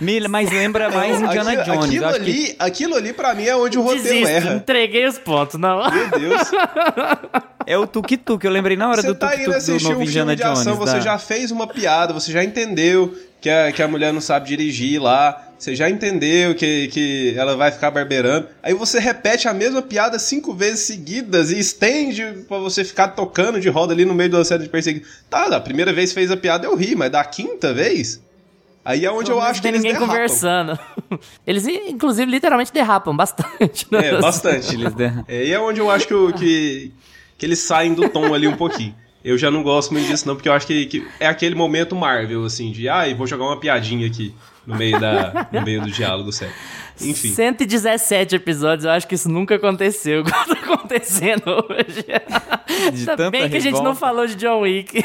Me- 0.00 0.28
Mas 0.28 0.50
lembra 0.50 0.90
mais 0.90 1.20
Indiana 1.20 1.52
aquilo, 1.52 1.64
Jones. 1.76 1.84
Aquilo 1.88 2.06
acho 2.06 2.20
que 2.20 2.30
ali, 2.30 2.56
aquilo 2.58 2.94
ali 2.96 3.12
pra 3.12 3.34
mim 3.34 3.44
é 3.46 3.56
onde 3.56 3.78
o 3.78 3.82
roteiro 3.82 4.02
Desisto, 4.08 4.28
erra. 4.28 4.54
entreguei 4.56 5.06
os 5.06 5.18
pontos, 5.18 5.58
não. 5.58 5.90
Meu 5.90 6.10
Deus. 6.10 6.42
é 7.66 7.78
o 7.78 7.86
tuk-tuk. 7.86 8.44
Eu 8.44 8.50
lembrei 8.52 8.76
na 8.76 8.88
hora 8.90 9.00
Você 9.02 9.08
do 9.08 9.14
tá 9.14 9.34
indo 9.34 9.44
tuk-tuk 9.44 9.50
do 9.52 9.56
assistir 9.56 9.84
novo 9.88 10.00
um 10.00 10.02
Indiana 10.04 10.32
filme 10.32 10.36
de 10.36 10.42
ação, 10.60 10.74
Jones. 10.74 10.78
você 10.78 10.96
da- 10.98 11.00
já 11.00 11.18
fez 11.18 11.50
uma 11.50 11.66
piada, 11.66 12.12
você 12.12 12.30
já 12.30 12.44
entendeu 12.44 13.14
que 13.40 13.48
a, 13.50 13.72
que 13.72 13.82
a 13.82 13.88
mulher 13.88 14.12
não 14.12 14.20
sabe 14.22 14.48
dirigir 14.48 15.00
lá, 15.02 15.48
você 15.58 15.74
já 15.74 15.88
entendeu 15.88 16.54
que, 16.54 16.88
que 16.88 17.34
ela 17.36 17.56
vai 17.56 17.70
ficar 17.70 17.90
barbeirando. 17.90 18.48
Aí 18.62 18.74
você 18.74 18.98
repete 18.98 19.48
a 19.48 19.54
mesma 19.54 19.80
piada 19.82 20.18
cinco 20.18 20.52
vezes 20.54 20.80
seguidas 20.80 21.50
e 21.50 21.58
estende 21.58 22.44
pra 22.48 22.58
você 22.58 22.84
ficar 22.84 23.08
tocando 23.08 23.60
de 23.60 23.68
roda 23.68 23.92
ali 23.94 24.04
no 24.04 24.14
meio 24.14 24.30
da 24.30 24.44
cena 24.44 24.62
de 24.62 24.68
perseguição. 24.68 25.08
Tá, 25.30 25.48
da 25.48 25.60
primeira 25.60 25.92
vez 25.92 26.12
fez 26.12 26.30
a 26.30 26.36
piada 26.36 26.66
eu 26.66 26.74
ri, 26.74 26.94
mas 26.94 27.10
da 27.10 27.24
quinta 27.24 27.72
vez... 27.72 28.22
Aí 28.84 29.04
é 29.04 29.10
onde 29.10 29.30
eu 29.30 29.40
acho 29.40 29.54
que 29.54 29.62
tem 29.62 29.70
eles 29.70 29.82
ninguém 29.82 29.94
derrapam. 29.98 30.14
conversando. 30.14 30.78
Eles, 31.46 31.66
inclusive, 31.66 32.30
literalmente 32.30 32.72
derrapam 32.72 33.16
bastante. 33.16 33.86
né? 33.90 34.08
É, 34.08 34.20
bastante. 34.20 34.74
Eles 34.74 34.92
der- 34.94 35.24
É, 35.26 35.46
e 35.46 35.52
é 35.52 35.58
onde 35.58 35.80
eu 35.80 35.90
acho 35.90 36.06
que, 36.06 36.32
que, 36.34 36.92
que 37.38 37.46
eles 37.46 37.60
saem 37.60 37.94
do 37.94 38.08
tom 38.10 38.34
ali 38.34 38.46
um 38.46 38.56
pouquinho. 38.56 38.94
Eu 39.24 39.38
já 39.38 39.50
não 39.50 39.62
gosto 39.62 39.92
muito 39.94 40.06
disso, 40.06 40.28
não, 40.28 40.34
porque 40.36 40.48
eu 40.50 40.52
acho 40.52 40.66
que, 40.66 40.84
que 40.84 41.08
é 41.18 41.26
aquele 41.26 41.54
momento 41.54 41.96
Marvel, 41.96 42.44
assim, 42.44 42.70
de 42.70 42.86
ai, 42.90 43.14
vou 43.14 43.26
jogar 43.26 43.44
uma 43.46 43.58
piadinha 43.58 44.06
aqui 44.06 44.34
no 44.66 44.76
meio, 44.76 45.00
da, 45.00 45.48
no 45.50 45.62
meio 45.62 45.80
do 45.80 45.90
diálogo, 45.90 46.30
sério. 46.30 46.54
Enfim. 47.00 47.28
117 47.34 48.36
episódios, 48.36 48.84
eu 48.84 48.90
acho 48.90 49.08
que 49.08 49.14
isso 49.14 49.30
nunca 49.30 49.54
aconteceu 49.54 50.22
acontecendo 50.64 51.42
hoje. 51.68 52.04
De 52.92 53.10
Ainda 53.10 53.30
bem 53.30 53.48
que 53.48 53.56
a 53.56 53.60
gente 53.60 53.82
não 53.82 53.94
falou 53.94 54.26
de 54.26 54.34
John 54.34 54.60
Wick. 54.60 55.02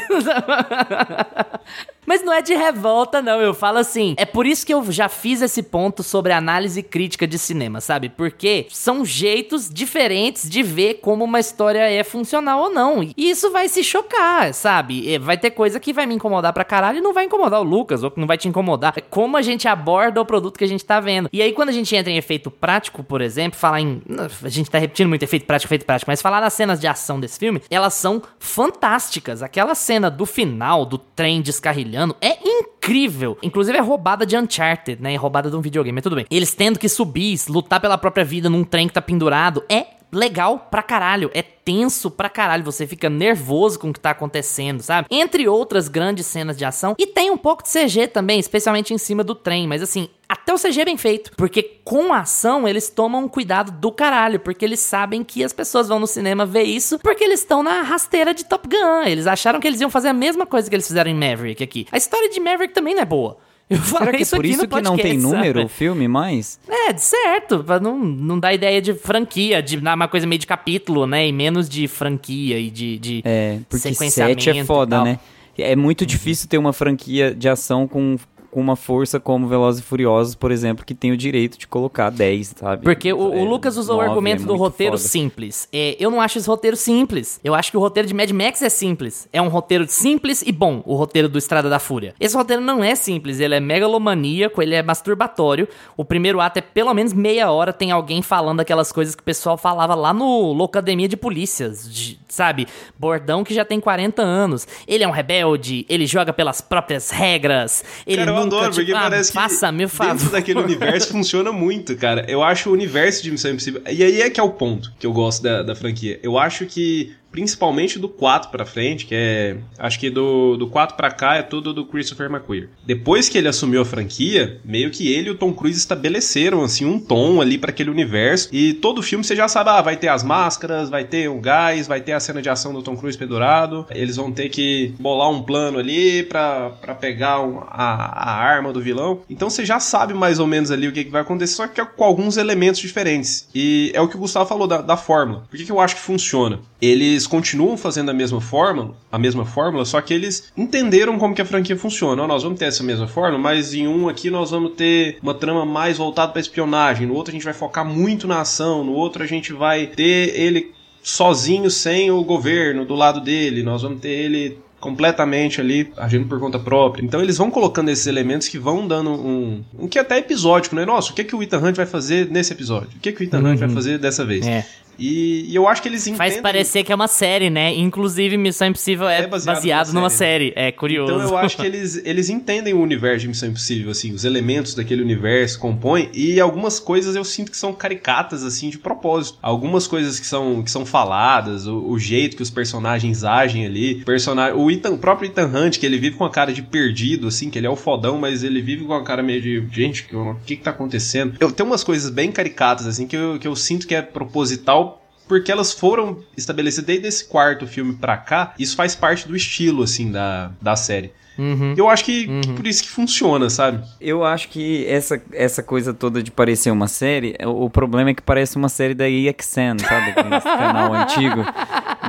Mas 2.06 2.24
não 2.24 2.32
é 2.32 2.42
de 2.42 2.54
revolta, 2.54 3.22
não. 3.22 3.40
Eu 3.40 3.54
falo 3.54 3.78
assim. 3.78 4.14
É 4.16 4.24
por 4.24 4.44
isso 4.44 4.66
que 4.66 4.74
eu 4.74 4.90
já 4.90 5.08
fiz 5.08 5.42
esse 5.42 5.62
ponto 5.62 6.02
sobre 6.02 6.32
análise 6.32 6.82
crítica 6.82 7.24
de 7.24 7.38
cinema, 7.38 7.80
sabe? 7.80 8.08
Porque 8.08 8.66
são 8.70 9.04
jeitos 9.04 9.70
diferentes 9.70 10.50
de 10.50 10.60
ver 10.60 10.94
como 10.94 11.24
uma 11.24 11.38
história 11.38 11.78
é 11.78 12.02
funcional 12.02 12.62
ou 12.62 12.70
não. 12.70 13.02
E 13.02 13.30
isso 13.30 13.52
vai 13.52 13.68
se 13.68 13.84
chocar, 13.84 14.52
sabe? 14.52 15.14
É, 15.14 15.20
Vai 15.20 15.38
ter 15.38 15.50
coisa 15.50 15.78
que 15.78 15.92
vai 15.92 16.06
me 16.06 16.14
incomodar 16.14 16.52
pra 16.52 16.64
caralho 16.64 16.98
e 16.98 17.00
não 17.00 17.12
vai 17.12 17.26
incomodar 17.26 17.60
o 17.60 17.62
Lucas, 17.62 18.02
ou 18.02 18.10
que 18.10 18.18
não 18.18 18.26
vai 18.26 18.36
te 18.36 18.48
incomodar. 18.48 18.94
É 18.96 19.00
como 19.00 19.36
a 19.36 19.42
gente 19.42 19.68
aborda 19.68 20.20
o 20.20 20.24
produto 20.26 20.58
que 20.58 20.64
a 20.64 20.68
gente 20.68 20.84
tá 20.84 20.98
vendo. 20.98 21.28
E 21.32 21.40
aí, 21.40 21.52
quando 21.52 21.68
a 21.68 21.72
gente 21.72 21.94
entra 21.94 22.10
em 22.10 22.16
efeito 22.16 22.50
prático, 22.50 23.04
por 23.04 23.20
exemplo, 23.20 23.56
falar 23.58 23.80
em. 23.80 24.02
A 24.42 24.48
gente 24.48 24.68
tá 24.68 24.78
repetindo 24.78 25.08
muito 25.08 25.22
efeito 25.22 25.46
prático, 25.50 25.66
efeito 25.66 25.84
prático, 25.84 26.08
mas 26.08 26.22
falar 26.22 26.40
das 26.40 26.52
cenas 26.52 26.78
de 26.78 26.86
ação 26.86 27.18
desse 27.18 27.36
filme, 27.36 27.60
elas 27.68 27.94
são 27.94 28.22
fantásticas. 28.38 29.42
Aquela 29.42 29.74
cena 29.74 30.08
do 30.08 30.24
final, 30.24 30.86
do 30.86 30.96
trem 30.96 31.42
descarrilhando, 31.42 32.14
é 32.20 32.38
incrível. 32.40 33.36
Inclusive 33.42 33.76
é 33.76 33.80
roubada 33.80 34.24
de 34.24 34.36
Uncharted, 34.36 35.02
né? 35.02 35.12
É 35.12 35.16
roubada 35.16 35.50
de 35.50 35.56
um 35.56 35.60
videogame, 35.60 35.96
mas 35.96 36.04
tudo 36.04 36.14
bem. 36.14 36.24
Eles 36.30 36.54
tendo 36.54 36.78
que 36.78 36.88
subir, 36.88 37.36
lutar 37.48 37.80
pela 37.80 37.98
própria 37.98 38.24
vida 38.24 38.48
num 38.48 38.62
trem 38.62 38.86
que 38.86 38.94
tá 38.94 39.02
pendurado, 39.02 39.64
é 39.68 39.99
legal 40.12 40.68
pra 40.70 40.82
caralho, 40.82 41.30
é 41.34 41.42
tenso 41.42 42.10
pra 42.10 42.28
caralho, 42.28 42.64
você 42.64 42.86
fica 42.86 43.08
nervoso 43.08 43.78
com 43.78 43.90
o 43.90 43.92
que 43.92 44.00
tá 44.00 44.10
acontecendo, 44.10 44.82
sabe? 44.82 45.06
Entre 45.10 45.48
outras 45.48 45.88
grandes 45.88 46.26
cenas 46.26 46.56
de 46.56 46.64
ação, 46.64 46.94
e 46.98 47.06
tem 47.06 47.30
um 47.30 47.36
pouco 47.36 47.62
de 47.62 47.70
CG 47.70 48.08
também, 48.08 48.40
especialmente 48.40 48.92
em 48.92 48.98
cima 48.98 49.22
do 49.22 49.34
trem, 49.34 49.68
mas 49.68 49.82
assim, 49.82 50.08
até 50.28 50.52
o 50.52 50.58
CG 50.58 50.80
é 50.80 50.84
bem 50.84 50.96
feito, 50.96 51.32
porque 51.36 51.62
com 51.84 52.12
a 52.12 52.20
ação 52.20 52.66
eles 52.66 52.88
tomam 52.88 53.24
um 53.24 53.28
cuidado 53.28 53.72
do 53.72 53.92
caralho, 53.92 54.40
porque 54.40 54.64
eles 54.64 54.80
sabem 54.80 55.22
que 55.22 55.44
as 55.44 55.52
pessoas 55.52 55.88
vão 55.88 55.98
no 55.98 56.06
cinema 56.06 56.46
ver 56.46 56.62
isso, 56.62 56.98
porque 56.98 57.24
eles 57.24 57.40
estão 57.40 57.62
na 57.62 57.82
rasteira 57.82 58.34
de 58.34 58.44
Top 58.44 58.68
Gun, 58.68 59.02
eles 59.06 59.26
acharam 59.26 59.60
que 59.60 59.66
eles 59.66 59.80
iam 59.80 59.90
fazer 59.90 60.08
a 60.08 60.14
mesma 60.14 60.46
coisa 60.46 60.68
que 60.68 60.74
eles 60.74 60.86
fizeram 60.86 61.10
em 61.10 61.14
Maverick 61.14 61.62
aqui. 61.62 61.86
A 61.92 61.96
história 61.96 62.28
de 62.30 62.40
Maverick 62.40 62.74
também 62.74 62.94
não 62.94 63.02
é 63.02 63.06
boa. 63.06 63.38
Eu 63.70 63.76
Será 63.78 63.98
falei 64.00 64.10
que 64.14 64.16
é 64.16 64.22
isso 64.22 64.36
por 64.36 64.44
isso 64.44 64.66
que 64.66 64.82
não 64.82 64.96
tem 64.96 65.16
número 65.16 65.64
o 65.64 65.68
filme 65.68 66.08
mais? 66.08 66.58
É, 66.68 66.92
de 66.92 67.00
certo, 67.00 67.62
pra 67.62 67.78
não, 67.78 67.96
não 67.96 68.36
dar 68.36 68.52
ideia 68.52 68.82
de 68.82 68.92
franquia, 68.92 69.62
de 69.62 69.76
dar 69.76 69.94
uma 69.94 70.08
coisa 70.08 70.26
meio 70.26 70.40
de 70.40 70.46
capítulo, 70.46 71.06
né? 71.06 71.28
E 71.28 71.32
menos 71.32 71.68
de 71.68 71.86
franquia 71.86 72.58
e 72.58 72.68
de, 72.68 72.98
de 72.98 73.22
É, 73.24 73.60
porque 73.68 73.78
sequenciamento 73.78 74.42
7 74.42 74.58
é 74.58 74.64
foda, 74.64 75.04
né? 75.04 75.20
É 75.56 75.76
muito 75.76 76.04
difícil 76.04 76.48
ter 76.48 76.58
uma 76.58 76.72
franquia 76.72 77.34
de 77.34 77.48
ação 77.48 77.86
com, 77.86 78.16
com 78.50 78.60
uma 78.60 78.74
força 78.76 79.20
como 79.20 79.46
Velozes 79.46 79.80
e 79.80 79.84
Furiosos, 79.84 80.34
por 80.34 80.50
exemplo, 80.50 80.84
que 80.84 80.94
tem 80.94 81.12
o 81.12 81.16
direito 81.16 81.56
de 81.58 81.66
colocar 81.66 82.10
10, 82.10 82.54
sabe? 82.56 82.82
Porque 82.82 83.12
o, 83.12 83.18
o 83.30 83.34
É, 83.34 83.42
Lucas 83.44 83.76
usou 83.76 83.94
o 83.94 83.98
nove, 83.98 84.08
argumento 84.10 84.42
é 84.42 84.46
do 84.46 84.56
roteiro 84.56 84.98
foda. 84.98 85.08
simples. 85.08 85.68
É, 85.72 85.96
eu 86.00 86.10
não 86.10 86.20
acho 86.20 86.38
esse 86.38 86.48
roteiro 86.48 86.76
simples. 86.76 87.38
Eu 87.44 87.54
acho 87.54 87.70
que 87.70 87.76
o 87.76 87.80
roteiro 87.80 88.08
de 88.08 88.14
Mad 88.14 88.30
Max 88.30 88.60
é 88.62 88.68
simples. 88.68 89.28
É 89.32 89.40
um 89.40 89.48
roteiro 89.48 89.86
simples 89.88 90.42
e 90.42 90.50
bom, 90.52 90.82
o 90.84 90.94
roteiro 90.96 91.28
do 91.28 91.38
Estrada 91.38 91.68
da 91.68 91.78
Fúria. 91.78 92.14
Esse 92.18 92.36
roteiro 92.36 92.60
não 92.62 92.82
é 92.82 92.94
simples, 92.94 93.38
ele 93.40 93.54
é 93.54 93.60
megalomaníaco, 93.60 94.60
ele 94.62 94.74
é 94.74 94.82
masturbatório. 94.82 95.68
O 95.96 96.04
primeiro 96.04 96.40
ato 96.40 96.58
é 96.58 96.62
pelo 96.62 96.92
menos 96.94 97.12
meia 97.12 97.50
hora, 97.50 97.72
tem 97.72 97.90
alguém 97.90 98.22
falando 98.22 98.60
aquelas 98.60 98.90
coisas 98.90 99.14
que 99.14 99.22
o 99.22 99.24
pessoal 99.24 99.56
falava 99.56 99.94
lá 99.94 100.12
no 100.12 100.52
Locademia 100.52 101.06
de 101.08 101.16
Polícias, 101.16 101.88
de- 101.92 102.18
sabe? 102.28 102.66
Bordão 102.98 103.44
que 103.44 103.54
já 103.54 103.64
tem 103.64 103.80
40 103.80 104.22
anos. 104.22 104.66
Ele 104.86 105.04
é 105.04 105.08
um 105.08 105.10
rebelde, 105.12 105.84
ele 105.88 106.06
joga 106.06 106.32
pelas 106.32 106.60
próprias 106.60 107.10
regras. 107.10 107.84
Ele 108.06 108.24
cara, 108.24 108.39
eu 108.40 108.46
nunca, 108.46 108.70
porque 108.70 108.84
tipo, 108.86 108.96
ah, 108.96 109.02
parece 109.02 109.30
que 109.30 109.34
faça, 109.34 109.72
meu 109.72 109.88
favor. 109.88 110.14
dentro 110.14 110.30
daquele 110.30 110.60
universo 110.60 111.08
funciona 111.12 111.52
muito, 111.52 111.96
cara. 111.96 112.24
Eu 112.28 112.42
acho 112.42 112.70
o 112.70 112.72
universo 112.72 113.22
de 113.22 113.30
Missão 113.30 113.50
Impossível... 113.50 113.82
E 113.90 114.02
aí 114.02 114.20
é 114.22 114.30
que 114.30 114.40
é 114.40 114.42
o 114.42 114.50
ponto 114.50 114.92
que 114.98 115.06
eu 115.06 115.12
gosto 115.12 115.42
da, 115.42 115.62
da 115.62 115.74
franquia. 115.74 116.18
Eu 116.22 116.38
acho 116.38 116.66
que, 116.66 117.12
principalmente 117.30 117.98
do 117.98 118.08
4 118.08 118.50
pra 118.50 118.64
frente, 118.64 119.06
que 119.06 119.14
é... 119.14 119.56
Acho 119.78 119.98
que 119.98 120.10
do, 120.10 120.56
do 120.56 120.66
4 120.68 120.96
pra 120.96 121.10
cá 121.10 121.36
é 121.36 121.42
tudo 121.42 121.72
do 121.72 121.84
Christopher 121.86 122.26
McQuarrie. 122.30 122.68
Depois 122.84 123.28
que 123.28 123.38
ele 123.38 123.48
assumiu 123.48 123.82
a 123.82 123.84
franquia, 123.84 124.60
meio 124.64 124.90
que 124.90 125.12
ele 125.12 125.28
e 125.28 125.30
o 125.30 125.34
Tom 125.36 125.52
Cruise 125.52 125.78
estabeleceram, 125.78 126.62
assim, 126.62 126.84
um 126.84 126.98
tom 126.98 127.40
ali 127.40 127.58
pra 127.58 127.70
aquele 127.70 127.90
universo. 127.90 128.48
E 128.52 128.74
todo 128.74 129.02
filme 129.02 129.24
você 129.24 129.36
já 129.36 129.48
sabe, 129.48 129.70
ah, 129.70 129.80
vai 129.82 129.96
ter 129.96 130.08
as 130.08 130.22
máscaras, 130.22 130.90
vai 130.90 131.04
ter 131.04 131.28
o 131.28 131.38
gás, 131.40 131.86
vai 131.86 132.00
ter 132.00 132.12
a 132.12 132.20
cena 132.20 132.42
de 132.42 132.48
ação 132.48 132.72
do 132.72 132.82
Tom 132.82 132.96
Cruise 132.96 133.16
pendurado. 133.18 133.86
Eles 133.90 134.16
vão 134.16 134.32
ter 134.32 134.48
que 134.48 134.94
bolar 134.98 135.30
um 135.30 135.42
plano 135.42 135.78
ali 135.78 136.22
pra 136.24 136.70
pegar 137.00 137.40
um- 137.40 137.60
a, 137.60 138.30
a 138.30 138.34
arma 138.36 138.72
do 138.72 138.80
vilão. 138.80 139.20
Então 139.28 139.48
você 139.48 139.64
já 139.64 139.78
sabe 139.80 140.14
mais 140.14 140.38
ou 140.38 140.46
menos 140.46 140.70
ali 140.70 140.88
o 140.88 140.92
que, 140.92 141.04
que 141.04 141.10
vai 141.10 141.22
acontecer, 141.22 141.54
só 141.54 141.66
que 141.66 141.80
é 141.80 141.84
com 141.84 142.04
alguns 142.04 142.36
elementos 142.36 142.80
diferentes. 142.80 143.48
E 143.54 143.90
é 143.94 144.00
o 144.00 144.08
que 144.08 144.16
o 144.16 144.20
Gustavo 144.20 144.48
falou 144.48 144.66
da, 144.66 144.80
da 144.80 144.96
fórmula. 144.96 145.44
Por 145.48 145.56
que, 145.56 145.64
que 145.64 145.72
eu 145.72 145.80
acho 145.80 145.94
que 145.96 146.00
funciona? 146.02 146.60
Eles 146.80 147.19
continuam 147.26 147.76
fazendo 147.76 148.10
a 148.10 148.14
mesma 148.14 148.40
fórmula, 148.40 148.94
a 149.10 149.18
mesma 149.18 149.44
fórmula, 149.44 149.84
só 149.84 150.00
que 150.00 150.14
eles 150.14 150.52
entenderam 150.56 151.18
como 151.18 151.34
que 151.34 151.42
a 151.42 151.46
franquia 151.46 151.76
funciona. 151.76 152.26
Nós 152.26 152.42
vamos 152.42 152.58
ter 152.58 152.66
essa 152.66 152.82
mesma 152.82 153.06
fórmula, 153.06 153.38
mas 153.38 153.74
em 153.74 153.86
um 153.86 154.08
aqui 154.08 154.30
nós 154.30 154.50
vamos 154.50 154.72
ter 154.72 155.18
uma 155.22 155.34
trama 155.34 155.64
mais 155.64 155.98
voltada 155.98 156.32
para 156.32 156.40
espionagem, 156.40 157.06
no 157.06 157.14
outro 157.14 157.30
a 157.30 157.34
gente 157.34 157.44
vai 157.44 157.54
focar 157.54 157.84
muito 157.84 158.26
na 158.26 158.40
ação, 158.40 158.84
no 158.84 158.92
outro 158.92 159.22
a 159.22 159.26
gente 159.26 159.52
vai 159.52 159.86
ter 159.86 160.34
ele 160.38 160.72
sozinho 161.02 161.70
sem 161.70 162.10
o 162.10 162.22
governo 162.22 162.84
do 162.84 162.94
lado 162.94 163.20
dele, 163.20 163.62
nós 163.62 163.82
vamos 163.82 164.00
ter 164.00 164.10
ele 164.10 164.58
completamente 164.80 165.60
ali 165.60 165.92
agindo 165.96 166.26
por 166.26 166.40
conta 166.40 166.58
própria. 166.58 167.04
Então 167.04 167.20
eles 167.20 167.36
vão 167.36 167.50
colocando 167.50 167.90
esses 167.90 168.06
elementos 168.06 168.48
que 168.48 168.58
vão 168.58 168.88
dando 168.88 169.10
um, 169.10 169.62
um 169.78 169.86
que 169.86 169.98
até 169.98 170.16
é 170.16 170.18
episódico, 170.18 170.74
né? 170.74 170.84
Nossa, 170.84 171.12
o 171.12 171.14
que 171.14 171.22
que 171.22 171.36
o 171.36 171.42
Ethan 171.42 171.58
Hunt 171.58 171.76
vai 171.76 171.86
fazer 171.86 172.28
nesse 172.30 172.52
episódio? 172.52 172.88
O 172.96 173.00
que 173.00 173.12
que 173.12 173.22
o 173.22 173.24
Ethan 173.24 173.40
Hunt 173.40 173.58
vai 173.58 173.68
fazer 173.68 173.98
dessa 173.98 174.24
vez? 174.24 174.46
É. 174.46 174.66
E, 174.98 175.46
e 175.48 175.54
eu 175.54 175.66
acho 175.68 175.80
que 175.82 175.88
eles 175.88 176.06
entendem 176.06 176.18
Faz 176.30 176.40
parecer 176.40 176.84
que 176.84 176.92
é 176.92 176.94
uma 176.94 177.08
série, 177.08 177.48
né? 177.50 177.74
Inclusive, 177.74 178.36
Missão 178.36 178.68
Impossível 178.68 179.08
é, 179.08 179.20
É 179.20 179.26
baseado 179.26 179.56
baseado, 179.56 179.86
numa 179.88 180.00
numa 180.00 180.10
série, 180.10 180.48
série. 180.48 180.66
É 180.68 180.72
curioso. 180.72 181.12
Então 181.12 181.28
eu 181.28 181.36
acho 181.38 181.56
que 181.56 181.64
eles, 181.66 182.00
eles 182.04 182.28
entendem 182.28 182.74
o 182.74 182.80
universo 182.80 183.20
de 183.20 183.28
Missão 183.28 183.48
Impossível, 183.48 183.90
assim, 183.90 184.12
os 184.12 184.24
elementos 184.24 184.74
daquele 184.74 185.02
universo 185.02 185.58
compõem, 185.58 186.08
e 186.12 186.38
algumas 186.40 186.78
coisas 186.78 187.16
eu 187.16 187.24
sinto 187.24 187.50
que 187.50 187.56
são 187.56 187.72
caricatas, 187.72 188.44
assim, 188.44 188.68
de 188.70 188.78
propósito. 188.78 189.38
Algumas 189.42 189.86
coisas 189.86 190.18
que 190.20 190.26
são, 190.26 190.62
que 190.62 190.70
são 190.70 190.84
faladas, 190.86 191.66
o, 191.66 191.78
o 191.90 191.98
jeito 191.98 192.36
que 192.36 192.42
os 192.42 192.50
personagens 192.50 193.24
agem 193.24 193.66
ali. 193.66 194.04
Personagem, 194.04 194.54
o, 194.58 194.70
Ethan, 194.70 194.96
próprio 194.96 195.28
Ethan 195.30 195.46
Hunt, 195.46 195.78
que 195.78 195.86
ele 195.86 195.98
vive 195.98 196.16
com 196.16 196.24
a 196.24 196.30
cara 196.30 196.52
de 196.52 196.62
perdido, 196.62 197.28
assim, 197.28 197.50
que 197.50 197.58
ele 197.58 197.66
é 197.66 197.70
o 197.70 197.76
fodão, 197.76 198.18
mas 198.18 198.42
ele 198.42 198.60
vive 198.60 198.84
com 198.84 198.94
a 198.94 199.02
cara 199.02 199.22
meio 199.22 199.40
de, 199.40 199.64
gente, 199.72 200.04
que- 200.04 200.14
o 200.16 200.36
que 200.46 200.56
que 200.56 200.62
tá 200.62 200.70
acontecendo? 200.70 201.34
Eu 201.40 201.50
tenho 201.50 201.68
umas 201.68 201.82
coisas 201.84 202.10
bem 202.10 202.30
caricatas, 202.30 202.86
assim, 202.86 203.06
que 203.06 203.16
eu, 203.16 203.38
que 203.38 203.46
eu 203.48 203.56
sinto 203.56 203.86
que 203.86 203.94
é 203.94 204.02
proposital 204.02 204.89
porque 205.30 205.52
elas 205.52 205.72
foram 205.72 206.24
estabelecidas 206.36 206.84
desde 206.84 207.06
esse 207.06 207.24
quarto 207.24 207.64
filme 207.64 207.94
pra 207.94 208.16
cá, 208.16 208.52
isso 208.58 208.74
faz 208.74 208.96
parte 208.96 209.28
do 209.28 209.36
estilo, 209.36 209.84
assim, 209.84 210.10
da, 210.10 210.50
da 210.60 210.74
série. 210.74 211.12
Uhum. 211.38 211.72
Eu 211.76 211.88
acho 211.88 212.04
que 212.04 212.26
por 212.56 212.66
isso 212.66 212.82
que 212.82 212.88
funciona, 212.88 213.48
sabe? 213.48 213.80
Eu 214.00 214.24
acho 214.24 214.48
que 214.48 214.84
essa, 214.86 215.22
essa 215.32 215.62
coisa 215.62 215.94
toda 215.94 216.20
de 216.20 216.32
parecer 216.32 216.72
uma 216.72 216.88
série, 216.88 217.36
o, 217.44 217.66
o 217.66 217.70
problema 217.70 218.10
é 218.10 218.14
que 218.14 218.20
parece 218.20 218.56
uma 218.56 218.68
série 218.68 218.92
da 218.92 219.08
EXN, 219.08 219.78
sabe? 219.78 220.10
Aquele 220.10 220.40
canal 220.42 220.92
antigo 220.92 221.44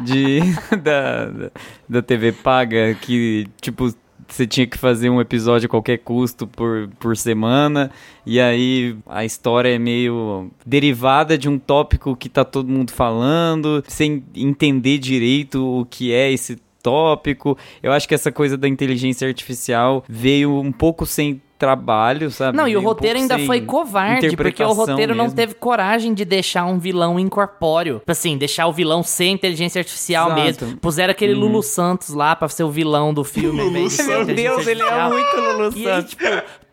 de, 0.03 0.39
da, 0.81 1.51
da 1.87 2.01
TV 2.01 2.31
paga 2.31 2.95
que, 2.95 3.47
tipo, 3.61 3.93
você 4.33 4.47
tinha 4.47 4.67
que 4.67 4.77
fazer 4.77 5.09
um 5.09 5.21
episódio 5.21 5.67
a 5.67 5.69
qualquer 5.69 5.97
custo 5.99 6.47
por, 6.47 6.89
por 6.99 7.15
semana, 7.17 7.91
e 8.25 8.39
aí 8.39 8.95
a 9.05 9.25
história 9.25 9.73
é 9.73 9.79
meio 9.79 10.51
derivada 10.65 11.37
de 11.37 11.49
um 11.49 11.59
tópico 11.59 12.15
que 12.15 12.29
tá 12.29 12.43
todo 12.43 12.69
mundo 12.69 12.91
falando, 12.91 13.83
sem 13.87 14.23
entender 14.35 14.97
direito 14.97 15.63
o 15.63 15.85
que 15.85 16.13
é 16.13 16.31
esse 16.31 16.57
tópico. 16.81 17.57
Eu 17.81 17.91
acho 17.91 18.07
que 18.07 18.15
essa 18.15 18.31
coisa 18.31 18.57
da 18.57 18.67
inteligência 18.67 19.27
artificial 19.27 20.03
veio 20.07 20.59
um 20.59 20.71
pouco 20.71 21.05
sem 21.05 21.41
trabalho, 21.61 22.31
sabe? 22.31 22.57
Não, 22.57 22.67
e 22.67 22.75
o 22.75 22.79
um 22.79 22.83
roteiro 22.83 23.19
ainda 23.19 23.37
foi 23.39 23.61
covarde, 23.61 24.35
porque 24.35 24.63
o 24.63 24.73
roteiro 24.73 25.13
não 25.13 25.25
mesmo. 25.25 25.35
teve 25.35 25.53
coragem 25.53 26.11
de 26.11 26.25
deixar 26.25 26.65
um 26.65 26.79
vilão 26.79 27.19
incorpóreo. 27.19 27.99
Tipo 27.99 28.11
assim, 28.11 28.35
deixar 28.35 28.65
o 28.65 28.73
vilão 28.73 29.03
ser 29.03 29.27
inteligência 29.27 29.79
artificial 29.79 30.27
Exato. 30.31 30.41
mesmo. 30.65 30.77
Puseram 30.77 31.11
aquele 31.11 31.35
Lulu 31.35 31.61
Santos 31.61 32.09
lá 32.15 32.35
pra 32.35 32.49
ser 32.49 32.63
o 32.63 32.69
vilão 32.71 33.13
do 33.13 33.23
filme. 33.23 33.89
ser 33.91 34.03
Meu 34.07 34.25
Deus, 34.25 34.65
ele 34.67 34.81
é 34.81 34.85
artificial. 34.89 35.09
muito 35.11 35.35
Lulu 35.35 35.71
E 35.77 35.87
aí, 35.87 35.95
Santos. 35.95 36.09
tipo, 36.09 36.23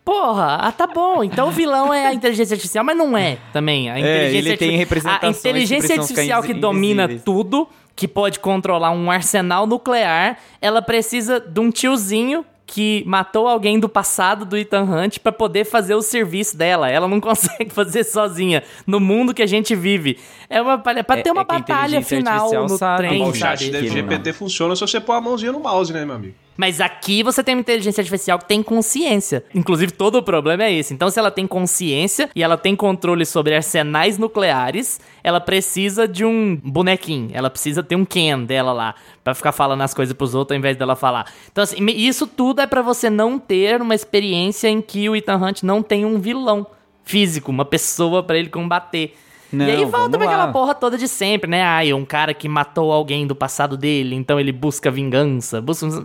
porra, 0.04 0.54
ah, 0.62 0.72
tá 0.72 0.86
bom. 0.86 1.22
Então 1.22 1.48
o 1.48 1.50
vilão 1.50 1.92
é 1.92 2.06
a 2.06 2.14
inteligência 2.14 2.54
artificial, 2.54 2.82
mas 2.82 2.96
não 2.96 3.14
é 3.16 3.36
também. 3.52 3.90
A 3.90 3.96
É, 3.96 4.00
inteligência 4.00 4.38
ele 4.38 4.56
tem 4.56 4.68
arti- 4.70 4.78
representações 4.78 5.36
A 5.36 5.40
que 5.42 5.48
inteligência 5.48 5.88
ficar 5.90 6.00
artificial 6.00 6.42
que 6.42 6.54
domina 6.54 7.02
invisíveis. 7.04 7.24
tudo, 7.24 7.68
que 7.94 8.08
pode 8.08 8.38
controlar 8.40 8.90
um 8.92 9.10
arsenal 9.10 9.66
nuclear, 9.66 10.38
ela 10.62 10.80
precisa 10.80 11.38
de 11.40 11.60
um 11.60 11.70
tiozinho 11.70 12.44
que 12.70 13.02
matou 13.06 13.48
alguém 13.48 13.80
do 13.80 13.88
passado 13.88 14.44
do 14.44 14.54
Ethan 14.54 14.82
Hunt 14.82 15.18
pra 15.20 15.32
poder 15.32 15.64
fazer 15.64 15.94
o 15.94 16.02
serviço 16.02 16.54
dela. 16.56 16.90
Ela 16.90 17.08
não 17.08 17.18
consegue 17.18 17.70
fazer 17.70 18.04
sozinha 18.04 18.62
no 18.86 19.00
mundo 19.00 19.32
que 19.32 19.42
a 19.42 19.46
gente 19.46 19.74
vive. 19.74 20.18
É 20.50 20.60
uma 20.60 20.76
palha- 20.76 21.02
pra 21.02 21.18
É- 21.18 21.22
ter 21.22 21.30
uma 21.30 21.40
é 21.40 21.44
batalha 21.44 22.02
final 22.02 22.52
no 22.64 22.68
sabe 22.76 23.08
trem, 23.08 23.22
o 23.24 23.34
chat 23.34 23.70
que 23.70 23.88
GPT 23.88 24.32
funciona 24.34 24.76
se 24.76 24.82
você 24.82 25.00
pôr 25.00 25.14
a 25.14 25.20
mãozinha 25.20 25.50
no 25.50 25.60
mouse, 25.60 25.92
né, 25.92 26.04
meu 26.04 26.14
amigo? 26.14 26.34
Mas 26.58 26.80
aqui 26.80 27.22
você 27.22 27.40
tem 27.40 27.54
uma 27.54 27.60
inteligência 27.60 28.00
artificial 28.00 28.36
que 28.36 28.46
tem 28.46 28.64
consciência. 28.64 29.44
Inclusive, 29.54 29.92
todo 29.92 30.16
o 30.16 30.22
problema 30.24 30.64
é 30.64 30.72
esse. 30.72 30.92
Então, 30.92 31.08
se 31.08 31.16
ela 31.16 31.30
tem 31.30 31.46
consciência 31.46 32.28
e 32.34 32.42
ela 32.42 32.58
tem 32.58 32.74
controle 32.74 33.24
sobre 33.24 33.54
arsenais 33.54 34.18
nucleares, 34.18 34.98
ela 35.22 35.40
precisa 35.40 36.08
de 36.08 36.24
um 36.24 36.56
bonequinho. 36.56 37.30
Ela 37.32 37.48
precisa 37.48 37.80
ter 37.80 37.94
um 37.94 38.04
Ken 38.04 38.42
dela 38.42 38.72
lá. 38.72 38.96
Pra 39.22 39.36
ficar 39.36 39.52
falando 39.52 39.82
as 39.82 39.94
coisas 39.94 40.12
pros 40.12 40.34
outros 40.34 40.56
ao 40.56 40.58
invés 40.58 40.76
dela 40.76 40.96
falar. 40.96 41.32
Então, 41.52 41.62
assim, 41.62 41.76
isso 41.90 42.26
tudo 42.26 42.60
é 42.60 42.66
pra 42.66 42.82
você 42.82 43.08
não 43.08 43.38
ter 43.38 43.80
uma 43.80 43.94
experiência 43.94 44.66
em 44.66 44.82
que 44.82 45.08
o 45.08 45.14
Ethan 45.14 45.36
Hunt 45.36 45.62
não 45.62 45.80
tem 45.80 46.04
um 46.04 46.18
vilão 46.18 46.66
físico, 47.04 47.52
uma 47.52 47.64
pessoa 47.64 48.20
pra 48.20 48.36
ele 48.36 48.48
combater. 48.48 49.14
Não, 49.52 49.64
e 49.64 49.70
aí 49.70 49.84
volta 49.84 50.18
pra 50.18 50.26
aquela 50.26 50.48
porra 50.48 50.74
toda 50.74 50.98
de 50.98 51.06
sempre, 51.06 51.48
né? 51.48 51.62
Ai, 51.62 51.92
um 51.92 52.04
cara 52.04 52.34
que 52.34 52.48
matou 52.48 52.92
alguém 52.92 53.28
do 53.28 53.34
passado 53.36 53.76
dele, 53.76 54.16
então 54.16 54.40
ele 54.40 54.50
busca 54.50 54.90
vingança. 54.90 55.60
Busca. 55.60 56.04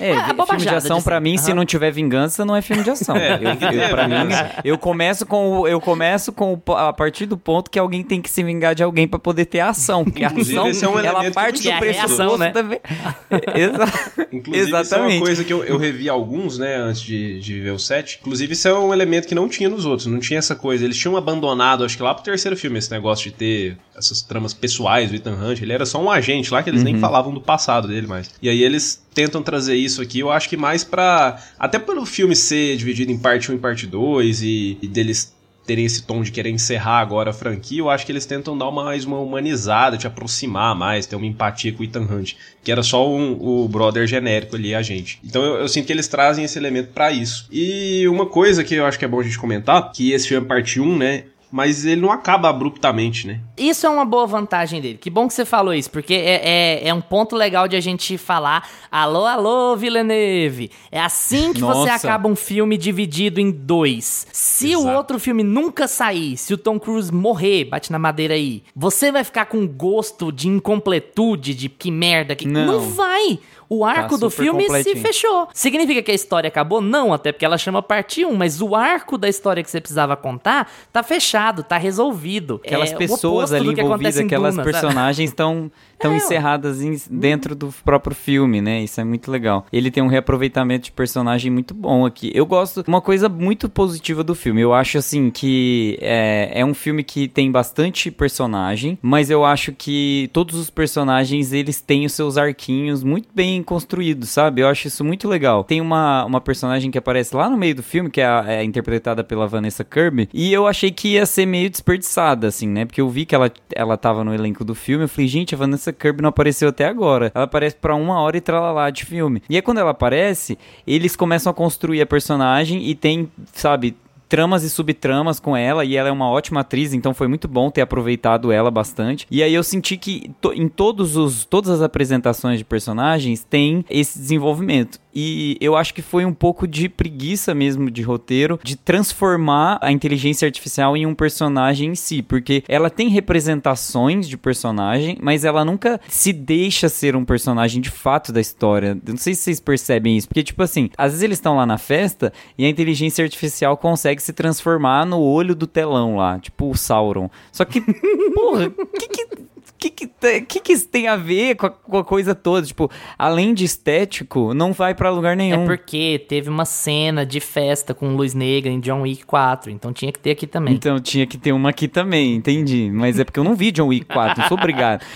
É, 0.00 0.12
Ah, 0.12 0.34
filme 0.46 0.62
de 0.62 0.68
ação 0.70 0.98
de 0.98 1.04
pra 1.04 1.20
mim, 1.20 1.36
se 1.38 1.50
Aham. 1.50 1.56
não 1.56 1.64
tiver 1.64 1.90
vingança, 1.90 2.44
não 2.44 2.56
é 2.56 2.62
filme 2.62 2.82
de 2.82 2.90
ação. 2.90 3.14
É, 3.22 3.34
eu, 3.34 3.80
eu, 3.82 3.88
pra 3.90 4.08
mim, 4.08 4.14
vingança. 4.22 4.50
eu 4.64 4.78
começo 4.78 5.26
com 5.26 5.60
o- 5.60 5.68
eu 5.68 5.80
começo 5.80 6.32
com 6.32 6.54
o 6.66 6.72
a 6.72 6.92
partir 6.92 7.26
do 7.26 7.36
ponto 7.36 7.70
que 7.70 7.78
alguém 7.78 8.02
tem 8.02 8.20
que 8.20 8.28
se 8.30 8.42
vingar 8.42 8.74
de 8.74 8.82
alguém 8.82 9.06
pra 9.06 9.18
poder 9.18 9.44
ter 9.44 9.60
a 9.60 9.68
ação, 9.70 10.04
porque 10.04 10.24
a 10.24 10.28
ação 10.28 10.66
é 10.68 10.88
um 10.88 10.98
ela 10.98 11.30
parte 11.30 11.62
do 11.62 11.70
é 11.70 11.78
pressuposto 11.78 12.38
né? 12.38 12.52
ve- 12.54 12.80
Exa- 13.54 14.26
Inclusive, 14.32 14.64
isso 14.66 14.68
é 14.68 14.72
uma 14.74 14.80
Exatamente. 14.80 15.20
coisa 15.20 15.44
que 15.44 15.52
eu, 15.52 15.64
eu 15.64 15.76
revi 15.78 16.08
alguns, 16.08 16.58
né, 16.58 16.76
antes 16.76 17.00
de, 17.02 17.38
de 17.40 17.60
ver 17.60 17.70
o 17.72 17.78
set. 17.78 18.18
Inclusive, 18.20 18.52
isso 18.52 18.66
é 18.68 18.78
um 18.78 18.92
elemento 18.92 19.28
que 19.28 19.34
não 19.34 19.48
tinha 19.48 19.68
nos 19.68 19.84
outros, 19.84 20.06
não 20.06 20.18
tinha 20.18 20.38
essa 20.38 20.54
coisa. 20.54 20.84
Eles 20.84 20.96
tinham 20.96 21.16
abandonado, 21.16 21.84
acho 21.84 21.96
que 21.96 22.02
lá 22.02 22.14
pro 22.14 22.24
terceiro 22.24 22.56
filme, 22.56 22.78
esse 22.78 22.90
negócio 22.90 23.30
de 23.30 23.36
ter 23.36 23.76
essas 23.96 24.22
tramas 24.22 24.54
pessoais 24.54 25.10
do 25.10 25.16
Ethan 25.16 25.34
Hunt. 25.34 25.60
Ele 25.60 25.72
era 25.72 25.84
só 25.86 26.02
um 26.02 26.10
agente 26.10 26.52
lá 26.52 26.62
que 26.62 26.70
eles 26.70 26.80
Uhum. 26.80 26.84
nem 26.92 26.98
falavam 26.98 27.32
do 27.32 27.40
passado 27.40 27.86
dele 27.88 28.06
mais. 28.06 28.30
E 28.40 28.48
aí 28.48 28.62
eles 28.62 29.02
tentam 29.14 29.42
trazer 29.42 29.76
isso 29.84 30.02
aqui, 30.02 30.20
eu 30.20 30.30
acho 30.30 30.48
que 30.48 30.56
mais 30.56 30.84
pra. 30.84 31.42
Até 31.58 31.78
pelo 31.78 32.04
filme 32.04 32.34
ser 32.34 32.76
dividido 32.76 33.12
em 33.12 33.18
parte 33.18 33.50
1 33.50 33.54
e 33.54 33.58
parte 33.58 33.86
2 33.86 34.42
e, 34.42 34.78
e 34.82 34.88
deles 34.88 35.32
terem 35.66 35.84
esse 35.84 36.02
tom 36.02 36.22
de 36.22 36.32
querer 36.32 36.50
encerrar 36.50 36.98
agora 36.98 37.30
a 37.30 37.32
franquia, 37.32 37.78
eu 37.78 37.90
acho 37.90 38.04
que 38.04 38.12
eles 38.12 38.26
tentam 38.26 38.56
dar 38.56 38.70
mais 38.70 39.04
uma 39.04 39.18
humanizada, 39.18 39.96
te 39.96 40.06
aproximar 40.06 40.74
mais, 40.74 41.06
ter 41.06 41.16
uma 41.16 41.26
empatia 41.26 41.72
com 41.72 41.82
o 41.82 41.84
Ethan 41.84 42.02
Hunt, 42.02 42.34
que 42.62 42.72
era 42.72 42.82
só 42.82 43.08
um, 43.08 43.38
o 43.40 43.68
brother 43.68 44.06
genérico 44.06 44.56
ali, 44.56 44.74
a 44.74 44.82
gente. 44.82 45.20
Então 45.24 45.42
eu, 45.44 45.56
eu 45.56 45.68
sinto 45.68 45.86
que 45.86 45.92
eles 45.92 46.08
trazem 46.08 46.44
esse 46.44 46.58
elemento 46.58 46.90
para 46.92 47.12
isso. 47.12 47.46
E 47.50 48.06
uma 48.08 48.26
coisa 48.26 48.64
que 48.64 48.74
eu 48.74 48.84
acho 48.84 48.98
que 48.98 49.04
é 49.04 49.08
bom 49.08 49.20
a 49.20 49.22
gente 49.22 49.38
comentar, 49.38 49.92
que 49.92 50.12
esse 50.12 50.28
filme 50.28 50.44
é 50.44 50.48
parte 50.48 50.80
1, 50.80 50.98
né? 50.98 51.24
Mas 51.52 51.84
ele 51.84 52.00
não 52.00 52.10
acaba 52.10 52.48
abruptamente, 52.48 53.26
né? 53.26 53.40
Isso 53.58 53.86
é 53.86 53.90
uma 53.90 54.06
boa 54.06 54.26
vantagem 54.26 54.80
dele. 54.80 54.96
Que 54.96 55.10
bom 55.10 55.28
que 55.28 55.34
você 55.34 55.44
falou 55.44 55.74
isso, 55.74 55.90
porque 55.90 56.14
é, 56.14 56.40
é, 56.82 56.88
é 56.88 56.94
um 56.94 57.00
ponto 57.02 57.36
legal 57.36 57.68
de 57.68 57.76
a 57.76 57.80
gente 57.80 58.16
falar. 58.16 58.66
Alô, 58.90 59.26
alô, 59.26 59.76
Villeneuve. 59.76 60.70
É 60.90 60.98
assim 60.98 61.52
que 61.52 61.60
Nossa. 61.60 61.80
você 61.80 61.90
acaba 61.90 62.26
um 62.26 62.34
filme 62.34 62.78
dividido 62.78 63.38
em 63.38 63.50
dois. 63.50 64.26
Se 64.32 64.74
o 64.74 64.80
Exato. 64.80 64.96
outro 64.96 65.18
filme 65.18 65.42
nunca 65.42 65.86
sair, 65.86 66.38
se 66.38 66.54
o 66.54 66.58
Tom 66.58 66.80
Cruise 66.80 67.12
morrer, 67.12 67.66
bate 67.66 67.92
na 67.92 67.98
madeira 67.98 68.32
aí, 68.32 68.62
você 68.74 69.12
vai 69.12 69.22
ficar 69.22 69.44
com 69.44 69.68
gosto 69.68 70.32
de 70.32 70.48
incompletude, 70.48 71.54
de 71.54 71.68
que 71.68 71.90
merda 71.90 72.34
que. 72.34 72.48
Não. 72.48 72.64
não 72.64 72.80
vai! 72.80 73.38
O 73.74 73.84
arco 73.84 74.18
do 74.18 74.28
super 74.30 74.42
filme 74.44 74.82
se 74.82 74.96
fechou. 74.96 75.48
Significa 75.54 76.02
que 76.02 76.10
a 76.10 76.14
história 76.14 76.48
acabou? 76.48 76.80
Não, 76.80 77.12
até 77.12 77.32
porque 77.32 77.44
ela 77.44 77.56
chama 77.56 77.82
parte 77.82 78.24
1, 78.24 78.34
mas 78.34 78.60
o 78.60 78.74
arco 78.74 79.16
da 79.16 79.28
história 79.28 79.62
que 79.62 79.70
você 79.70 79.80
precisava 79.80 80.16
contar 80.16 80.70
tá 80.92 81.02
fechado, 81.02 81.62
tá 81.62 81.78
resolvido. 81.78 82.60
Aquelas 82.64 82.92
É 82.92 82.96
pessoas 82.96 83.52
ali 83.52 83.66
do 83.66 83.74
que 83.74 83.80
envolvidas, 83.80 84.18
aquelas 84.18 84.54
Duna, 84.54 84.64
personagens 84.64 85.30
estão 85.30 85.70
tão 85.98 86.12
É, 86.12 86.16
encerradas 86.16 86.82
em- 86.82 87.00
dentro 87.10 87.54
do 87.54 87.72
próprio 87.84 88.14
filme, 88.14 88.60
né? 88.60 88.82
Isso 88.82 89.00
é 89.00 89.04
muito 89.04 89.30
legal. 89.30 89.64
Ele 89.72 89.90
tem 89.90 90.02
um 90.02 90.08
reaproveitamento 90.08 90.86
de 90.86 90.92
personagem 90.92 91.50
muito 91.50 91.72
bom 91.72 92.04
aqui. 92.04 92.30
Eu 92.34 92.44
gosto. 92.44 92.84
Uma 92.86 93.00
coisa 93.00 93.28
muito 93.28 93.68
positiva 93.68 94.22
do 94.24 94.34
filme. 94.34 94.60
Eu 94.60 94.74
acho 94.74 94.98
assim 94.98 95.30
que 95.30 95.96
é, 96.00 96.50
é 96.60 96.64
um 96.64 96.74
filme 96.74 97.04
que 97.04 97.28
tem 97.28 97.50
bastante 97.50 98.10
personagem, 98.10 98.98
mas 99.00 99.30
eu 99.30 99.44
acho 99.44 99.72
que 99.72 100.28
todos 100.32 100.56
os 100.58 100.68
personagens 100.70 101.52
eles 101.52 101.80
têm 101.80 102.04
os 102.04 102.12
seus 102.12 102.36
arquinhos 102.36 103.02
muito 103.04 103.28
bem 103.32 103.61
construídos, 103.62 104.30
sabe? 104.30 104.60
Eu 104.62 104.68
acho 104.68 104.86
isso 104.88 105.04
muito 105.04 105.28
legal. 105.28 105.64
Tem 105.64 105.80
uma, 105.80 106.24
uma 106.24 106.40
personagem 106.40 106.90
que 106.90 106.98
aparece 106.98 107.34
lá 107.36 107.48
no 107.48 107.56
meio 107.56 107.74
do 107.74 107.82
filme, 107.82 108.10
que 108.10 108.20
é, 108.20 108.26
a- 108.26 108.44
é 108.48 108.64
interpretada 108.64 109.22
pela 109.24 109.46
Vanessa 109.46 109.84
Kirby, 109.84 110.28
e 110.32 110.52
eu 110.52 110.66
achei 110.66 110.90
que 110.90 111.08
ia 111.14 111.26
ser 111.26 111.46
meio 111.46 111.68
desperdiçada, 111.70 112.46
assim, 112.48 112.66
né? 112.68 112.84
Porque 112.84 113.00
eu 113.00 113.08
vi 113.08 113.24
que 113.24 113.34
ela, 113.34 113.50
ela 113.74 113.96
tava 113.96 114.24
no 114.24 114.34
elenco 114.34 114.64
do 114.64 114.74
filme, 114.74 115.04
eu 115.04 115.08
falei, 115.08 115.28
gente, 115.28 115.54
a 115.54 115.58
Vanessa 115.58 115.92
Kirby 115.92 116.22
não 116.22 116.28
apareceu 116.30 116.68
até 116.68 116.86
agora. 116.86 117.30
Ela 117.34 117.44
aparece 117.44 117.76
pra 117.76 117.94
uma 117.94 118.20
hora 118.20 118.36
e 118.36 118.40
tralalá 118.40 118.90
de 118.90 119.04
filme. 119.04 119.42
E 119.48 119.56
aí 119.56 119.62
quando 119.62 119.78
ela 119.78 119.90
aparece, 119.90 120.58
eles 120.86 121.14
começam 121.16 121.50
a 121.50 121.54
construir 121.54 122.00
a 122.00 122.06
personagem 122.06 122.86
e 122.88 122.94
tem, 122.94 123.30
sabe, 123.52 123.96
tramas 124.32 124.62
e 124.64 124.70
subtramas 124.70 125.38
com 125.38 125.54
ela 125.54 125.84
e 125.84 125.94
ela 125.94 126.08
é 126.08 126.10
uma 126.12 126.26
ótima 126.26 126.60
atriz, 126.60 126.94
então 126.94 127.12
foi 127.12 127.28
muito 127.28 127.46
bom 127.46 127.70
ter 127.70 127.82
aproveitado 127.82 128.50
ela 128.50 128.70
bastante. 128.70 129.26
E 129.30 129.42
aí 129.42 129.52
eu 129.52 129.62
senti 129.62 129.98
que 129.98 130.30
to- 130.40 130.54
em 130.54 130.68
todos 130.68 131.18
os 131.18 131.44
todas 131.44 131.68
as 131.68 131.82
apresentações 131.82 132.56
de 132.58 132.64
personagens 132.64 133.44
tem 133.44 133.84
esse 133.90 134.18
desenvolvimento. 134.18 134.98
E 135.14 135.56
eu 135.60 135.76
acho 135.76 135.94
que 135.94 136.02
foi 136.02 136.24
um 136.24 136.32
pouco 136.32 136.66
de 136.66 136.88
preguiça 136.88 137.54
mesmo 137.54 137.90
de 137.90 138.02
roteiro 138.02 138.58
de 138.62 138.76
transformar 138.76 139.78
a 139.80 139.92
inteligência 139.92 140.46
artificial 140.46 140.96
em 140.96 141.06
um 141.06 141.14
personagem 141.14 141.90
em 141.90 141.94
si, 141.94 142.22
porque 142.22 142.64
ela 142.68 142.90
tem 142.90 143.08
representações 143.08 144.28
de 144.28 144.36
personagem, 144.36 145.18
mas 145.20 145.44
ela 145.44 145.64
nunca 145.64 146.00
se 146.08 146.32
deixa 146.32 146.88
ser 146.88 147.14
um 147.14 147.24
personagem 147.24 147.80
de 147.80 147.90
fato 147.90 148.32
da 148.32 148.40
história. 148.40 148.96
Não 149.06 149.16
sei 149.16 149.34
se 149.34 149.42
vocês 149.42 149.60
percebem 149.60 150.16
isso, 150.16 150.28
porque 150.28 150.42
tipo 150.42 150.62
assim, 150.62 150.90
às 150.96 151.12
vezes 151.12 151.22
eles 151.22 151.38
estão 151.38 151.56
lá 151.56 151.66
na 151.66 151.78
festa 151.78 152.32
e 152.56 152.64
a 152.64 152.68
inteligência 152.68 153.24
artificial 153.24 153.76
consegue 153.76 154.22
se 154.22 154.32
transformar 154.32 155.04
no 155.04 155.20
olho 155.20 155.54
do 155.54 155.66
telão 155.66 156.16
lá, 156.16 156.38
tipo 156.38 156.70
o 156.70 156.76
Sauron. 156.76 157.30
Só 157.50 157.64
que, 157.64 157.80
porra, 158.34 158.70
que 158.70 159.08
que 159.08 159.51
que 159.90 159.90
que, 159.90 160.06
te- 160.06 160.40
que 160.42 160.60
que 160.60 160.72
isso 160.72 160.88
tem 160.88 161.08
a 161.08 161.16
ver 161.16 161.56
com 161.56 161.66
a, 161.66 161.70
com 161.70 161.98
a 161.98 162.04
coisa 162.04 162.34
toda? 162.34 162.66
Tipo, 162.66 162.88
além 163.18 163.52
de 163.52 163.64
estético, 163.64 164.54
não 164.54 164.72
vai 164.72 164.94
pra 164.94 165.10
lugar 165.10 165.32
É 165.32 165.36
nenhum. 165.36 165.66
porque 165.66 166.24
teve 166.28 166.48
uma 166.48 166.64
cena 166.64 167.26
de 167.26 167.40
festa 167.40 167.92
com 167.92 168.14
luz 168.14 168.32
negra 168.34 168.70
em 168.70 168.78
John 168.80 169.02
Wick 169.02 169.24
4, 169.26 169.70
então 169.70 169.92
tinha 169.92 170.12
que 170.12 170.18
ter 170.20 170.30
aqui 170.32 170.46
também. 170.46 170.74
Então 170.74 171.00
tinha 171.00 171.26
que 171.26 171.36
ter 171.36 171.52
uma 171.52 171.70
aqui 171.70 171.88
também, 171.88 172.34
entendi. 172.36 172.90
Mas 172.92 173.18
é 173.18 173.24
porque 173.24 173.40
eu 173.40 173.44
não 173.44 173.54
vi 173.56 173.72
John 173.72 173.88
Wick 173.88 174.06
4, 174.06 174.42
eu 174.44 174.48
sou 174.48 174.56
obrigado. 174.58 175.04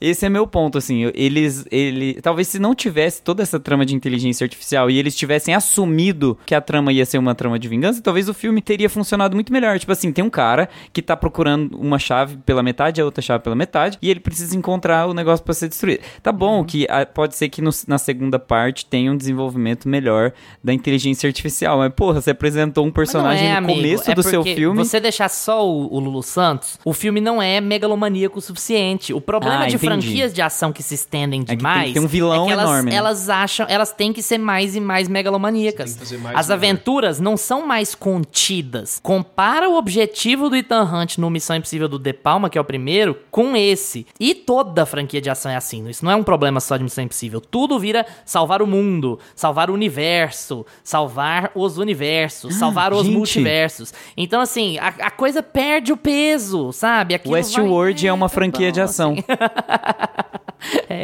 Esse 0.00 0.26
é 0.26 0.28
meu 0.28 0.46
ponto, 0.46 0.78
assim. 0.78 1.10
Eles, 1.14 1.66
ele, 1.70 2.14
talvez 2.20 2.48
se 2.48 2.58
não 2.58 2.74
tivesse 2.74 3.22
toda 3.22 3.42
essa 3.42 3.58
trama 3.58 3.84
de 3.84 3.94
inteligência 3.94 4.44
artificial 4.44 4.90
e 4.90 4.98
eles 4.98 5.16
tivessem 5.16 5.54
assumido 5.54 6.38
que 6.46 6.54
a 6.54 6.60
trama 6.60 6.92
ia 6.92 7.04
ser 7.04 7.18
uma 7.18 7.34
trama 7.34 7.58
de 7.58 7.68
vingança, 7.68 8.02
talvez 8.02 8.28
o 8.28 8.34
filme 8.34 8.60
teria 8.60 8.88
funcionado 8.88 9.34
muito 9.34 9.52
melhor. 9.52 9.78
Tipo 9.78 9.92
assim, 9.92 10.12
tem 10.12 10.24
um 10.24 10.30
cara 10.30 10.68
que 10.92 11.02
tá 11.02 11.16
procurando 11.16 11.76
uma 11.78 11.98
chave 11.98 12.35
pela 12.44 12.62
metade, 12.62 13.00
a 13.00 13.04
outra 13.04 13.22
chave 13.22 13.42
pela 13.42 13.56
metade, 13.56 13.98
e 14.02 14.10
ele 14.10 14.20
precisa 14.20 14.56
encontrar 14.56 15.06
o 15.06 15.14
negócio 15.14 15.44
pra 15.44 15.54
ser 15.54 15.68
destruído. 15.68 16.02
Tá 16.22 16.32
bom 16.32 16.64
que 16.64 16.86
ah, 16.90 17.06
pode 17.06 17.34
ser 17.36 17.48
que 17.48 17.62
no- 17.62 17.70
na 17.86 17.98
segunda 17.98 18.38
parte 18.38 18.84
tenha 18.86 19.10
um 19.12 19.16
desenvolvimento 19.16 19.88
melhor 19.88 20.32
da 20.62 20.72
inteligência 20.72 21.26
artificial, 21.28 21.78
mas 21.78 21.92
porra, 21.94 22.20
você 22.20 22.30
apresentou 22.30 22.84
um 22.86 22.90
personagem 22.90 23.46
é, 23.48 23.52
no 23.52 23.58
amigo, 23.58 23.74
começo 23.80 24.10
é 24.10 24.14
do 24.14 24.22
seu 24.22 24.42
filme. 24.42 24.76
Você 24.84 25.00
deixar 25.00 25.28
só 25.28 25.66
o, 25.66 25.92
o 25.94 25.98
Lulu 26.00 26.22
Santos, 26.22 26.78
o 26.84 26.92
filme 26.92 27.20
não 27.20 27.40
é 27.40 27.60
megalomaníaco 27.60 28.38
o 28.38 28.42
suficiente. 28.42 29.12
O 29.14 29.20
problema 29.20 29.64
Ah, 29.64 29.66
de 29.66 29.76
entendi. 29.76 29.86
franquias 29.86 30.32
de 30.34 30.42
ação 30.42 30.72
que 30.72 30.82
se 30.82 30.94
estendem 30.94 31.42
tem 31.44 31.56
que 31.56 31.56
demais 31.56 31.92
ter 31.92 32.00
um 32.00 32.06
vilão 32.06 32.44
é 32.44 32.46
que 32.46 32.52
elas, 32.52 32.68
enorme, 32.68 32.90
né? 32.90 32.96
elas 32.96 33.28
acham, 33.28 33.66
elas 33.68 33.92
têm 33.92 34.12
que 34.12 34.22
ser 34.22 34.38
mais 34.38 34.74
e 34.76 34.80
mais 34.80 35.08
megalomaníacas. 35.08 35.90
Tem 35.90 35.94
que 35.94 35.98
fazer 36.00 36.18
mais 36.18 36.36
As 36.36 36.46
melhor. 36.48 36.56
aventuras 36.58 37.20
não 37.20 37.36
são 37.36 37.66
mais 37.66 37.94
contidas. 37.94 39.00
Compara 39.02 39.68
o 39.68 39.76
objetivo 39.76 40.48
do 40.50 40.56
Ethan 40.56 40.82
Hunt 40.84 41.18
no 41.18 41.30
Missão 41.30 41.56
Impossível 41.56 41.88
do 41.88 41.98
De 41.98 42.12
Palma, 42.26 42.50
que 42.50 42.58
é 42.58 42.60
o 42.60 42.64
primeiro, 42.64 43.16
com 43.30 43.56
esse. 43.56 44.04
E 44.18 44.34
toda 44.34 44.82
a 44.82 44.86
franquia 44.86 45.20
de 45.20 45.30
ação 45.30 45.48
é 45.48 45.54
assim. 45.54 45.88
Isso 45.88 46.04
não 46.04 46.10
é 46.10 46.16
um 46.16 46.24
problema 46.24 46.58
só 46.58 46.76
de 46.76 46.82
Missão 46.82 47.04
Impossível. 47.04 47.40
Tudo 47.40 47.78
vira 47.78 48.04
salvar 48.24 48.60
o 48.60 48.66
mundo, 48.66 49.20
salvar 49.32 49.70
o 49.70 49.72
universo, 49.74 50.66
salvar 50.82 51.52
os 51.54 51.78
universos, 51.78 52.56
salvar 52.56 52.92
os 52.92 53.04
gente. 53.04 53.16
multiversos. 53.16 53.94
Então, 54.16 54.40
assim, 54.40 54.76
a, 54.78 54.88
a 54.88 55.10
coisa 55.12 55.40
perde 55.40 55.92
o 55.92 55.96
peso, 55.96 56.72
sabe? 56.72 57.14
Aquilo 57.14 57.34
Westworld 57.34 58.00
vai- 58.02 58.08
é 58.08 58.12
uma 58.12 58.28
tá 58.28 58.34
franquia 58.34 58.66
bom, 58.70 58.72
de 58.72 58.80
ação. 58.80 59.12
assim. 59.12 59.22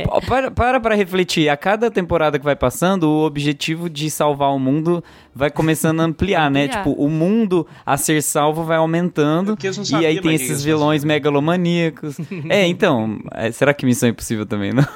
Ó, 0.09 0.20
Para, 0.20 0.50
para 0.50 0.80
pra 0.80 0.94
refletir. 0.94 1.48
A 1.48 1.57
cada 1.57 1.90
temporada 1.90 2.38
que 2.38 2.44
vai 2.44 2.57
passando, 2.57 3.05
o 3.05 3.24
objetivo 3.24 3.88
de 3.88 4.11
salvar 4.11 4.50
o 4.55 4.59
mundo 4.59 5.03
vai 5.34 5.50
começando 5.50 6.00
a 6.00 6.05
ampliar, 6.05 6.50
né? 6.50 6.64
Ampliar. 6.64 6.84
Tipo, 6.84 6.92
o 7.03 7.09
mundo 7.09 7.66
a 7.84 7.96
ser 7.96 8.22
salvo 8.22 8.64
vai 8.64 8.76
aumentando. 8.76 9.53
É 9.53 9.55
porque 9.55 9.66
eles 9.66 9.90
não 9.90 10.00
E 10.00 10.07
aí 10.07 10.20
tem 10.20 10.34
esses 10.34 10.62
vilões 10.62 11.05
megalomaníacos. 11.05 12.16
é, 12.48 12.66
então. 12.66 13.18
é, 13.32 13.50
será 13.53 13.72
que 13.74 13.84
Missão 13.84 14.09
Impossível 14.09 14.46
também, 14.46 14.72
não? 14.72 14.86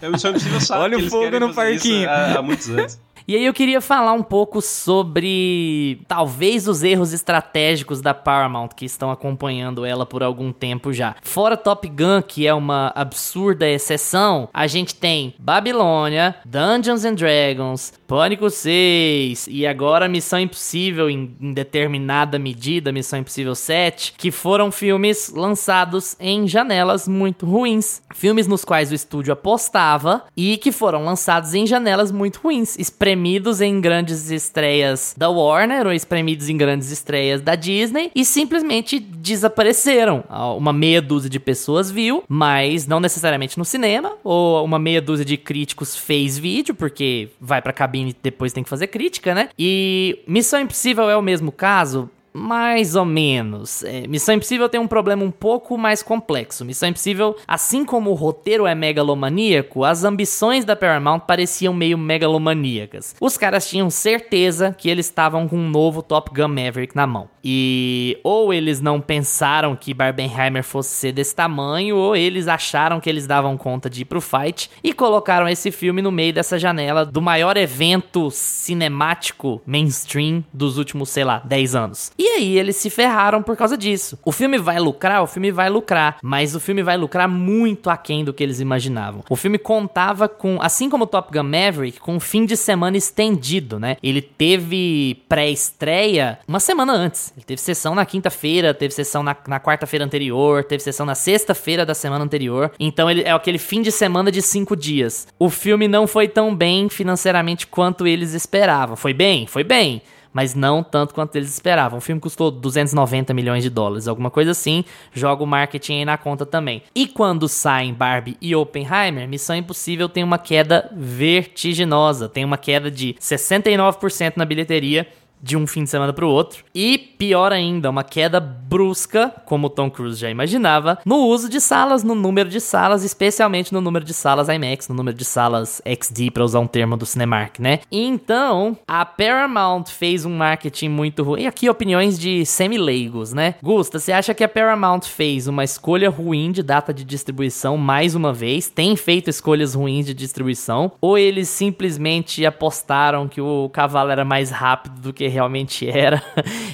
É 0.00 0.08
Missão 0.08 0.30
Impossível 0.30 0.60
sabe 0.60 0.82
Olha 0.82 0.90
que 0.96 0.96
o 0.96 1.00
eles 1.02 1.10
fogo 1.12 1.40
no 1.40 1.54
parquinho. 1.54 2.08
Há, 2.08 2.38
há 2.38 2.42
muitos 2.42 2.68
anos. 2.70 2.98
E 3.26 3.34
aí 3.34 3.46
eu 3.46 3.54
queria 3.54 3.80
falar 3.80 4.12
um 4.12 4.22
pouco 4.22 4.60
sobre 4.60 6.02
talvez 6.06 6.68
os 6.68 6.82
erros 6.82 7.14
estratégicos 7.14 8.02
da 8.02 8.12
Paramount 8.12 8.68
que 8.76 8.84
estão 8.84 9.10
acompanhando 9.10 9.86
ela 9.86 10.04
por 10.04 10.22
algum 10.22 10.52
tempo 10.52 10.92
já. 10.92 11.16
Fora 11.22 11.56
Top 11.56 11.88
Gun, 11.88 12.20
que 12.20 12.46
é 12.46 12.52
uma 12.52 12.92
absurda 12.94 13.66
exceção, 13.66 14.50
a 14.52 14.66
gente 14.66 14.94
tem 14.94 15.34
Babilônia, 15.38 16.34
Dungeons 16.44 17.06
and 17.06 17.14
Dragons, 17.14 17.94
Pânico 18.06 18.50
6 18.50 19.46
e 19.50 19.66
agora 19.66 20.06
Missão 20.06 20.38
Impossível 20.38 21.08
em, 21.08 21.34
em 21.40 21.54
determinada 21.54 22.38
medida, 22.38 22.92
Missão 22.92 23.20
Impossível 23.20 23.54
7, 23.54 24.16
que 24.18 24.30
foram 24.30 24.70
filmes 24.70 25.32
lançados 25.34 26.14
em 26.20 26.46
janelas 26.46 27.08
muito 27.08 27.46
ruins. 27.46 28.02
Filmes 28.14 28.46
nos 28.46 28.66
quais 28.66 28.92
o 28.92 28.94
estúdio 28.94 29.32
apostava 29.32 30.24
e 30.36 30.58
que 30.58 30.70
foram 30.70 31.06
lançados 31.06 31.54
em 31.54 31.66
janelas 31.66 32.12
muito 32.12 32.40
ruins, 32.40 32.78
espremidos 33.14 33.60
em 33.60 33.80
grandes 33.80 34.28
estreias 34.30 35.14
da 35.16 35.30
Warner 35.30 35.86
ou 35.86 35.92
espremidos 35.92 36.48
em 36.48 36.56
grandes 36.56 36.90
estreias 36.90 37.40
da 37.40 37.54
Disney 37.54 38.10
e 38.12 38.24
simplesmente 38.24 38.98
desapareceram. 38.98 40.24
Ah, 40.28 40.52
Uma 40.52 40.72
meia 40.72 41.00
dúzia 41.00 41.30
de 41.30 41.38
pessoas 41.38 41.92
viu, 41.92 42.24
mas 42.28 42.88
não 42.88 42.98
necessariamente 42.98 43.56
no 43.56 43.64
cinema, 43.64 44.14
ou 44.24 44.64
uma 44.64 44.80
meia 44.80 45.00
dúzia 45.00 45.24
de 45.24 45.36
críticos 45.36 45.96
fez 45.96 46.36
vídeo, 46.36 46.74
porque 46.74 47.28
vai 47.40 47.62
pra 47.62 47.72
cabine 47.72 48.10
e 48.10 48.16
depois 48.20 48.52
tem 48.52 48.64
que 48.64 48.70
fazer 48.70 48.88
crítica, 48.88 49.32
né? 49.32 49.48
E 49.56 50.18
Missão 50.26 50.60
Impossível 50.60 51.08
é 51.08 51.16
o 51.16 51.22
mesmo 51.22 51.52
caso, 51.52 52.10
mais 52.36 52.96
ou 52.96 53.04
menos. 53.04 53.84
É, 53.84 54.08
Missão 54.08 54.34
Impossível 54.34 54.68
tem 54.68 54.80
um 54.80 54.88
problema 54.88 55.22
um 55.22 55.30
pouco 55.30 55.78
mais 55.78 56.02
complexo. 56.02 56.64
Missão 56.64 56.88
Impossível, 56.88 57.36
assim 57.46 57.84
como 57.84 58.10
o 58.10 58.14
roteiro 58.14 58.66
é 58.66 58.74
megalomaníaco, 58.74 59.84
as 59.84 60.02
ambições 60.02 60.64
da 60.64 60.74
Paramount 60.74 61.20
pareciam 61.20 61.72
meio 61.72 61.96
megalomaníacas. 61.96 63.14
Os 63.20 63.38
caras 63.38 63.68
tinham 63.68 63.88
certeza 63.88 64.74
que 64.76 64.90
eles 64.90 65.06
estavam 65.06 65.46
com 65.46 65.56
um 65.56 65.68
novo 65.68 66.02
Top 66.02 66.30
Gun 66.34 66.48
Maverick 66.48 66.96
na 66.96 67.06
mão. 67.06 67.28
E 67.44 68.18
ou 68.24 68.52
eles 68.52 68.80
não 68.80 69.00
pensaram 69.00 69.76
que 69.76 69.94
Barbenheimer 69.94 70.64
fosse 70.64 70.90
ser 70.90 71.12
desse 71.12 71.34
tamanho, 71.34 71.96
ou 71.96 72.16
eles 72.16 72.48
acharam 72.48 73.00
que 73.00 73.08
eles 73.08 73.26
davam 73.26 73.56
conta 73.56 73.88
de 73.88 74.02
ir 74.02 74.06
pro 74.06 74.20
fight 74.20 74.70
e 74.82 74.92
colocaram 74.92 75.46
esse 75.46 75.70
filme 75.70 76.00
no 76.00 76.10
meio 76.10 76.32
dessa 76.32 76.58
janela 76.58 77.04
do 77.04 77.20
maior 77.20 77.56
evento 77.56 78.30
cinemático 78.30 79.60
mainstream 79.66 80.42
dos 80.52 80.78
últimos, 80.78 81.10
sei 81.10 81.22
lá, 81.22 81.38
10 81.44 81.74
anos. 81.74 82.12
E 82.18 82.23
aí 82.28 82.58
eles 82.58 82.76
se 82.76 82.90
ferraram 82.90 83.42
por 83.42 83.56
causa 83.56 83.76
disso. 83.76 84.18
O 84.24 84.32
filme 84.32 84.58
vai 84.58 84.78
lucrar, 84.78 85.22
o 85.22 85.26
filme 85.26 85.50
vai 85.50 85.68
lucrar, 85.68 86.18
mas 86.22 86.54
o 86.54 86.60
filme 86.60 86.82
vai 86.82 86.96
lucrar 86.96 87.28
muito 87.28 87.90
aquém 87.90 88.24
do 88.24 88.32
que 88.32 88.42
eles 88.42 88.60
imaginavam. 88.60 89.22
O 89.28 89.36
filme 89.36 89.58
contava 89.58 90.28
com, 90.28 90.58
assim 90.60 90.88
como 90.88 91.06
Top 91.06 91.32
Gun 91.32 91.44
Maverick, 91.44 92.00
com 92.00 92.14
um 92.16 92.20
fim 92.20 92.44
de 92.44 92.56
semana 92.56 92.96
estendido, 92.96 93.78
né? 93.78 93.96
Ele 94.02 94.22
teve 94.22 95.22
pré-estreia 95.28 96.38
uma 96.46 96.60
semana 96.60 96.92
antes. 96.92 97.32
Ele 97.36 97.44
teve 97.44 97.60
sessão 97.60 97.94
na 97.94 98.04
quinta-feira, 98.06 98.74
teve 98.74 98.94
sessão 98.94 99.22
na, 99.22 99.36
na 99.46 99.60
quarta-feira 99.60 100.04
anterior, 100.04 100.64
teve 100.64 100.82
sessão 100.82 101.06
na 101.06 101.14
sexta-feira 101.14 101.84
da 101.84 101.94
semana 101.94 102.24
anterior. 102.24 102.72
Então 102.78 103.10
ele 103.10 103.22
é 103.22 103.32
aquele 103.32 103.58
fim 103.58 103.82
de 103.82 103.90
semana 103.90 104.30
de 104.30 104.42
cinco 104.42 104.76
dias. 104.76 105.26
O 105.38 105.50
filme 105.50 105.88
não 105.88 106.06
foi 106.06 106.28
tão 106.28 106.54
bem 106.54 106.88
financeiramente 106.88 107.66
quanto 107.66 108.06
eles 108.06 108.32
esperavam. 108.34 108.96
Foi 108.96 109.12
bem? 109.12 109.46
Foi 109.46 109.64
bem 109.64 110.02
mas 110.34 110.54
não 110.54 110.82
tanto 110.82 111.14
quanto 111.14 111.36
eles 111.36 111.50
esperavam. 111.50 111.98
O 111.98 112.02
filme 112.02 112.20
custou 112.20 112.50
290 112.50 113.32
milhões 113.32 113.62
de 113.62 113.70
dólares, 113.70 114.08
alguma 114.08 114.30
coisa 114.30 114.50
assim. 114.50 114.84
Joga 115.12 115.44
o 115.44 115.46
marketing 115.46 116.00
aí 116.00 116.04
na 116.04 116.18
conta 116.18 116.44
também. 116.44 116.82
E 116.94 117.06
quando 117.06 117.48
saem 117.48 117.94
Barbie 117.94 118.36
e 118.42 118.54
Oppenheimer, 118.54 119.28
Missão 119.28 119.54
Impossível 119.54 120.08
tem 120.08 120.24
uma 120.24 120.38
queda 120.38 120.90
vertiginosa, 120.92 122.28
tem 122.28 122.44
uma 122.44 122.58
queda 122.58 122.90
de 122.90 123.14
69% 123.20 124.32
na 124.36 124.44
bilheteria 124.44 125.06
de 125.44 125.58
um 125.58 125.66
fim 125.66 125.84
de 125.84 125.90
semana 125.90 126.12
para 126.12 126.24
o 126.24 126.30
outro. 126.30 126.64
E 126.74 126.96
pior 126.96 127.52
ainda, 127.52 127.90
uma 127.90 128.02
queda 128.02 128.40
brusca, 128.40 129.30
como 129.44 129.68
Tom 129.68 129.90
Cruise 129.90 130.18
já 130.18 130.30
imaginava, 130.30 130.98
no 131.04 131.16
uso 131.26 131.50
de 131.50 131.60
salas, 131.60 132.02
no 132.02 132.14
número 132.14 132.48
de 132.48 132.60
salas, 132.60 133.04
especialmente 133.04 133.70
no 133.70 133.80
número 133.80 134.06
de 134.06 134.14
salas 134.14 134.48
IMAX, 134.48 134.88
no 134.88 134.94
número 134.94 135.16
de 135.16 135.24
salas 135.24 135.82
XD, 135.84 136.30
para 136.30 136.44
usar 136.44 136.60
um 136.60 136.66
termo 136.66 136.96
do 136.96 137.04
Cinemark, 137.04 137.58
né? 137.60 137.80
Então, 137.92 138.76
a 138.88 139.04
Paramount 139.04 139.84
fez 139.88 140.24
um 140.24 140.34
marketing 140.34 140.88
muito 140.88 141.22
ruim. 141.22 141.42
E 141.42 141.46
aqui 141.46 141.68
opiniões 141.68 142.18
de 142.18 142.46
semi-leigos, 142.46 143.34
né? 143.34 143.56
Gusta, 143.62 143.98
você 143.98 144.12
acha 144.12 144.32
que 144.32 144.42
a 144.42 144.48
Paramount 144.48 145.02
fez 145.02 145.46
uma 145.46 145.62
escolha 145.62 146.08
ruim 146.08 146.50
de 146.52 146.62
data 146.62 146.94
de 146.94 147.04
distribuição 147.04 147.76
mais 147.76 148.14
uma 148.14 148.32
vez? 148.32 148.70
Tem 148.70 148.96
feito 148.96 149.28
escolhas 149.28 149.74
ruins 149.74 150.06
de 150.06 150.14
distribuição? 150.14 150.92
Ou 151.02 151.18
eles 151.18 151.48
simplesmente 151.48 152.46
apostaram 152.46 153.28
que 153.28 153.42
o 153.42 153.68
cavalo 153.68 154.10
era 154.10 154.24
mais 154.24 154.50
rápido 154.50 155.00
do 155.00 155.12
que 155.12 155.33
realmente 155.34 155.86
era 155.90 156.22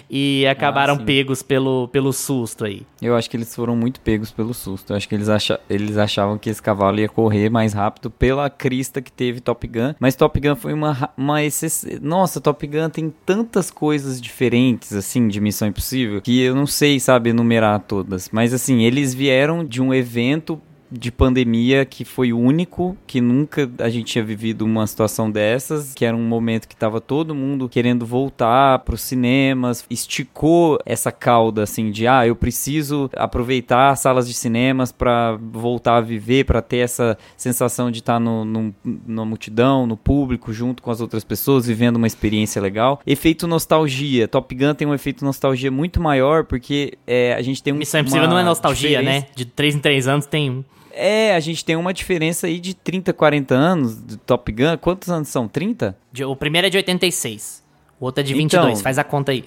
e 0.08 0.46
acabaram 0.46 0.96
sim. 0.96 1.04
pegos 1.04 1.42
pelo, 1.42 1.88
pelo 1.88 2.12
susto 2.12 2.64
aí. 2.64 2.82
Eu 3.00 3.16
acho 3.16 3.28
que 3.28 3.36
eles 3.36 3.54
foram 3.54 3.74
muito 3.74 4.00
pegos 4.00 4.30
pelo 4.30 4.52
susto. 4.52 4.92
Eu 4.92 4.96
acho 4.96 5.08
que 5.08 5.14
eles, 5.14 5.28
acha, 5.28 5.58
eles 5.68 5.96
achavam 5.96 6.38
que 6.38 6.50
esse 6.50 6.62
cavalo 6.62 7.00
ia 7.00 7.08
correr 7.08 7.50
mais 7.50 7.72
rápido 7.72 8.10
pela 8.10 8.48
crista 8.50 9.00
que 9.00 9.10
teve 9.10 9.40
Top 9.40 9.66
Gun. 9.66 9.94
Mas 9.98 10.14
Top 10.14 10.38
Gun 10.38 10.54
foi 10.54 10.72
uma, 10.72 11.10
uma 11.16 11.42
exceção. 11.42 11.90
Nossa, 12.02 12.40
Top 12.40 12.64
Gun 12.66 12.90
tem 12.90 13.12
tantas 13.24 13.70
coisas 13.70 14.20
diferentes, 14.20 14.92
assim, 14.92 15.28
de 15.28 15.40
Missão 15.40 15.68
Impossível, 15.68 16.20
que 16.20 16.40
eu 16.40 16.54
não 16.54 16.66
sei, 16.66 17.00
sabe, 17.00 17.30
enumerar 17.30 17.80
todas. 17.80 18.28
Mas, 18.30 18.52
assim, 18.52 18.82
eles 18.82 19.14
vieram 19.14 19.64
de 19.64 19.80
um 19.80 19.94
evento 19.94 20.60
de 20.90 21.10
pandemia 21.12 21.84
que 21.84 22.04
foi 22.04 22.32
único, 22.32 22.96
que 23.06 23.20
nunca 23.20 23.70
a 23.78 23.88
gente 23.88 24.12
tinha 24.12 24.24
vivido 24.24 24.62
uma 24.64 24.86
situação 24.86 25.30
dessas, 25.30 25.94
que 25.94 26.04
era 26.04 26.16
um 26.16 26.22
momento 26.26 26.66
que 26.66 26.74
tava 26.76 27.00
todo 27.00 27.34
mundo 27.34 27.68
querendo 27.68 28.04
voltar 28.04 28.80
para 28.80 28.94
os 28.94 29.00
cinemas, 29.02 29.84
esticou 29.88 30.78
essa 30.84 31.12
cauda 31.12 31.62
assim 31.62 31.90
de 31.90 32.06
ah, 32.06 32.26
eu 32.26 32.34
preciso 32.34 33.08
aproveitar 33.16 33.90
as 33.90 34.00
salas 34.00 34.26
de 34.26 34.34
cinemas 34.34 34.90
para 34.92 35.38
voltar 35.40 35.96
a 35.96 36.00
viver, 36.00 36.44
para 36.44 36.60
ter 36.60 36.78
essa 36.78 37.16
sensação 37.36 37.90
de 37.90 38.00
estar 38.00 38.18
no, 38.18 38.44
no, 38.44 38.74
na 39.06 39.24
multidão, 39.24 39.86
no 39.86 39.96
público, 39.96 40.52
junto 40.52 40.82
com 40.82 40.90
as 40.90 41.00
outras 41.00 41.22
pessoas, 41.24 41.66
vivendo 41.66 41.96
uma 41.96 42.06
experiência 42.06 42.60
legal. 42.60 43.00
Efeito 43.06 43.46
nostalgia. 43.46 44.26
Top 44.26 44.54
Gun 44.54 44.74
tem 44.74 44.86
um 44.88 44.94
efeito 44.94 45.24
nostalgia 45.24 45.70
muito 45.70 46.00
maior 46.00 46.44
porque 46.44 46.94
é, 47.06 47.34
a 47.34 47.42
gente 47.42 47.62
tem 47.62 47.72
um 47.72 47.76
Missão 47.76 48.00
Impossível 48.00 48.28
não 48.28 48.38
é 48.38 48.42
nostalgia, 48.42 48.98
diferença- 48.98 49.26
né? 49.26 49.32
De 49.34 49.44
3 49.44 49.74
em 49.76 49.78
3 49.78 50.08
anos 50.08 50.26
tem 50.26 50.50
um. 50.50 50.64
É, 50.92 51.34
a 51.34 51.40
gente 51.40 51.64
tem 51.64 51.76
uma 51.76 51.92
diferença 51.92 52.46
aí 52.46 52.58
de 52.60 52.74
30, 52.74 53.12
40 53.12 53.54
anos 53.54 53.96
do 53.96 54.16
Top 54.16 54.50
Gun. 54.52 54.76
Quantos 54.80 55.08
anos 55.10 55.28
são? 55.28 55.46
30? 55.48 55.96
de- 56.12 56.24
O 56.24 56.34
primeiro 56.36 56.66
é 56.66 56.70
de 56.70 56.76
86. 56.76 57.60
O 58.00 58.06
outro 58.06 58.22
é 58.22 58.24
de 58.24 58.32
Então, 58.32 58.62
22. 58.62 58.80
Faz 58.80 58.96
a 58.98 59.04
conta 59.04 59.30
aí. 59.30 59.44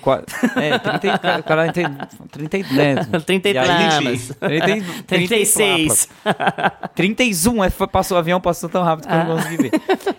É, 0.56 0.78
30, 0.78 1.08
e- 1.08 1.44
cara, 1.44 1.72
30, 1.74 2.08
30, 2.32 2.58
né? 2.74 2.96
30 3.26 3.50
e 3.50 3.54
E 3.54 3.58
aí, 3.58 3.66
planas. 3.66 4.32
30, 4.40 4.66
30 4.68 5.06
36. 5.08 6.10
31, 6.96 7.64
é, 7.64 7.70
passou 7.92 8.16
o 8.16 8.20
avião, 8.20 8.40
passou 8.40 8.70
tão 8.70 8.84
rápido 8.84 9.08
que 9.08 9.14
eu 9.14 9.18
não 9.24 9.36
consegui 9.38 9.58
ver. 9.58 9.72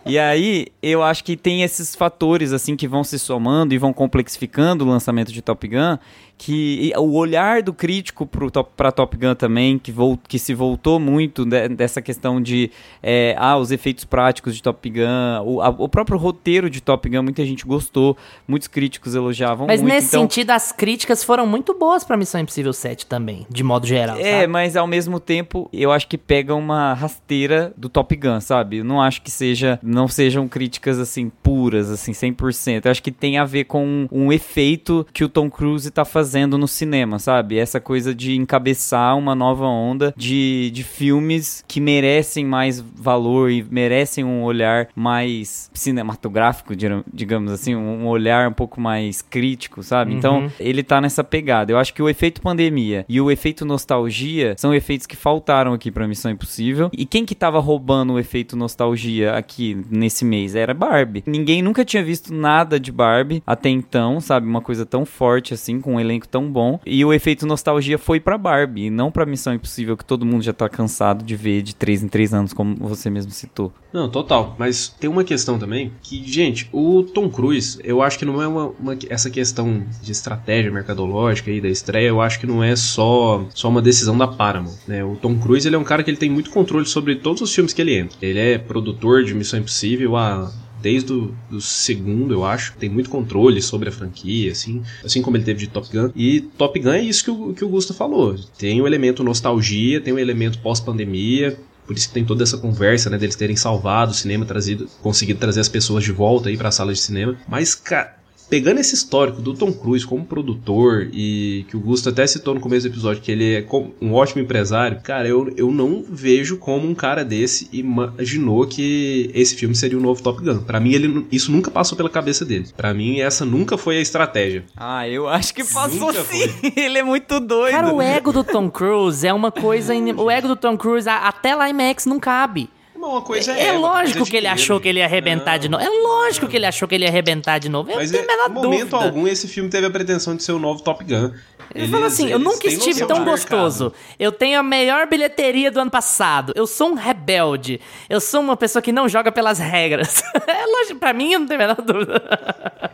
E 0.04 0.18
aí, 0.18 0.66
eu 0.82 1.02
acho 1.02 1.22
que 1.22 1.36
tem 1.36 1.62
esses 1.62 1.94
fatores, 1.94 2.52
assim, 2.52 2.74
que 2.76 2.88
vão 2.88 3.04
se 3.04 3.18
somando 3.18 3.72
e 3.72 3.78
vão 3.78 3.92
complexificando 3.92 4.84
o 4.84 4.88
lançamento 4.88 5.32
de 5.32 5.40
Top 5.40 5.66
Gun, 5.68 5.96
que 6.36 6.92
o 6.96 7.14
olhar 7.16 7.62
do 7.62 7.72
crítico 7.72 8.26
pro 8.26 8.50
top, 8.50 8.70
Top 8.94 9.16
Gun 9.16 9.34
também, 9.34 9.78
que, 9.78 9.92
vol, 9.92 10.18
que 10.28 10.38
se 10.38 10.52
voltou 10.52 10.98
muito 10.98 11.44
de- 11.44 11.68
dessa 11.68 12.02
questão 12.02 12.40
de, 12.40 12.70
é, 13.02 13.34
ah, 13.38 13.56
os 13.56 13.70
efeitos 13.70 14.04
práticos 14.04 14.54
de 14.56 14.62
Top 14.62 14.90
Gun, 14.90 15.42
o, 15.44 15.62
a- 15.62 15.68
o 15.68 15.88
próprio 15.88 16.18
roteiro 16.18 16.68
de 16.68 16.80
Top 16.80 17.08
Gun, 17.08 17.22
muita 17.22 17.44
gente 17.46 17.64
gostou, 17.64 18.16
muitos 18.48 18.68
críticos 18.68 19.14
elogiavam 19.14 19.66
Mas 19.66 19.80
muito. 19.80 19.92
nesse 19.94 20.08
então, 20.08 20.22
sentido, 20.22 20.50
as 20.50 20.72
críticas 20.72 21.22
foram 21.22 21.46
muito 21.46 21.72
boas 21.78 22.02
pra 22.04 22.16
Missão 22.16 22.40
Impossível 22.40 22.72
7 22.72 23.06
também, 23.06 23.46
de 23.48 23.62
modo 23.62 23.86
geral. 23.86 24.18
É, 24.18 24.40
sabe? 24.40 24.46
mas 24.48 24.76
ao 24.76 24.86
mesmo 24.86 25.20
tempo, 25.20 25.68
eu 25.72 25.92
acho 25.92 26.08
que 26.08 26.18
pega 26.18 26.54
uma 26.54 26.94
rasteira 26.94 27.72
do 27.76 27.88
Top 27.88 28.14
Gun, 28.16 28.40
sabe? 28.40 28.78
Eu 28.78 28.84
não 28.84 29.00
acho 29.00 29.22
que 29.22 29.30
seja, 29.30 29.78
não 29.82 30.08
sejam 30.08 30.48
críticas 30.48 30.98
assim 30.98 31.30
puras, 31.42 31.90
assim, 31.90 32.12
100%. 32.12 32.84
Eu 32.86 32.90
acho 32.90 33.02
que 33.02 33.12
tem 33.12 33.38
a 33.38 33.44
ver 33.44 33.64
com 33.64 33.84
um, 33.86 34.08
um 34.10 34.32
efeito 34.32 35.06
que 35.12 35.22
o 35.22 35.28
Tom 35.28 35.48
Cruise 35.48 35.88
tá 35.90 36.04
fazendo 36.04 36.23
no 36.58 36.68
cinema, 36.68 37.18
sabe? 37.18 37.58
Essa 37.58 37.80
coisa 37.80 38.14
de 38.14 38.36
encabeçar 38.36 39.16
uma 39.16 39.34
nova 39.34 39.66
onda 39.66 40.14
de, 40.16 40.70
de 40.72 40.82
filmes 40.82 41.64
que 41.66 41.80
merecem 41.80 42.44
mais 42.44 42.80
valor 42.80 43.50
e 43.50 43.62
merecem 43.70 44.24
um 44.24 44.42
olhar 44.42 44.88
mais 44.94 45.70
cinematográfico, 45.74 46.74
digamos 47.12 47.52
assim, 47.52 47.74
um 47.74 48.06
olhar 48.06 48.48
um 48.48 48.52
pouco 48.52 48.80
mais 48.80 49.22
crítico, 49.22 49.82
sabe? 49.82 50.14
Então, 50.14 50.50
ele 50.58 50.82
tá 50.82 51.00
nessa 51.00 51.22
pegada. 51.24 51.72
Eu 51.72 51.78
acho 51.78 51.92
que 51.92 52.02
o 52.02 52.08
efeito 52.08 52.40
pandemia 52.40 53.04
e 53.08 53.20
o 53.20 53.30
efeito 53.30 53.64
nostalgia 53.64 54.54
são 54.58 54.74
efeitos 54.74 55.06
que 55.06 55.16
faltaram 55.16 55.72
aqui 55.72 55.90
pra 55.90 56.08
Missão 56.08 56.30
Impossível. 56.30 56.90
E 56.92 57.04
quem 57.06 57.24
que 57.24 57.34
tava 57.34 57.58
roubando 57.60 58.14
o 58.14 58.18
efeito 58.18 58.56
nostalgia 58.56 59.34
aqui 59.34 59.76
nesse 59.90 60.24
mês? 60.24 60.54
Era 60.54 60.74
Barbie. 60.74 61.24
Ninguém 61.26 61.62
nunca 61.62 61.84
tinha 61.84 62.02
visto 62.02 62.32
nada 62.32 62.78
de 62.78 62.92
Barbie 62.92 63.42
até 63.46 63.68
então, 63.68 64.20
sabe? 64.20 64.46
Uma 64.46 64.60
coisa 64.60 64.86
tão 64.86 65.04
forte 65.04 65.54
assim, 65.54 65.80
com 65.80 65.94
um 65.94 66.00
elenco 66.00 66.13
tão 66.20 66.50
bom. 66.50 66.80
E 66.86 67.04
o 67.04 67.12
efeito 67.12 67.46
nostalgia 67.46 67.98
foi 67.98 68.20
pra 68.20 68.38
Barbie, 68.38 68.90
não 68.90 69.10
pra 69.10 69.26
Missão 69.26 69.54
Impossível, 69.54 69.96
que 69.96 70.04
todo 70.04 70.24
mundo 70.26 70.42
já 70.42 70.52
tá 70.52 70.68
cansado 70.68 71.24
de 71.24 71.36
ver 71.36 71.62
de 71.62 71.74
3 71.74 72.02
em 72.02 72.08
3 72.08 72.32
anos, 72.34 72.52
como 72.52 72.76
você 72.76 73.08
mesmo 73.10 73.30
citou. 73.32 73.72
Não, 73.92 74.08
total. 74.08 74.56
Mas 74.58 74.88
tem 74.88 75.08
uma 75.08 75.22
questão 75.24 75.58
também 75.58 75.92
que, 76.02 76.22
gente, 76.26 76.68
o 76.72 77.02
Tom 77.04 77.28
Cruise, 77.28 77.78
eu 77.84 78.02
acho 78.02 78.18
que 78.18 78.24
não 78.24 78.42
é 78.42 78.46
uma, 78.48 78.66
uma- 78.80 78.98
essa 79.08 79.30
questão 79.30 79.84
de 80.02 80.10
estratégia 80.12 80.70
mercadológica 80.72 81.50
aí 81.50 81.60
da 81.60 81.68
estreia, 81.68 82.08
eu 82.08 82.20
acho 82.20 82.40
que 82.40 82.46
não 82.46 82.62
é 82.62 82.74
só, 82.74 83.46
só 83.54 83.68
uma 83.68 83.80
decisão 83.82 84.16
da 84.18 84.26
Paramount, 84.26 84.74
né? 84.88 85.04
O 85.04 85.14
Tom 85.16 85.38
Cruise, 85.38 85.66
ele 85.66 85.76
é 85.76 85.78
um 85.78 85.84
cara 85.84 86.02
que 86.02 86.10
ele 86.10 86.16
tem 86.16 86.30
muito 86.30 86.50
controle 86.50 86.86
sobre 86.86 87.16
todos 87.16 87.40
os 87.42 87.54
filmes 87.54 87.72
que 87.72 87.80
ele 87.80 87.96
entra. 87.96 88.16
Ele 88.20 88.38
é 88.38 88.58
produtor 88.58 89.22
de 89.24 89.34
Missão 89.34 89.58
Impossível 89.60 90.16
há 90.16 90.50
desde 90.84 91.14
o 91.14 91.34
do 91.50 91.62
segundo, 91.62 92.34
eu 92.34 92.44
acho. 92.44 92.74
Tem 92.78 92.90
muito 92.90 93.08
controle 93.08 93.62
sobre 93.62 93.88
a 93.88 93.92
franquia, 93.92 94.52
assim, 94.52 94.82
assim 95.02 95.22
como 95.22 95.34
ele 95.38 95.44
teve 95.44 95.60
de 95.60 95.68
Top 95.68 95.88
Gun. 95.90 96.10
E 96.14 96.42
Top 96.42 96.78
Gun 96.78 96.92
é 96.92 97.00
isso 97.00 97.24
que 97.24 97.30
o, 97.30 97.54
que 97.54 97.64
o 97.64 97.68
Gusto 97.68 97.94
falou. 97.94 98.36
Tem 98.58 98.82
o 98.82 98.86
elemento 98.86 99.24
nostalgia, 99.24 99.98
tem 99.98 100.12
o 100.12 100.18
elemento 100.18 100.58
pós-pandemia, 100.58 101.58
por 101.86 101.96
isso 101.96 102.08
que 102.08 102.14
tem 102.14 102.24
toda 102.24 102.42
essa 102.42 102.58
conversa, 102.58 103.08
né, 103.08 103.16
deles 103.16 103.34
terem 103.34 103.56
salvado 103.56 104.12
o 104.12 104.14
cinema, 104.14 104.44
trazido, 104.44 104.86
conseguido 105.00 105.40
trazer 105.40 105.60
as 105.60 105.70
pessoas 105.70 106.04
de 106.04 106.12
volta 106.12 106.50
aí 106.50 106.56
para 106.56 106.70
salas 106.70 106.98
de 106.98 107.02
cinema. 107.02 107.34
Mas, 107.48 107.74
cara, 107.74 108.18
pegando 108.48 108.80
esse 108.80 108.94
histórico 108.94 109.40
do 109.40 109.54
Tom 109.54 109.72
Cruise 109.72 110.06
como 110.06 110.24
produtor 110.24 111.08
e 111.12 111.64
que 111.68 111.76
o 111.76 111.80
Gusto 111.80 112.08
até 112.08 112.26
citou 112.26 112.54
no 112.54 112.60
começo 112.60 112.88
do 112.88 112.92
episódio 112.92 113.22
que 113.22 113.32
ele 113.32 113.54
é 113.54 113.66
um 114.00 114.12
ótimo 114.14 114.42
empresário, 114.42 115.00
cara, 115.02 115.28
eu, 115.28 115.52
eu 115.56 115.70
não 115.70 116.04
vejo 116.08 116.56
como 116.58 116.88
um 116.88 116.94
cara 116.94 117.24
desse 117.24 117.68
imaginou 117.72 118.66
que 118.66 119.30
esse 119.34 119.54
filme 119.54 119.74
seria 119.74 119.98
o 119.98 120.00
novo 120.00 120.22
Top 120.22 120.42
Gun. 120.42 120.58
Para 120.58 120.80
mim, 120.80 120.92
ele, 120.92 121.26
isso 121.30 121.50
nunca 121.50 121.70
passou 121.70 121.96
pela 121.96 122.10
cabeça 122.10 122.44
dele. 122.44 122.68
Para 122.76 122.94
mim, 122.94 123.20
essa 123.20 123.44
nunca 123.44 123.76
foi 123.76 123.98
a 123.98 124.00
estratégia. 124.00 124.64
Ah, 124.76 125.08
eu 125.08 125.28
acho 125.28 125.54
que 125.54 125.64
passou 125.64 126.12
sim. 126.12 126.48
ele 126.76 126.98
é 126.98 127.02
muito 127.02 127.40
doido. 127.40 127.72
Cara, 127.72 127.92
o 127.92 128.00
ego 128.00 128.32
do 128.32 128.44
Tom 128.44 128.70
Cruise 128.70 129.26
é 129.26 129.32
uma 129.32 129.50
coisa. 129.50 129.94
In... 129.94 130.14
O 130.24 130.30
ego 130.30 130.48
do 130.48 130.56
Tom 130.56 130.76
Cruise, 130.76 131.08
até 131.08 131.54
lá 131.54 131.68
IMAX 131.68 132.06
não 132.06 132.18
cabe. 132.18 132.70
Uma 133.04 133.22
coisa 133.22 133.52
é, 133.52 133.60
é, 133.60 133.66
é 133.66 133.72
lógico 133.72 134.24
que 134.24 134.36
ele 134.36 134.46
achou 134.46 134.80
que 134.80 134.88
ele 134.88 134.98
ia 134.98 135.04
arrebentar 135.04 135.52
não, 135.52 135.58
de 135.58 135.68
novo. 135.68 135.84
É 135.84 135.88
lógico 135.88 136.46
que 136.46 136.56
ele 136.56 136.66
achou 136.66 136.88
que 136.88 136.94
ele 136.94 137.04
ia 137.04 137.10
arrebentar 137.10 137.58
de 137.58 137.68
novo. 137.68 137.90
Eu 137.90 137.96
Mas 137.96 138.10
não 138.10 138.18
tenho 138.18 138.30
é, 138.30 138.34
a 138.34 138.36
menor 138.36 138.50
em 138.50 138.54
momento 138.54 138.90
dúvida. 138.90 139.04
algum 139.04 139.28
esse 139.28 139.46
filme 139.48 139.68
teve 139.70 139.86
a 139.86 139.90
pretensão 139.90 140.34
de 140.34 140.42
ser 140.42 140.52
o 140.52 140.58
novo 140.58 140.82
Top 140.82 141.04
Gun. 141.04 141.30
Ele 141.74 141.88
fala 141.88 142.06
assim: 142.06 142.30
eu 142.30 142.38
nunca 142.38 142.66
estive 142.66 143.06
tão 143.06 143.24
gostoso. 143.24 143.92
Eu 144.18 144.32
tenho 144.32 144.60
a 144.60 144.62
melhor 144.62 145.06
bilheteria 145.06 145.70
do 145.70 145.80
ano 145.80 145.90
passado. 145.90 146.52
Eu 146.54 146.66
sou 146.66 146.90
um 146.90 146.94
rebelde. 146.94 147.80
Eu 148.08 148.20
sou 148.20 148.40
uma 148.40 148.56
pessoa 148.56 148.82
que 148.82 148.92
não 148.92 149.08
joga 149.08 149.32
pelas 149.32 149.58
regras. 149.58 150.22
é 150.46 150.66
lógico, 150.66 150.98
pra 150.98 151.12
mim, 151.12 151.32
eu 151.32 151.40
não 151.40 151.46
tenho 151.46 151.60
a 151.60 151.66
menor 151.66 151.82
dúvida. 151.82 152.20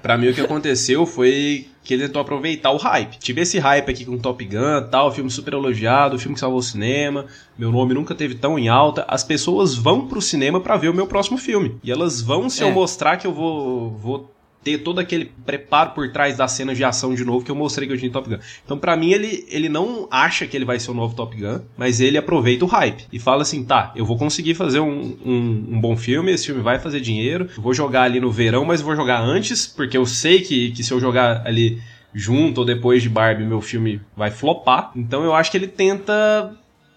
pra 0.03 0.17
mim, 0.17 0.29
o 0.29 0.35
que 0.35 0.41
aconteceu 0.41 1.07
foi 1.07 1.69
que 1.83 1.95
ele 1.95 2.07
tentou 2.07 2.23
aproveitar 2.23 2.71
o 2.71 2.77
hype. 2.77 3.19
Tive 3.19 3.41
esse 3.41 3.59
hype 3.59 3.91
aqui 3.91 4.05
com 4.05 4.19
Top 4.19 4.45
Gun, 4.45 4.89
tal, 4.91 5.13
filme 5.13 5.31
super 5.31 5.55
elogiado, 5.55 6.19
filme 6.19 6.35
que 6.35 6.41
salvou 6.41 6.59
o 6.59 6.63
cinema. 6.63 7.27
Meu 7.59 7.73
nome 7.73 7.95
nunca 7.95 8.15
teve 8.15 8.35
tão 8.35 8.59
em 8.59 8.69
alta. 8.69 9.05
As 9.09 9.25
pessoas 9.25 9.75
vão 9.75 10.07
pro 10.07 10.21
cinema 10.21 10.61
para 10.61 10.77
ver 10.77 10.89
o 10.89 10.95
meu 10.95 11.07
próximo 11.07 11.39
filme. 11.39 11.79
E 11.83 11.91
elas 11.91 12.21
vão 12.21 12.49
se 12.51 12.63
é. 12.63 12.67
eu 12.67 12.73
mostrar 12.73 13.17
que 13.17 13.27
eu 13.27 13.33
vou, 13.33 13.91
vou 13.91 14.31
ter 14.63 14.79
todo 14.79 14.99
aquele 14.99 15.33
preparo 15.45 15.91
por 15.91 16.11
trás 16.13 16.37
das 16.37 16.53
cenas 16.53 16.77
de 16.77 16.85
ação 16.85 17.15
de 17.15 17.25
novo 17.25 17.45
que 17.45 17.51
eu 17.51 17.55
mostrei 17.55 17.89
que 17.89 17.95
eu 17.95 17.99
tinha 17.99 18.09
em 18.09 18.13
Top 18.13 18.29
Gun. 18.29 18.39
Então, 18.65 18.79
para 18.79 18.97
mim, 18.97 19.13
ele, 19.13 19.47
ele 19.49 19.69
não 19.69 20.07
acha 20.11 20.47
que 20.47 20.57
ele 20.57 20.65
vai 20.65 20.79
ser 20.79 20.91
o 20.91 20.95
novo 20.95 21.15
Top 21.15 21.35
Gun, 21.37 21.61
mas 21.77 22.01
ele 22.01 22.19
aproveita 22.19 22.65
o 22.65 22.69
hype 22.69 23.07
e 23.13 23.19
fala 23.19 23.43
assim: 23.43 23.65
tá, 23.65 23.93
eu 23.97 24.05
vou 24.05 24.19
conseguir 24.19 24.55
fazer 24.55 24.81
um, 24.81 25.17
um, 25.25 25.67
um 25.71 25.81
bom 25.81 25.97
filme, 25.97 26.33
esse 26.33 26.47
filme 26.47 26.63
vai 26.63 26.79
fazer 26.79 27.01
dinheiro, 27.01 27.49
vou 27.57 27.73
jogar 27.73 28.03
ali 28.03 28.21
no 28.21 28.31
verão, 28.31 28.65
mas 28.65 28.81
vou 28.81 28.95
jogar 28.95 29.21
antes, 29.21 29.67
porque 29.67 29.97
eu 29.97 30.05
sei 30.05 30.41
que, 30.41 30.73
que 30.73 30.83
se 30.83 30.93
eu 30.93 31.01
jogar 31.01 31.47
ali 31.47 31.81
junto 32.13 32.59
ou 32.59 32.65
depois 32.65 33.03
de 33.03 33.09
Barbie, 33.09 33.45
meu 33.45 33.61
filme 33.61 34.01
vai 34.17 34.31
flopar. 34.31 34.91
Então 34.95 35.25
eu 35.25 35.35
acho 35.35 35.51
que 35.51 35.57
ele 35.57 35.69
tenta 35.69 36.55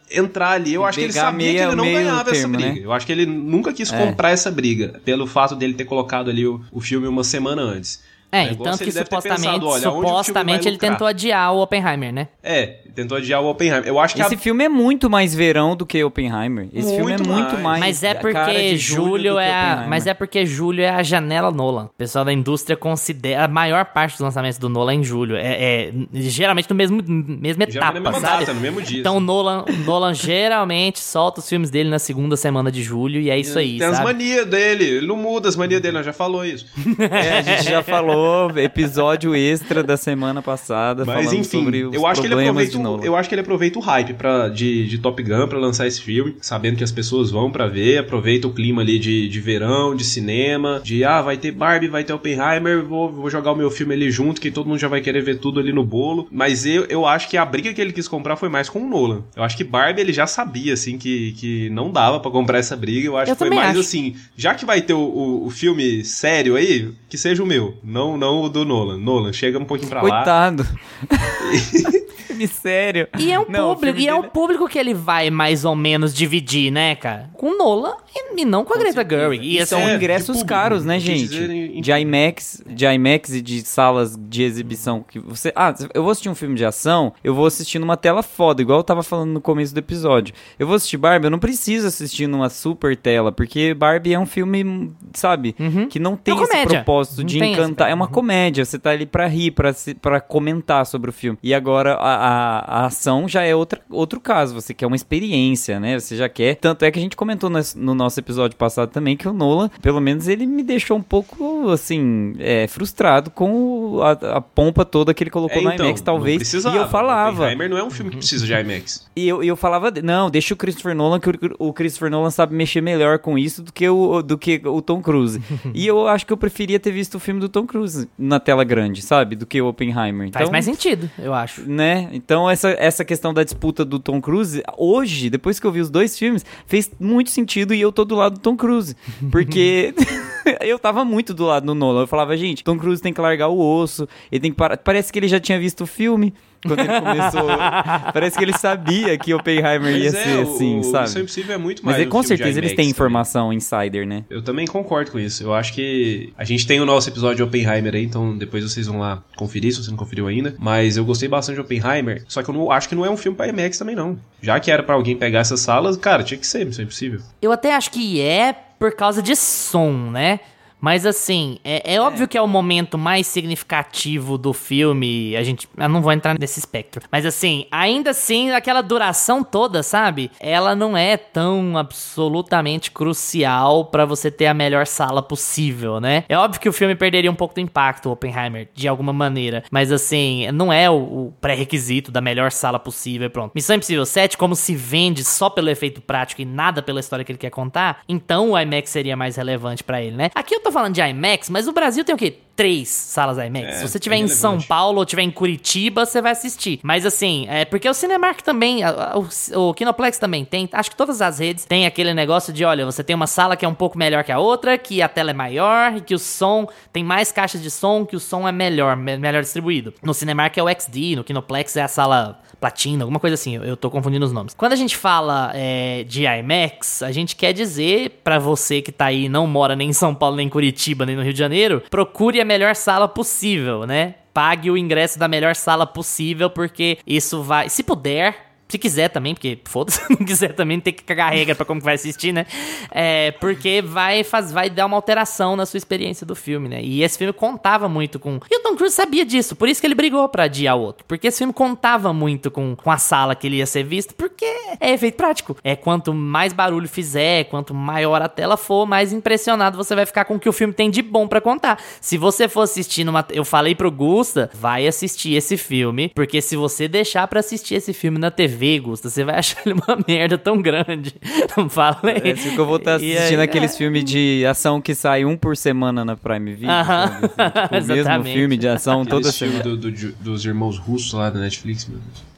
entrar 0.10 0.52
ali. 0.52 0.74
Eu 0.74 0.86
acho 0.86 0.98
que 0.98 1.04
ele 1.06 1.14
sabia 1.14 1.32
meia, 1.32 1.60
que 1.60 1.68
ele 1.68 1.76
não 1.76 1.84
ganhava 1.84 2.32
termo, 2.32 2.38
essa 2.38 2.48
briga. 2.48 2.74
Né? 2.74 2.86
Eu 2.86 2.94
acho 2.94 3.06
que 3.06 3.12
ele 3.12 3.26
nunca 3.26 3.74
quis 3.74 3.92
é. 3.92 3.98
comprar 3.98 4.32
essa 4.32 4.52
briga, 4.52 5.02
pelo 5.04 5.28
fato 5.28 5.56
dele 5.56 5.74
ter 5.74 5.86
colocado 5.86 6.30
ali 6.30 6.46
o, 6.46 6.62
o 6.72 6.82
filme 6.82 7.08
uma 7.08 7.24
semana 7.24 7.62
antes. 7.62 8.02
É, 8.34 8.46
é 8.46 8.56
tanto 8.56 8.84
que 8.84 8.92
supostamente, 8.92 9.44
pensado, 9.44 9.68
olha, 9.68 9.82
supostamente 9.84 10.68
ele 10.68 10.80
tentou 10.80 11.06
adiar 11.06 11.54
o 11.54 11.62
Oppenheimer, 11.62 12.12
né? 12.12 12.30
É, 12.42 12.80
tentou 12.96 13.16
adiar 13.16 13.44
o 13.44 13.50
Oppenheimer. 13.52 13.88
Eu 13.88 14.00
acho 14.00 14.16
que 14.16 14.22
Esse 14.24 14.34
a... 14.34 14.38
filme 14.38 14.64
é 14.64 14.70
muito 14.70 15.08
mais 15.08 15.36
verão 15.36 15.76
do 15.76 15.86
que 15.86 16.04
Oppenheimer. 16.04 16.68
Esse 16.74 16.88
muito 16.88 16.96
filme 16.96 17.12
é 17.12 17.18
mais. 17.18 17.28
muito 17.28 17.58
mais. 17.60 17.80
Mas 17.80 18.04
é 18.04 18.16
porque 18.16 18.76
julho 18.76 19.38
é 19.38 19.54
a... 19.54 19.86
Mas 19.88 20.08
é 20.08 20.16
porque 20.16 20.48
julho 20.48 20.82
é 20.82 20.90
a 20.90 21.04
janela 21.04 21.52
Nolan. 21.52 21.86
O 21.86 21.98
pessoal 21.98 22.26
da 22.26 22.34
indústria 22.34 22.76
considera 22.76 23.46
a 23.46 23.48
maior 23.48 23.86
parte 23.86 24.14
dos 24.14 24.22
lançamentos 24.22 24.58
do 24.58 24.68
Nolan 24.68 24.94
é 24.94 24.96
em 24.96 25.04
julho. 25.04 25.36
É, 25.36 25.90
é 25.90 25.94
geralmente 26.14 26.68
no 26.68 26.76
mesmo 26.76 27.04
mesma 27.04 27.66
etapa, 27.66 28.00
mesma 28.00 28.20
sabe? 28.20 28.46
Data, 28.46 28.54
no 28.56 28.62
mesmo 28.62 28.82
dia. 28.82 29.00
Então 29.00 29.18
o 29.18 29.20
Nolan, 29.20 29.64
Nolan 29.86 30.16
geralmente 30.16 31.00
solta 31.00 31.40
os 31.40 31.48
filmes 31.48 31.70
dele 31.70 31.90
na 31.90 32.00
segunda 32.00 32.36
semana 32.36 32.72
de 32.72 32.82
julho 32.82 33.20
e 33.20 33.30
é 33.30 33.38
isso 33.38 33.60
aí, 33.60 33.78
Tem 33.78 33.92
sabe? 33.92 33.98
as 33.98 34.04
manias 34.04 34.46
dele, 34.48 34.86
ele 34.86 35.08
não 35.08 35.16
muda 35.16 35.48
as 35.50 35.56
manias 35.56 35.82
dele, 35.82 35.98
nós 35.98 36.06
já 36.06 36.14
falou 36.14 36.44
isso. 36.44 36.66
é, 37.00 37.38
a 37.38 37.42
gente 37.42 37.66
já 37.66 37.84
falou 37.84 38.23
episódio 38.56 39.36
extra 39.36 39.84
da 39.84 39.98
semana 39.98 40.42
passada 40.42 41.04
Mas 41.06 41.26
falando 41.26 41.40
enfim, 41.40 41.64
sobre 41.64 41.86
os 41.86 41.94
eu 41.94 42.06
acho 42.08 42.22
que 42.22 42.28
ele 42.28 42.36
problemas 42.36 42.68
aproveita, 42.68 42.78
de 42.78 42.84
Nolan. 42.84 43.04
eu 43.06 43.16
acho 43.16 43.30
que 43.30 43.36
ele 43.36 43.42
aproveita 43.42 43.80
o 43.80 43.82
hype 43.82 44.14
pra, 44.14 44.50
de, 44.50 44.88
de 44.88 44.98
Top 44.98 45.22
Gun 45.22 45.48
pra 45.48 45.60
lançar 45.60 45.88
esse 45.88 46.02
filme, 46.02 46.36
sabendo 46.42 46.78
que 46.78 46.84
as 46.84 46.92
pessoas 46.92 47.32
vão 47.32 47.52
pra 47.52 47.68
ver, 47.68 47.98
aproveita 48.00 48.48
o 48.48 48.54
clima 48.54 48.82
ali 48.82 49.00
de, 49.00 49.28
de 49.30 49.40
verão, 49.40 49.96
de 49.96 50.04
cinema, 50.04 50.82
de 50.84 51.04
ah, 51.04 51.22
vai 51.22 51.38
ter 51.38 51.52
Barbie, 51.52 51.88
vai 51.88 52.04
ter 52.04 52.14
Oppenheimer, 52.14 52.84
vou, 52.84 53.12
vou 53.12 53.30
jogar 53.30 53.52
o 53.52 53.56
meu 53.56 53.70
filme 53.72 53.94
ali 53.94 54.10
junto, 54.12 54.40
que 54.42 54.52
todo 54.52 54.68
mundo 54.68 54.80
já 54.80 54.88
vai 54.88 55.02
querer 55.02 55.22
ver 55.22 55.40
tudo 55.40 55.60
ali 55.60 55.72
no 55.74 55.84
bolo. 55.84 56.28
Mas 56.32 56.66
eu, 56.66 56.86
eu 56.86 57.06
acho 57.06 57.30
que 57.30 57.38
a 57.38 57.46
briga 57.46 57.74
que 57.74 57.82
ele 57.82 57.94
quis 57.94 58.08
comprar 58.08 58.36
foi 58.36 58.50
mais 58.50 58.70
com 58.70 58.80
o 58.80 58.88
Nolan. 58.90 59.24
Eu 59.36 59.44
acho 59.44 59.56
que 59.58 59.64
Barbie 59.64 60.02
ele 60.02 60.14
já 60.14 60.28
sabia, 60.28 60.74
assim, 60.74 60.98
que, 60.98 61.34
que 61.34 61.70
não 61.70 61.92
dava 61.92 62.20
pra 62.20 62.32
comprar 62.32 62.58
essa 62.60 62.76
briga. 62.76 63.08
Eu 63.08 63.18
acho 63.18 63.32
Eu 63.32 63.36
que 63.36 63.40
foi 63.40 63.50
mais 63.50 63.72
acho. 63.72 63.80
assim, 63.80 64.16
já 64.36 64.54
que 64.56 64.66
vai 64.66 64.82
ter 64.82 64.94
o, 64.94 65.00
o, 65.00 65.48
o 65.48 65.50
filme 65.50 66.04
sério 66.04 66.56
aí, 66.56 66.92
que 67.10 67.18
seja 67.18 67.42
o 67.44 67.46
meu, 67.46 67.78
não, 67.84 68.13
não 68.18 68.42
o 68.42 68.50
do 68.50 68.66
Nolan. 68.66 68.98
Nolan, 68.98 69.34
chega 69.34 69.58
um 69.60 69.66
pouquinho 69.66 69.90
pra 69.90 70.02
lá. 70.02 70.10
Coitado. 70.10 70.68
filme 72.34 72.48
sério. 72.48 73.08
E 73.20 73.32
é 73.32 73.40
um 73.40 73.46
Não, 73.48 73.76
público, 73.76 74.00
e 74.00 74.08
é 74.08 74.14
um 74.14 74.22
dele- 74.22 74.32
público 74.34 74.68
que 74.68 74.80
ele 74.80 74.94
vai 74.94 75.30
mais 75.30 75.66
ou 75.66 75.76
menos 75.76 76.14
dividir, 76.14 76.72
né, 76.72 76.96
cara? 76.96 77.30
Com 77.34 77.58
Nolan 77.58 77.96
e, 78.16 78.42
e 78.42 78.46
não 78.46 78.66
com 78.66 78.74
a 78.74 78.78
Greta 78.78 79.06
Gerwig. 79.08 79.46
E 79.46 79.54
E 79.56 79.60
assim, 79.60 79.70
são 79.76 79.80
é, 79.82 79.96
ingressos 79.96 80.28
público, 80.38 80.48
caros, 80.50 80.84
né, 80.86 81.00
gente? 81.00 81.28
dizer 81.28 81.82
De 81.82 81.92
IMAX, 81.92 82.64
de 82.68 82.86
IMAX 82.86 83.34
e 83.36 83.42
de 83.42 83.62
salas 83.62 84.18
de 84.18 84.42
exibição 84.44 85.04
que 85.08 85.20
você, 85.20 85.52
ah, 85.56 85.74
eu 85.94 86.02
vou 86.02 86.12
assistir 86.12 86.30
um 86.30 86.36
filme 86.36 86.56
de 86.56 86.66
ação, 86.66 87.14
eu 87.24 87.36
vou 87.36 87.46
assistir 87.46 87.78
numa 87.80 87.96
tela 87.98 88.24
foda, 88.24 88.62
igual 88.62 88.80
eu 88.80 88.84
tava 88.84 89.04
falando 89.04 89.32
no 89.32 89.42
começo 89.42 89.74
do 89.74 89.78
episódio. 89.78 90.34
Eu 90.58 90.66
vou 90.66 90.76
assistir 90.76 90.98
Barbie, 90.98 91.28
eu 91.28 91.32
não 91.32 91.40
preciso 91.40 91.88
assistir 91.88 92.28
numa 92.28 92.50
super 92.50 92.96
tela, 92.98 93.32
porque 93.32 93.74
Barbie 93.74 94.14
é 94.14 94.20
um 94.20 94.26
filme, 94.26 94.92
sabe, 95.14 95.56
que 95.90 96.00
não 96.00 96.16
tem 96.16 96.34
É 96.38 96.42
esse 96.42 96.66
propósito 96.68 97.20
Não 97.20 97.26
de 97.26 97.38
esse 97.38 97.46
encantar. 97.48 97.90
É 97.90 97.94
uma 97.94 98.03
Uhum. 98.06 98.12
comédia, 98.12 98.64
você 98.66 98.78
tá 98.80 98.92
ali 98.92 99.06
pra 99.06 99.28
rir, 99.28 99.52
pra, 99.52 99.74
se- 99.74 99.94
pra 99.96 100.20
comentar 100.22 100.86
sobre 100.86 101.10
o 101.10 101.14
filme. 101.14 101.38
E 101.44 101.54
agora 101.54 101.94
a, 101.96 102.16
a- 102.16 102.60
a 102.82 102.86
ação 102.86 103.28
já 103.28 103.44
é 103.44 103.56
outra, 103.56 103.82
outro 103.90 104.20
caso, 104.20 104.54
você 104.54 104.74
quer 104.74 104.86
uma 104.88 104.96
experiência, 104.96 105.80
né? 105.80 106.00
Você 106.00 106.16
já 106.16 106.28
quer. 106.30 106.56
Tanto 106.56 106.84
é 106.84 106.92
que 106.92 107.00
a 107.00 107.02
gente 107.02 107.16
comentou 107.16 107.50
nas- 107.50 107.76
no, 107.76 107.94
nosso 107.96 108.20
episódio 108.20 108.58
passado 108.58 108.90
também 108.90 109.16
que 109.18 109.28
o 109.28 109.34
Nolan, 109.34 109.70
pelo 109.82 110.00
menos 110.02 110.28
ele 110.28 110.46
me 110.46 110.64
deixou 110.64 110.98
um 110.98 111.02
pouco, 111.02 111.70
assim, 111.70 112.34
é, 112.40 112.68
frustrado 112.68 113.30
com 113.32 114.00
a, 114.02 114.12
a 114.38 114.42
pompa 114.42 114.86
toda 114.86 115.14
que 115.14 115.24
ele 115.24 115.30
colocou 115.30 115.58
É, 115.62 115.64
no 115.64 115.72
então, 115.74 115.86
IMAX, 115.86 116.02
talvez. 116.02 116.54
E 116.54 116.58
eu 116.76 116.88
falava. 116.88 117.44
Oppenheimer 117.44 117.70
não 117.70 117.78
é 117.78 117.84
um 117.84 117.90
filme 117.92 118.12
que 118.12 118.18
precisa 118.18 118.46
de 118.46 118.54
IMAX. 118.54 119.08
E 119.16 119.28
eu, 119.28 119.44
eu 119.44 119.56
falava, 119.56 119.92
não, 120.04 120.30
deixa 120.30 120.54
o 120.54 120.58
Christopher 120.58 120.96
Nolan, 120.96 121.20
que 121.20 121.30
o, 121.30 121.34
o 121.70 121.74
Christopher 121.74 122.10
Nolan 122.10 122.30
sabe 122.32 122.56
mexer 122.56 122.82
melhor 122.82 123.20
com 123.20 123.38
isso 123.38 123.62
do 123.64 123.72
que 123.74 123.88
o, 123.88 124.22
do 124.22 124.38
que 124.38 124.62
o 124.66 124.82
Tom 124.82 125.02
Cruise. 125.02 125.42
e 125.74 125.86
eu 125.88 126.08
acho 126.08 126.26
que 126.26 126.34
eu 126.34 126.38
preferia 126.38 126.80
ter 126.80 126.92
visto 126.92 127.16
o 127.16 127.20
filme 127.20 127.40
do 127.40 127.50
Tom 127.50 127.66
Cruise 127.66 127.83
na 128.18 128.40
tela 128.40 128.64
grande, 128.64 129.02
sabe? 129.02 129.36
Do 129.36 129.46
que 129.46 129.62
o 129.62 129.68
Oppenheimer. 129.68 130.30
faz 130.32 130.44
Então, 130.44 130.52
mais 130.52 130.66
sentido, 130.66 131.10
eu 131.18 131.34
acho. 131.34 131.62
né? 131.70 132.10
Então 132.12 132.50
essa, 132.50 132.70
essa 132.72 133.04
questão 133.06 133.34
da 133.34 133.44
disputa 133.44 133.84
do 133.86 134.00
Tom 134.00 134.22
Cruise, 134.22 134.62
hoje, 134.78 135.30
depois 135.30 135.60
que 135.60 135.68
eu 135.68 135.72
vi 135.72 135.80
os 135.82 135.90
dois 135.90 136.18
filmes, 136.18 136.46
fez 136.66 136.90
muito 137.00 137.30
sentido 137.30 137.74
e 137.74 137.82
eu 137.82 137.92
tô 137.92 138.06
do 138.06 138.16
lado 138.16 138.34
do 138.36 138.40
Tom 138.40 138.56
Cruise. 138.56 138.96
Porque 139.32 139.94
eu 140.62 140.78
tava 140.80 141.04
muito 141.06 141.34
do 141.34 141.46
lado 141.46 141.66
do 141.66 141.76
Nolan. 141.76 142.02
Eu 142.02 142.08
falava, 142.08 142.36
gente, 142.38 142.64
Tom 142.64 142.78
Cruise 142.78 143.02
tem 143.02 143.14
que 143.14 143.22
largar 143.22 143.48
o 143.50 143.60
osso, 143.60 144.08
ele 144.32 144.42
tem 144.42 144.52
que 144.52 144.58
parar. 144.58 144.78
Parece 144.78 145.12
que 145.12 145.20
ele 145.20 145.28
já 145.28 145.40
tinha 145.40 145.60
visto 145.60 145.82
o 145.82 145.88
filme 145.88 146.34
quando 146.64 146.80
ele 146.80 147.00
começou. 147.02 147.48
Parece 148.14 148.38
que 148.38 148.44
ele 148.44 148.58
sabia 148.58 149.18
que 149.18 149.34
Oppenheimer 149.34 149.96
ia 149.96 150.12
Mas 150.12 150.14
é, 150.16 150.24
ser 150.24 150.38
o- 150.38 150.42
assim, 150.56 150.80
o 150.80 150.84
sabe? 150.84 151.04
Missão 151.04 151.22
Impossível 151.22 151.56
é 151.56 151.58
muito 151.58 151.86
mais 151.86 151.98
Mas 151.98 152.08
é, 152.08 152.10
com 152.10 152.24
certeza 152.24 152.60
eles 152.60 152.72
têm 152.72 152.78
também. 152.78 152.90
informação 152.90 153.54
insider, 153.54 154.08
né? 154.08 154.24
Eu 154.30 154.42
também 154.42 154.66
concordo 154.66 155.12
com 155.12 155.20
isso. 155.20 155.44
Eu 155.44 155.54
acho 155.54 155.74
que 155.74 156.34
a 156.38 156.44
gente 156.44 156.66
tem 156.66 156.80
o 156.80 156.86
nosso 156.86 157.10
episódio 157.10 157.38
de 157.38 157.44
Oppenheimer 157.44 157.94
aí, 157.96 158.04
então 158.04 158.38
depois 158.38 158.64
vocês 158.64 158.88
vão 158.88 159.00
lá 159.00 159.24
conferir 159.36 159.72
se 159.74 159.84
você 159.84 159.90
não 159.92 159.98
conferiu 159.98 160.28
ainda. 160.28 160.56
Mas 160.60 160.98
eu 160.98 161.06
gostei 161.06 161.28
bastante 161.30 161.56
de 161.56 161.62
Oppenheimer, 161.62 162.24
só 162.28 162.42
que 162.42 162.50
eu 162.50 162.54
não, 162.54 162.72
acho 162.72 162.88
que 162.90 162.96
não 162.96 163.06
é 163.06 163.10
um 163.10 163.18
filme 163.18 163.36
pra 163.38 163.48
IMAX 163.48 163.78
também 163.78 163.96
não. 163.96 164.18
Já 164.42 164.60
que 164.60 164.72
era 164.72 164.84
pra 164.84 164.96
alguém 164.96 165.16
pegar 165.16 165.40
essas 165.40 165.60
salas, 165.60 165.98
cara, 165.98 166.24
tinha 166.24 166.38
que 166.38 166.48
ser, 166.48 166.66
Missão 166.66 166.84
Impossível. 166.84 167.20
Eu 167.42 167.52
até 167.52 167.76
acho 167.76 167.92
que 167.92 168.20
é 168.22 168.54
por 168.80 168.96
causa 168.96 169.22
de 169.22 169.36
som, 169.36 169.92
né? 170.12 170.40
Mas 170.84 171.06
assim, 171.06 171.60
é, 171.64 171.94
é 171.96 172.02
óbvio 172.02 172.28
que 172.28 172.38
é 172.38 172.42
o 172.42 172.48
momento 172.48 172.98
mais 172.98 173.26
significativo 173.26 174.38
do 174.38 174.52
filme. 174.52 175.34
A 175.34 175.42
gente. 175.42 175.66
Eu 175.78 175.88
não 175.88 176.02
vou 176.02 176.12
entrar 176.12 176.38
nesse 176.38 176.60
espectro. 176.60 177.08
Mas 177.10 177.26
assim, 177.26 177.66
ainda 177.72 178.10
assim, 178.10 178.52
aquela 178.52 178.82
duração 178.82 179.46
toda, 179.46 179.82
sabe? 179.82 180.30
Ela 180.42 180.76
não 180.76 180.98
é 180.98 181.16
tão 181.16 181.78
absolutamente 181.78 182.92
crucial 182.92 183.86
pra 183.86 184.04
você 184.04 184.30
ter 184.30 184.48
a 184.48 184.54
melhor 184.54 184.86
sala 184.86 185.24
possível, 185.24 186.02
né? 186.02 186.26
É 186.28 186.38
óbvio 186.38 186.60
que 186.60 186.68
o 186.68 186.74
filme 186.74 186.96
perderia 186.96 187.32
um 187.32 187.36
pouco 187.36 187.56
do 187.56 187.62
impacto, 187.62 188.12
Oppenheimer, 188.12 188.68
de 188.76 188.86
alguma 188.86 189.14
maneira. 189.14 189.64
Mas 189.72 189.90
assim, 189.90 190.52
não 190.52 190.74
é 190.74 190.90
o, 190.90 190.96
o 190.96 191.34
pré-requisito 191.40 192.12
da 192.12 192.20
melhor 192.20 192.52
sala 192.52 192.78
possível 192.78 193.28
e 193.28 193.30
pronto. 193.30 193.54
Missão 193.56 193.78
Impossível 193.78 194.06
7, 194.06 194.38
como 194.38 194.54
se 194.54 194.76
vende 194.76 195.24
só 195.24 195.50
pelo 195.50 195.70
efeito 195.70 196.02
prático 196.02 196.42
e 196.42 196.46
nada 196.46 196.82
pela 196.84 197.00
história 197.00 197.24
que 197.24 197.32
ele 197.32 197.40
quer 197.40 197.52
contar, 197.52 198.02
então 198.10 198.52
o 198.52 198.60
IMAX 198.60 198.90
seria 198.90 199.16
mais 199.16 199.38
relevante 199.38 199.82
pra 199.82 200.02
ele, 200.02 200.18
né? 200.18 200.30
Aqui 200.36 200.54
eu 200.54 200.60
tô 200.60 200.73
falando 200.74 200.94
de 200.94 201.02
IMAX, 201.02 201.50
mas 201.50 201.68
o 201.68 201.72
Brasil 201.72 202.04
tem 202.04 202.14
o 202.14 202.18
quê? 202.18 202.40
Três 202.56 202.88
salas 202.90 203.38
IMAX. 203.40 203.66
É, 203.68 203.72
Se 203.78 203.88
você 203.88 203.98
tiver 204.00 204.16
em 204.16 204.26
irrelevante. 204.26 204.40
São 204.40 204.62
Paulo 204.62 205.00
ou 205.00 205.06
tiver 205.06 205.24
em 205.24 205.32
Curitiba, 205.32 206.06
você 206.06 206.22
vai 206.22 206.34
assistir. 206.34 206.80
Mas 206.84 207.04
assim, 207.04 207.48
é 207.50 207.66
porque 207.66 207.90
o 207.90 207.94
Cinemark 207.96 208.42
também, 208.42 208.84
a- 208.84 208.90
a- 209.14 209.18
o, 209.18 209.70
o 209.70 209.74
Kinoplex 209.74 210.20
também 210.20 210.46
tem. 210.46 210.70
Acho 210.72 210.92
que 210.92 210.96
todas 210.96 211.20
as 211.22 211.40
redes 211.40 211.66
têm 211.66 211.88
aquele 211.88 212.14
negócio 212.14 212.54
de, 212.54 212.64
olha, 212.64 212.86
você 212.86 213.04
tem 213.04 213.16
uma 213.16 213.26
sala 213.26 213.56
que 213.56 213.66
é 213.66 213.68
um 213.68 213.74
pouco 213.74 213.98
melhor 213.98 214.24
que 214.24 214.32
a 214.32 214.38
outra, 214.38 214.78
que 214.78 215.02
a 215.02 215.08
tela 215.10 215.32
é 215.32 215.34
maior 215.34 215.98
e 215.98 216.02
que 216.02 216.14
o 216.14 216.20
som 216.20 216.68
tem 216.92 217.04
mais 217.04 217.32
caixas 217.32 217.60
de 217.62 217.72
som, 217.72 218.06
que 218.06 218.16
o 218.16 218.20
som 218.20 218.48
é 218.48 218.52
melhor, 218.52 218.96
me- 218.96 219.18
melhor 219.18 219.42
distribuído. 219.42 219.92
No 220.04 220.14
Cinemark 220.14 220.56
é 220.56 220.62
o 220.64 220.70
XD, 220.70 221.16
no 221.16 221.24
Kinoplex 221.24 221.76
é 221.76 221.82
a 221.82 221.88
sala 221.88 222.40
platina, 222.64 223.04
alguma 223.04 223.20
coisa 223.20 223.34
assim. 223.34 223.58
Eu, 223.58 223.76
tô 223.76 223.92
confundindo 223.92 224.26
os 224.26 224.32
nomes. 224.32 224.54
Quando 224.54 224.72
a 224.72 224.78
gente 224.78 224.96
fala 224.96 225.52
é, 225.54 226.06
de 226.08 226.24
IMAX, 226.24 227.04
a 227.04 227.12
gente 227.12 227.36
quer 227.36 227.52
dizer 227.52 228.22
pra 228.24 228.40
você 228.40 228.82
que 228.82 228.90
tá 228.90 229.08
aí, 229.08 229.28
não 229.28 229.46
mora 229.46 229.76
nem 229.76 229.90
em 229.90 229.94
São 229.94 230.16
Paulo, 230.16 230.38
nem 230.38 230.48
em 230.48 230.50
Curitiba, 230.50 231.06
nem 231.06 231.14
no 231.14 231.22
Rio 231.22 231.34
de 231.34 231.40
Janeiro, 231.40 231.84
procure 231.90 232.40
a 232.40 232.46
melhor 232.46 232.74
sala 232.74 233.06
possível, 233.06 233.86
né? 233.86 234.16
Pague 234.34 234.72
o 234.72 234.78
ingresso 234.78 235.20
da 235.20 235.28
melhor 235.28 235.56
sala 235.56 235.86
possível, 235.86 236.50
porque 236.50 236.98
isso 237.06 237.44
vai. 237.44 237.68
Se 237.68 237.84
puder. 237.84 238.53
Se 238.68 238.78
quiser 238.78 239.10
também, 239.10 239.34
porque 239.34 239.60
foda-se, 239.66 240.02
se 240.04 240.10
não 240.10 240.26
quiser 240.26 240.54
também 240.54 240.80
tem 240.80 240.94
que 240.94 241.04
cagar 241.04 241.32
regra 241.32 241.54
pra 241.56 241.66
como 241.66 241.80
que 241.80 241.86
vai 241.86 241.96
assistir, 241.96 242.32
né? 242.32 242.46
É, 242.92 243.32
porque 243.32 243.82
vai, 243.82 244.24
faz, 244.24 244.52
vai 244.52 244.70
dar 244.70 244.86
uma 244.86 244.98
alteração 244.98 245.56
na 245.56 245.66
sua 245.66 245.78
experiência 245.78 246.26
do 246.26 246.36
filme, 246.36 246.68
né? 246.68 246.82
E 246.82 247.04
esse 247.04 247.18
filme 247.18 247.34
contava 247.34 247.88
muito 247.88 248.20
com. 248.20 248.40
E 248.50 248.58
o 248.58 248.64
Tom 248.64 248.76
Cruise 248.76 248.96
sabia 248.96 249.26
disso, 249.26 249.56
por 249.56 249.70
isso 249.70 249.80
que 249.80 249.88
ele 249.88 249.96
brigou 249.96 250.28
pra 250.28 250.44
adiar 250.44 250.76
o 250.76 250.82
outro. 250.82 251.06
Porque 251.08 251.28
esse 251.28 251.40
filme 251.40 251.54
contava 251.54 252.12
muito 252.14 252.50
com, 252.50 252.76
com 252.76 252.90
a 252.90 252.98
sala 252.98 253.36
que 253.36 253.48
ele 253.48 253.58
ia 253.58 253.66
ser 253.66 253.84
visto, 253.84 254.16
porque 254.16 254.46
é 254.80 254.92
efeito 254.92 255.18
prático. 255.18 255.56
É 255.64 255.76
quanto 255.76 256.14
mais 256.14 256.54
barulho 256.54 256.88
fizer, 256.88 257.46
quanto 257.46 257.74
maior 257.74 258.22
a 258.22 258.28
tela 258.28 258.58
for, 258.58 258.86
mais 258.86 259.14
impressionado 259.14 259.78
você 259.78 259.94
vai 259.96 260.06
ficar 260.06 260.26
com 260.26 260.36
o 260.36 260.40
que 260.40 260.50
o 260.50 260.54
filme 260.54 260.74
tem 260.74 260.90
de 260.90 261.02
bom 261.02 261.28
pra 261.28 261.42
contar. 261.42 261.80
Se 262.02 262.18
você 262.18 262.48
for 262.48 262.62
assistir 262.62 263.04
numa. 263.04 263.26
Eu 263.30 263.46
falei 263.46 263.76
pro 263.76 263.92
Gusta, 263.92 264.50
vai 264.54 264.88
assistir 264.88 265.34
esse 265.36 265.58
filme, 265.58 266.10
porque 266.10 266.42
se 266.42 266.56
você 266.56 266.88
deixar 266.88 267.28
pra 267.28 267.40
assistir 267.40 267.76
esse 267.76 267.94
filme 267.94 268.18
na 268.18 268.32
TV, 268.32 268.53
Gusta, 268.80 269.10
você 269.10 269.24
vai 269.24 269.36
achar 269.40 269.62
ele 269.66 269.74
uma 269.76 269.98
merda 270.08 270.38
tão 270.38 270.62
grande. 270.62 271.16
Não 271.58 271.70
falei. 271.70 272.22
É 272.24 272.32
assim 272.32 272.52
que 272.52 272.58
eu 272.60 272.66
vou 272.66 272.78
estar 272.78 272.96
assistindo 272.96 273.40
aí- 273.40 273.46
aqueles 273.46 273.78
filmes 273.78 274.04
de 274.06 274.46
ação 274.46 274.80
que 274.82 274.94
sai 274.96 275.26
um 275.26 275.36
por 275.38 275.56
semana 275.58 276.04
na 276.06 276.16
Prime 276.16 276.54
Video. 276.54 276.70
Aham. 276.70 277.04
Assim, 277.06 277.28
tipo, 277.28 277.42
o 277.42 277.72
mesmo 277.74 277.94
Exatamente. 277.94 278.34
filme 278.34 278.58
de 278.58 278.68
ação 278.68 279.06
toda 279.06 279.32
filme 279.32 279.54
semana. 279.54 279.76
do, 279.78 279.92
do- 279.92 280.12
dos 280.20 280.46
irmãos 280.46 280.78
russos 280.78 281.14
lá 281.14 281.30
da 281.30 281.40
Netflix, 281.40 281.88
meu 281.88 281.98
Deus. 282.00 282.34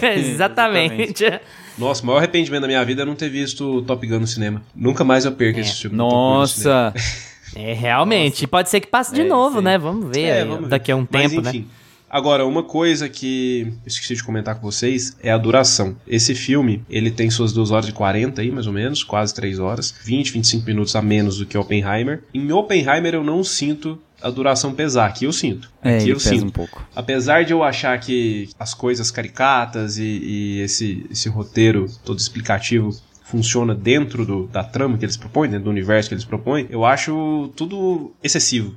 É, 0.00 0.14
exatamente. 0.18 1.24
Nossa, 1.76 2.02
o 2.02 2.06
maior 2.06 2.18
arrependimento 2.18 2.62
da 2.62 2.66
minha 2.68 2.84
vida 2.84 3.02
é 3.02 3.04
não 3.04 3.14
ter 3.14 3.28
visto 3.28 3.82
Top 3.82 4.06
Gun 4.06 4.20
no 4.20 4.26
cinema. 4.26 4.62
Nunca 4.74 5.02
mais 5.04 5.24
eu 5.24 5.32
perco 5.32 5.60
esse 5.60 5.82
filme. 5.82 5.96
Nossa! 5.96 6.92
É, 7.56 7.72
realmente. 7.72 8.46
Pode 8.46 8.68
ser 8.68 8.78
que 8.80 8.86
passe 8.86 9.12
de 9.14 9.22
É, 9.22 9.24
novo, 9.24 9.58
sim. 9.58 9.64
né? 9.64 9.78
Vamos 9.78 10.08
ver 10.14 10.22
É, 10.22 10.32
aí, 10.42 10.44
vamos 10.44 10.62
ver. 10.64 10.68
daqui 10.68 10.92
a 10.92 10.96
um 10.96 11.06
Mas, 11.10 11.30
tempo, 11.32 11.40
né? 11.42 11.64
Agora, 12.10 12.46
uma 12.46 12.62
coisa 12.62 13.08
que 13.08 13.66
eu 13.68 13.86
esqueci 13.86 14.14
de 14.14 14.24
comentar 14.24 14.54
com 14.54 14.62
vocês 14.62 15.16
é 15.22 15.30
a 15.30 15.36
duração. 15.38 15.96
Esse 16.06 16.34
filme, 16.34 16.82
ele 16.88 17.10
tem 17.10 17.28
suas 17.30 17.52
2 17.52 17.70
horas 17.70 17.88
e 17.88 17.92
40 17.92 18.40
aí, 18.40 18.50
mais 18.50 18.66
ou 18.66 18.72
menos, 18.72 19.04
quase 19.04 19.34
3 19.34 19.58
horas. 19.58 19.94
20, 20.04 20.32
25 20.32 20.66
minutos 20.66 20.96
a 20.96 21.02
menos 21.02 21.38
do 21.38 21.44
que 21.46 21.58
Oppenheimer. 21.58 22.22
Em 22.32 22.50
Oppenheimer 22.50 23.14
eu 23.14 23.22
não 23.22 23.44
sinto 23.44 24.00
a 24.22 24.30
duração 24.30 24.72
pesar, 24.74 25.06
aqui 25.06 25.26
eu 25.26 25.32
sinto. 25.32 25.70
É, 25.82 25.98
ele 26.00 26.10
eu 26.12 26.18
sinto. 26.18 26.46
um 26.46 26.50
pouco. 26.50 26.82
Apesar 26.96 27.44
de 27.44 27.52
eu 27.52 27.62
achar 27.62 27.98
que 28.00 28.48
as 28.58 28.72
coisas 28.74 29.10
caricatas 29.10 29.98
e, 29.98 30.02
e 30.02 30.60
esse, 30.60 31.06
esse 31.10 31.28
roteiro 31.28 31.86
todo 32.04 32.18
explicativo 32.18 32.90
funciona 33.22 33.74
dentro 33.74 34.24
do- 34.24 34.46
da 34.46 34.64
trama 34.64 34.96
que 34.96 35.04
eles 35.04 35.16
propõem, 35.16 35.50
dentro 35.50 35.64
do 35.66 35.70
universo 35.70 36.08
que 36.08 36.14
eles 36.14 36.24
propõem, 36.24 36.66
eu 36.70 36.84
acho 36.86 37.52
tudo 37.54 38.12
excessivo. 38.24 38.74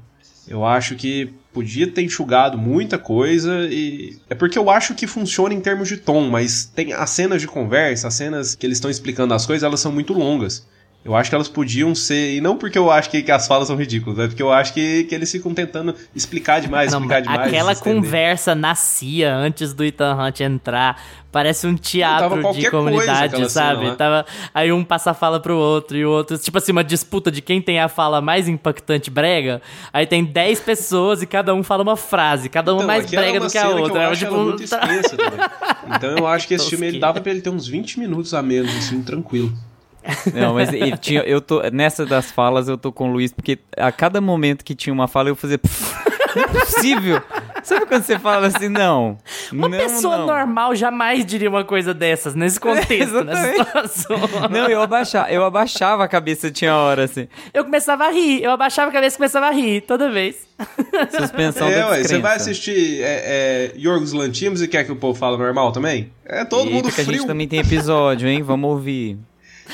Eu 0.48 0.66
acho 0.66 0.96
que 0.96 1.34
podia 1.54 1.88
ter 1.88 2.02
enxugado 2.02 2.58
muita 2.58 2.98
coisa 2.98 3.68
e 3.70 4.18
é 4.30 4.36
porque 4.36 4.58
eu 4.58 4.70
acho 4.70 4.96
que 4.96 5.06
funciona 5.06 5.54
em 5.54 5.60
termos 5.60 5.88
de 5.88 5.98
tom, 5.98 6.30
mas 6.30 6.66
tem 6.66 6.94
as 6.94 7.10
cenas 7.10 7.42
de 7.42 7.48
conversa, 7.48 8.08
as 8.08 8.14
cenas 8.14 8.56
que 8.56 8.66
eles 8.66 8.78
estão 8.78 8.90
explicando 8.90 9.34
as 9.34 9.46
coisas, 9.46 9.64
elas 9.64 9.80
são 9.80 9.92
muito 9.92 10.14
longas. 10.14 10.66
Eu 11.04 11.16
acho 11.16 11.32
que 11.32 11.36
elas 11.36 11.50
podiam 11.50 11.96
ser, 11.96 12.36
e 12.36 12.42
não 12.42 12.56
porque 12.56 12.78
eu 12.78 12.92
acho 12.92 13.10
que, 13.10 13.24
que 13.24 13.32
as 13.32 13.48
falas 13.48 13.68
são 13.68 13.76
ridículas, 13.76 14.20
é 14.20 14.28
porque 14.28 14.44
eu 14.44 14.52
acho 14.54 14.72
que, 14.72 15.04
que 15.06 15.16
eles 15.16 15.32
ficam 15.32 15.52
tentando 15.52 15.96
explicar 16.16 16.62
demais, 16.62 16.92
Não, 16.92 17.00
explicar 17.00 17.22
demais. 17.22 17.48
aquela 17.48 17.76
conversa 17.76 18.54
nascia 18.54 19.36
antes 19.36 19.74
do 19.74 19.84
Ethan 19.84 20.14
Hunt 20.16 20.42
entrar. 20.42 21.02
Parece 21.32 21.66
um 21.66 21.76
teatro 21.76 22.54
de 22.54 22.70
comunidade, 22.70 23.34
aquela 23.36 23.50
cena 23.50 23.68
sabe? 23.74 23.88
lá. 23.88 23.96
Tava, 23.96 24.26
aí 24.54 24.72
um 24.72 24.84
passa 24.84 25.12
a 25.12 25.14
fala 25.14 25.40
pro 25.40 25.56
outro 25.58 25.98
e 25.98 26.06
o 26.06 26.12
outro. 26.12 26.38
Tipo 26.38 26.58
assim, 26.58 26.74
uma 26.74 26.84
disputa 26.84 27.32
de 27.32 27.42
quem 27.42 27.62
tem 27.62 27.80
a 27.80 27.88
fala 27.88 28.20
mais 28.22 28.50
impactante 28.50 29.10
brega. 29.10 29.62
Aí 29.94 30.06
tem 30.06 30.26
10 30.26 30.60
pessoas 30.60 31.22
e 31.22 31.26
cada 31.26 31.56
um 31.56 31.64
fala 31.64 31.84
uma 31.84 31.96
frase. 31.96 32.50
Cada 32.50 32.74
uma 32.74 32.80
Então, 32.84 32.88
mais 32.88 33.10
brega 33.10 33.40
do 33.40 33.50
que 33.50 33.58
a 33.58 33.70
outra. 33.70 34.04
eu 34.04 34.16
tipo, 34.16 34.36
muito 34.36 34.64
extensa. 34.64 35.16
Então 35.96 36.18
eu 36.18 36.28
acho 36.28 36.48
que 36.48 36.54
esse 36.54 36.70
filme 36.70 36.88
ele 36.88 37.00
dava 37.00 37.22
pra 37.22 37.32
ele 37.32 37.42
ter 37.42 37.50
uns 37.50 37.66
20 37.66 37.98
minutos 37.98 38.34
a 38.34 38.44
menos, 38.44 38.76
assim, 38.76 39.02
tranquilo. 39.02 39.52
Não, 40.34 40.54
mas 40.56 40.72
ele 40.74 40.98
tinha, 40.98 41.22
eu 41.22 41.40
tô, 41.42 41.62
nessa 41.72 42.06
das 42.06 42.32
falas 42.32 42.68
eu 42.68 42.78
tô 42.78 42.92
com 42.92 43.10
o 43.10 43.14
Luiz, 43.14 43.32
porque 43.32 43.60
a 43.78 43.92
cada 43.92 44.20
momento 44.22 44.64
que 44.66 44.76
tinha 44.76 44.94
uma 44.94 45.08
fala 45.08 45.30
eu 45.30 45.36
fazia. 45.36 45.58
"Pff, 45.58 46.12
Não 46.36 46.44
é 46.44 46.48
possível! 46.48 47.22
Sabe 47.64 47.86
quando 47.86 48.04
você 48.04 48.18
fala 48.18 48.48
assim, 48.48 48.70
não? 48.70 49.18
Uma 49.52 49.70
não, 49.70 49.78
pessoa 49.78 50.18
não. 50.20 50.26
normal 50.28 50.74
jamais 50.76 51.24
diria 51.26 51.50
uma 51.50 51.64
coisa 51.64 51.94
dessas, 51.94 52.34
nesse 52.34 52.58
contexto, 52.60 53.24
nessa 53.24 53.54
exatamente. 53.54 53.66
situação. 53.68 54.50
Não, 54.50 54.68
eu 54.68 54.82
abaixava, 54.82 55.30
eu 55.32 55.44
abaixava 55.44 56.04
a 56.04 56.08
cabeça, 56.08 56.50
tinha 56.50 56.76
hora 56.76 57.04
assim. 57.04 57.28
Eu 57.54 57.64
começava 57.64 58.06
a 58.06 58.12
rir, 58.12 58.42
eu 58.42 58.50
abaixava 58.52 58.90
a 58.90 58.94
cabeça 58.94 59.16
e 59.16 59.18
começava 59.18 59.48
a 59.48 59.52
rir 59.52 59.82
toda 59.82 60.10
vez. 60.10 60.48
Suspensão 61.20 61.68
é, 61.68 61.76
da 61.76 61.90
ué, 61.90 62.04
você 62.04 62.18
vai 62.20 62.36
assistir 62.38 63.02
é, 63.04 63.72
é, 63.76 63.80
Yorgos 63.80 64.14
Lantimos 64.14 64.62
e 64.62 64.68
quer 64.68 64.84
que 64.84 64.92
o 64.92 64.96
povo 64.96 65.18
fale 65.20 65.38
normal 65.38 65.72
também? 65.72 66.12
É 66.26 66.44
todo 66.46 66.62
Eita, 66.64 66.72
mundo 66.74 66.92
que 66.92 67.02
a 67.02 67.04
frio. 67.04 67.18
gente 67.18 67.28
também 67.28 67.48
tem 67.48 67.60
episódio, 67.60 68.28
hein? 68.28 68.42
Vamos 68.42 68.70
ouvir. 68.70 69.18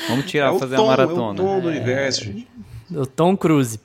Vamos 0.10 0.26
tirar, 0.26 0.48
é 0.48 0.50
o 0.52 0.60
fazer 0.60 0.76
tom, 0.76 0.82
a 0.82 0.86
é 0.86 0.86
o 0.86 0.90
maratona. 0.90 1.44
tom 1.44 1.60
do 1.60 1.68
universo, 1.68 2.24
gente. 2.26 2.48
O 2.90 3.06
Tom 3.06 3.36
Cruise. 3.36 3.80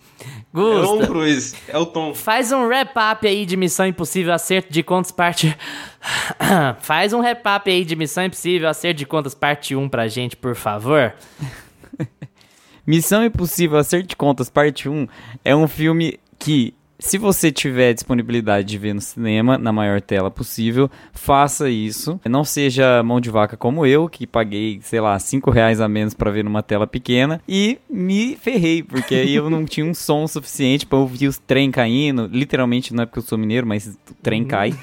É 0.55 0.59
o 0.59 0.83
Tom 0.83 0.97
Gusta, 0.99 1.07
Cruise, 1.07 1.55
é 1.67 1.79
o 1.79 1.87
tom. 1.87 2.15
faz 2.15 2.53
um 2.53 2.67
wrap-up 2.67 3.27
aí 3.27 3.45
de 3.45 3.57
Missão 3.57 3.87
Impossível 3.87 4.33
Acerto 4.33 4.73
de 4.73 4.83
Contas 4.83 5.11
parte... 5.11 5.57
faz 6.81 7.13
um 7.13 7.19
wrap-up 7.19 7.69
aí 7.69 7.85
de 7.85 7.97
Missão 7.97 8.25
Impossível 8.25 8.69
Acerto 8.69 8.99
de 8.99 9.07
Contas 9.07 9.35
parte 9.35 9.75
1 9.75 9.89
pra 9.89 10.07
gente, 10.07 10.37
por 10.37 10.55
favor. 10.55 11.15
Missão 12.87 13.25
Impossível 13.25 13.79
Acerto 13.79 14.09
de 14.09 14.17
Contas, 14.17 14.51
parte 14.51 14.89
1, 14.89 15.07
é 15.45 15.55
um 15.55 15.67
filme 15.67 16.19
que, 16.39 16.75
se 17.03 17.19
você 17.19 17.51
tiver 17.51 17.93
disponibilidade 17.93 18.69
de 18.69 18.79
ver 18.79 18.95
no 18.95 19.01
cinema, 19.01 19.59
na 19.59 19.73
maior 19.73 20.01
tela 20.01 20.31
possível, 20.31 20.89
faça 21.13 21.69
isso. 21.69 22.21
Não 22.25 22.45
seja 22.45 23.03
mão 23.03 23.21
de 23.21 23.29
vaca 23.29 23.57
como 23.57 23.85
eu, 23.85 24.09
que 24.09 24.27
paguei, 24.27 24.79
sei 24.83 25.01
lá, 25.01 25.19
5 25.19 25.51
reais 25.51 25.81
a 25.81 25.89
menos 25.89 26.15
pra 26.15 26.31
ver 26.31 26.45
numa 26.45 26.63
tela 26.63 26.87
pequena, 26.87 27.41
e 27.49 27.79
me 27.91 28.37
ferrei, 28.37 28.83
porque 28.83 29.17
aí 29.17 29.35
eu 29.35 29.51
não 29.51 29.65
tinha 29.67 29.85
um 29.85 29.93
som 29.93 30.27
suficiente 30.29 30.87
pra 30.87 30.99
ouvir 30.99 31.27
os 31.27 31.39
trem 31.39 31.71
caindo. 31.71 32.29
Literalmente, 32.33 32.95
não 32.95 33.03
é 33.03 33.07
porque 33.07 33.19
eu 33.19 33.25
sou 33.25 33.37
mineiro, 33.37 33.67
mas 33.67 33.87
o 33.87 34.15
trem 34.23 34.45
cai. 34.45 34.73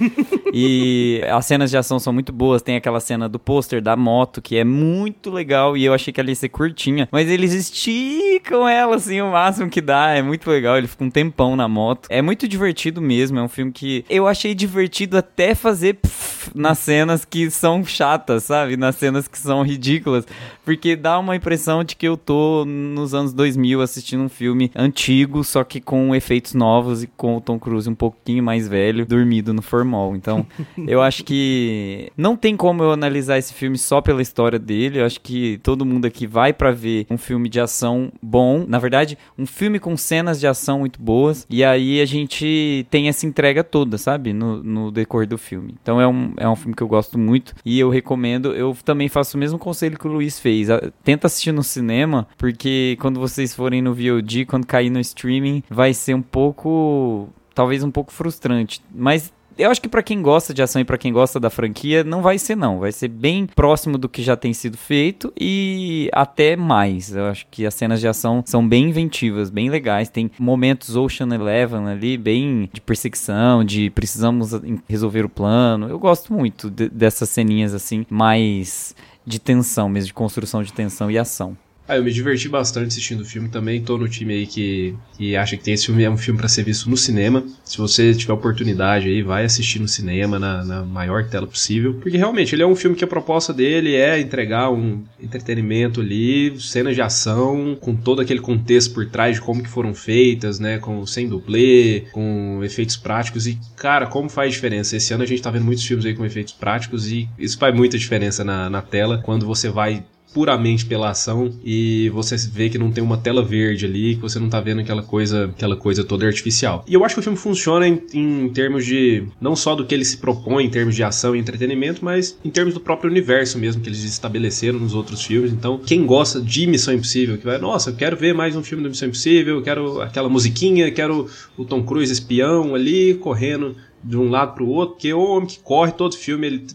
E 0.54 1.22
as 1.30 1.46
cenas 1.46 1.70
de 1.70 1.78
ação 1.78 2.00
são 2.00 2.12
muito 2.12 2.32
boas. 2.34 2.62
Tem 2.62 2.76
aquela 2.76 3.00
cena 3.00 3.30
do 3.30 3.38
pôster 3.38 3.82
da 3.82 3.96
moto, 3.96 4.42
que 4.42 4.58
é 4.58 4.64
muito 4.64 5.30
legal. 5.30 5.78
E 5.78 5.86
eu 5.86 5.94
achei 5.94 6.12
que 6.12 6.20
ela 6.20 6.30
ia 6.30 6.36
ser 6.36 6.50
curtinha. 6.50 7.08
Mas 7.12 7.30
eles 7.30 7.54
esticam 7.54 8.68
ela, 8.68 8.96
assim, 8.96 9.22
o 9.22 9.32
máximo 9.32 9.70
que 9.70 9.82
dá. 9.82 10.10
É 10.10 10.22
muito 10.22 10.50
legal. 10.50 10.78
Ele 10.78 10.88
fica 10.88 11.04
um 11.04 11.10
tempão 11.10 11.56
na 11.56 11.68
moto. 11.68 12.09
É 12.10 12.22
muito 12.22 12.48
divertido 12.48 13.02
mesmo. 13.02 13.38
É 13.40 13.44
um 13.44 13.48
filme 13.48 13.72
que 13.72 14.04
eu 14.10 14.28
achei 14.28 14.56
divertido 14.56 15.18
até 15.18 15.54
fazer 15.54 15.96
pff, 15.96 16.52
nas 16.56 16.80
cenas 16.80 17.24
que 17.24 17.50
são 17.52 17.86
chatas, 17.86 18.44
sabe? 18.44 18.76
Nas 18.76 18.96
cenas 18.96 19.28
que 19.28 19.38
são 19.38 19.62
ridículas. 19.62 20.26
Porque 20.66 20.96
dá 20.96 21.20
uma 21.20 21.36
impressão 21.36 21.84
de 21.84 21.96
que 21.96 22.08
eu 22.08 22.18
tô 22.18 22.66
nos 22.66 23.14
anos 23.14 23.34
2000 23.34 23.82
assistindo 23.82 24.24
um 24.24 24.30
filme 24.30 24.72
antigo, 24.76 25.44
só 25.44 25.64
que 25.64 25.80
com 25.80 26.16
efeitos 26.16 26.54
novos 26.54 27.04
e 27.04 27.08
com 27.08 27.38
o 27.38 27.42
Tom 27.42 27.60
Cruise 27.60 27.90
um 27.90 27.96
pouquinho 27.96 28.44
mais 28.44 28.68
velho, 28.68 29.06
dormido 29.06 29.54
no 29.54 29.62
formol. 29.62 30.16
Então, 30.16 30.46
eu 30.88 31.02
acho 31.02 31.24
que 31.24 32.12
não 32.18 32.36
tem 32.36 32.56
como 32.56 32.84
eu 32.84 32.92
analisar 32.92 33.38
esse 33.38 33.54
filme 33.54 33.78
só 33.78 34.02
pela 34.02 34.22
história 34.22 34.58
dele. 34.58 35.00
Eu 35.00 35.06
acho 35.06 35.22
que 35.22 35.60
todo 35.64 35.86
mundo 35.86 36.06
aqui 36.06 36.26
vai 36.26 36.54
pra 36.54 36.72
ver 36.72 37.06
um 37.10 37.18
filme 37.18 37.50
de 37.50 37.60
ação 37.60 38.12
bom. 38.22 38.66
Na 38.68 38.80
verdade, 38.80 39.18
um 39.38 39.46
filme 39.46 39.80
com 39.80 39.96
cenas 39.96 40.40
de 40.40 40.48
ação 40.48 40.80
muito 40.80 41.02
boas. 41.02 41.46
E 41.50 41.64
aí 41.64 41.99
a 42.00 42.06
gente 42.06 42.86
tem 42.90 43.08
essa 43.08 43.26
entrega 43.26 43.64
toda, 43.64 43.98
sabe? 43.98 44.34
No, 44.34 44.64
no 44.64 44.92
decorrer 44.92 45.28
do 45.28 45.38
filme. 45.38 45.76
Então 45.82 46.00
é 46.00 46.08
um, 46.08 46.34
é 46.38 46.48
um 46.48 46.56
filme 46.56 46.76
que 46.76 46.84
eu 46.84 46.88
gosto 46.88 47.18
muito 47.18 47.54
e 47.64 47.80
eu 47.80 47.90
recomendo. 47.90 48.54
Eu 48.54 48.76
também 48.84 49.08
faço 49.08 49.38
o 49.38 49.40
mesmo 49.40 49.58
conselho 49.58 49.98
que 49.98 50.08
o 50.08 50.12
Luiz 50.12 50.40
fez. 50.40 50.68
Tenta 51.04 51.28
assistir 51.28 51.52
no 51.52 51.64
cinema, 51.64 52.28
porque 52.38 52.98
quando 53.00 53.20
vocês 53.20 53.56
forem 53.56 53.82
no 53.82 53.94
VOD, 53.94 54.46
quando 54.46 54.66
cair 54.66 54.90
no 54.90 55.00
streaming, 55.00 55.64
vai 55.70 55.94
ser 55.94 56.14
um 56.14 56.22
pouco. 56.22 57.30
Talvez 57.54 57.84
um 57.84 57.92
pouco 57.92 58.12
frustrante. 58.14 58.82
Mas 58.94 59.34
eu 59.60 59.70
acho 59.70 59.82
que 59.82 59.90
para 59.90 60.02
quem 60.02 60.22
gosta 60.22 60.54
de 60.54 60.62
ação 60.62 60.82
e 60.82 60.86
para 60.86 60.98
quem 60.98 61.12
gosta 61.12 61.40
da 61.40 61.50
franquia, 61.50 62.04
não 62.04 62.22
vai 62.22 62.40
ser 62.40 62.56
não. 62.56 62.80
Vai 62.80 62.92
ser 62.92 63.10
bem 63.10 63.46
próximo 63.46 63.98
do 63.98 64.08
que 64.08 64.24
já 64.24 64.36
tem 64.36 64.54
sido 64.54 64.78
feito 64.78 65.34
e 65.40 66.10
até 66.14 66.56
mais. 66.56 67.14
Eu 67.14 67.26
acho 67.26 67.46
que 67.52 67.66
as 67.66 67.74
cenas 67.74 68.00
de 68.00 68.08
ação 68.08 68.42
são 68.46 68.68
bem 68.68 68.86
inventivas, 68.90 69.50
bem 69.50 69.70
legais. 69.70 70.10
Tem 70.10 70.32
momentos 70.40 70.96
Ocean 70.96 71.28
Eleven 71.34 71.88
ali, 71.88 72.18
bem 72.18 72.70
de 72.72 72.80
perseguição, 72.80 73.64
de 73.64 73.90
precisamos 73.90 74.52
resolver 74.88 75.26
o 75.26 75.30
plano. 75.30 75.90
Eu 75.90 76.00
gosto 76.00 76.34
muito 76.34 76.70
de, 76.70 76.90
dessas 76.90 77.30
ceninhas 77.30 77.74
assim, 77.74 78.06
mais 78.10 78.96
de 79.26 79.40
tensão 79.40 79.90
mesmo, 79.90 80.08
de 80.08 80.14
construção 80.14 80.64
de 80.64 80.72
tensão 80.72 81.12
e 81.12 81.18
ação. 81.18 81.58
Ah, 81.90 81.96
eu 81.96 82.04
me 82.04 82.12
diverti 82.14 82.48
bastante 82.48 82.90
assistindo 82.90 83.22
o 83.22 83.26
filme 83.26 83.50
também. 83.50 83.82
Tô 83.82 83.98
no 83.98 84.08
time 84.08 84.32
aí 84.32 84.46
que, 84.46 84.94
que 85.18 85.36
acha 85.36 85.58
que 85.58 85.72
esse 85.72 85.88
filme 85.88 86.04
é 86.04 86.10
um 86.10 86.18
filme 86.18 86.40
para 86.40 86.48
ser 86.48 86.64
visto 86.64 86.88
no 86.88 86.96
cinema. 86.96 87.44
Se 87.66 87.80
você 87.80 88.14
tiver 88.14 88.32
oportunidade 88.32 89.08
aí, 89.08 89.24
vai 89.24 89.44
assistir 89.44 89.80
no 89.80 89.88
cinema, 89.88 90.38
na, 90.38 90.64
na, 90.64 90.84
maior 90.84 91.28
tela 91.28 91.48
possível. 91.48 91.96
Porque 91.96 92.16
realmente 92.16 92.54
ele 92.54 92.62
é 92.62 92.68
um 92.68 92.76
filme 92.76 92.96
que 92.96 93.04
a 93.04 93.08
proposta 93.08 93.52
dele 93.52 93.96
é 93.96 94.20
entregar 94.20 94.70
um 94.70 95.04
entretenimento 95.20 96.00
ali, 96.00 96.62
cenas 96.62 96.94
de 96.94 97.02
ação, 97.02 97.76
com 97.82 97.96
todo 97.96 98.22
aquele 98.22 98.40
contexto 98.40 98.94
por 98.94 99.08
trás 99.08 99.38
de 99.38 99.42
como 99.42 99.64
que 99.64 99.70
foram 99.70 99.96
feitas, 99.96 100.60
né? 100.60 100.78
Com, 100.78 101.04
sem 101.08 101.28
dublê, 101.28 102.02
com 102.12 102.60
efeitos 102.64 102.98
práticos. 102.98 103.48
E, 103.48 103.58
cara, 103.76 104.06
como 104.06 104.30
faz 104.30 104.54
diferença? 104.54 104.96
Esse 104.96 105.12
ano 105.12 105.24
a 105.24 105.26
gente 105.26 105.42
tá 105.42 105.50
vendo 105.50 105.66
muitos 105.66 105.84
filmes 105.84 106.06
aí 106.06 106.14
com 106.14 106.24
efeitos 106.24 106.54
práticos 106.54 107.12
e 107.12 107.28
isso 107.40 107.58
faz 107.58 107.76
muita 107.76 107.98
diferença 107.98 108.44
na, 108.44 108.70
na 108.70 108.84
tela 108.84 109.24
quando 109.26 109.48
você 109.48 109.70
vai 109.70 110.04
puramente 110.34 110.86
pela 110.86 111.10
ação 111.10 111.52
e 111.64 112.10
você 112.10 112.36
vê 112.52 112.70
que 112.70 112.78
não 112.78 112.92
tem 112.92 113.04
uma 113.04 113.18
tela 113.18 113.44
verde 113.44 113.86
ali, 113.86 114.16
que 114.16 114.22
você 114.22 114.40
não 114.40 114.50
tá 114.50 114.60
vendo 114.62 114.82
aquela 114.82 115.02
coisa, 115.02 115.46
aquela 115.46 115.76
coisa 115.76 116.04
toda 116.04 116.26
artificial. 116.26 116.84
E 116.88 116.94
eu 116.94 117.04
acho 117.04 117.16
que 117.16 117.20
o 117.20 117.24
filme 117.24 117.38
funciona 117.38 117.88
em, 117.88 118.02
em 118.14 118.50
termos 118.50 118.86
de 118.86 119.24
não 119.42 119.56
só 119.56 119.76
do 119.76 119.86
que 119.86 119.94
ele 119.94 120.06
se 120.06 120.18
propõe 120.18 120.66
em 120.66 120.70
termos 120.70 120.96
de 120.96 121.04
ação 121.04 121.36
e 121.36 121.40
entretenimento, 121.40 122.04
mas 122.04 122.38
em 122.44 122.50
termos 122.50 122.74
do 122.74 122.80
próprio 122.80 123.10
universo 123.10 123.58
mesmo 123.58 123.82
que 123.82 123.90
eles 123.90 124.04
estabeleceram 124.04 124.80
nos 124.80 124.94
outros 124.94 125.24
filmes. 125.24 125.52
Então, 125.52 125.80
quem 125.80 126.06
gosta 126.06 126.40
de 126.40 126.68
Missão 126.68 126.94
Impossível, 126.94 127.38
que 127.38 127.46
vai, 127.46 127.58
nossa, 127.58 127.90
eu 127.90 127.96
quero 127.96 128.16
ver 128.16 128.34
mais 128.34 128.56
um 128.56 128.64
filme 128.64 128.84
do 128.84 128.90
Missão 128.90 129.08
Impossível, 129.08 129.56
eu 129.56 129.64
quero 129.64 130.02
aquela 130.02 130.30
musiquinha, 130.30 130.92
quero 130.92 131.28
o 131.58 131.66
Tom 131.66 131.84
Cruise 131.84 132.12
espião 132.12 132.76
ali 132.76 133.16
correndo 133.16 133.76
de 134.04 134.16
um 134.16 134.30
lado 134.30 134.54
pro 134.54 134.68
outro, 134.68 134.96
porque 134.96 135.14
o 135.14 135.22
homem 135.22 135.48
que 135.48 135.60
corre 135.60 135.92
todo 135.92 136.16
filme, 136.16 136.48
ele 136.48 136.68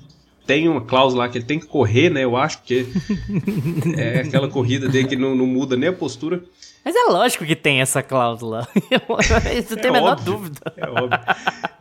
tem 0.47 0.69
uma 0.69 0.81
cláusula 0.81 1.25
lá 1.25 1.29
que 1.29 1.39
ele 1.39 1.45
tem 1.45 1.59
que 1.59 1.67
correr, 1.67 2.11
né? 2.11 2.25
Eu 2.25 2.37
acho 2.37 2.63
que 2.63 2.87
é 3.97 4.21
aquela 4.21 4.49
corrida 4.49 4.89
dele 4.89 5.09
que 5.09 5.17
não, 5.17 5.35
não 5.35 5.47
muda 5.47 5.77
nem 5.77 5.89
a 5.89 5.93
postura. 5.93 6.43
Mas 6.85 6.95
é 6.95 7.05
lógico 7.05 7.47
que 7.47 7.57
tem 7.57 7.80
essa 7.80 8.03
cláusula. 8.03 8.68
Isso 9.57 9.72
é 9.72 9.76
tem 9.76 9.91
a 9.91 9.93
menor 9.93 10.12
óbvio, 10.12 10.32
dúvida. 10.32 10.61
É 10.76 10.89
óbvio. 10.89 11.18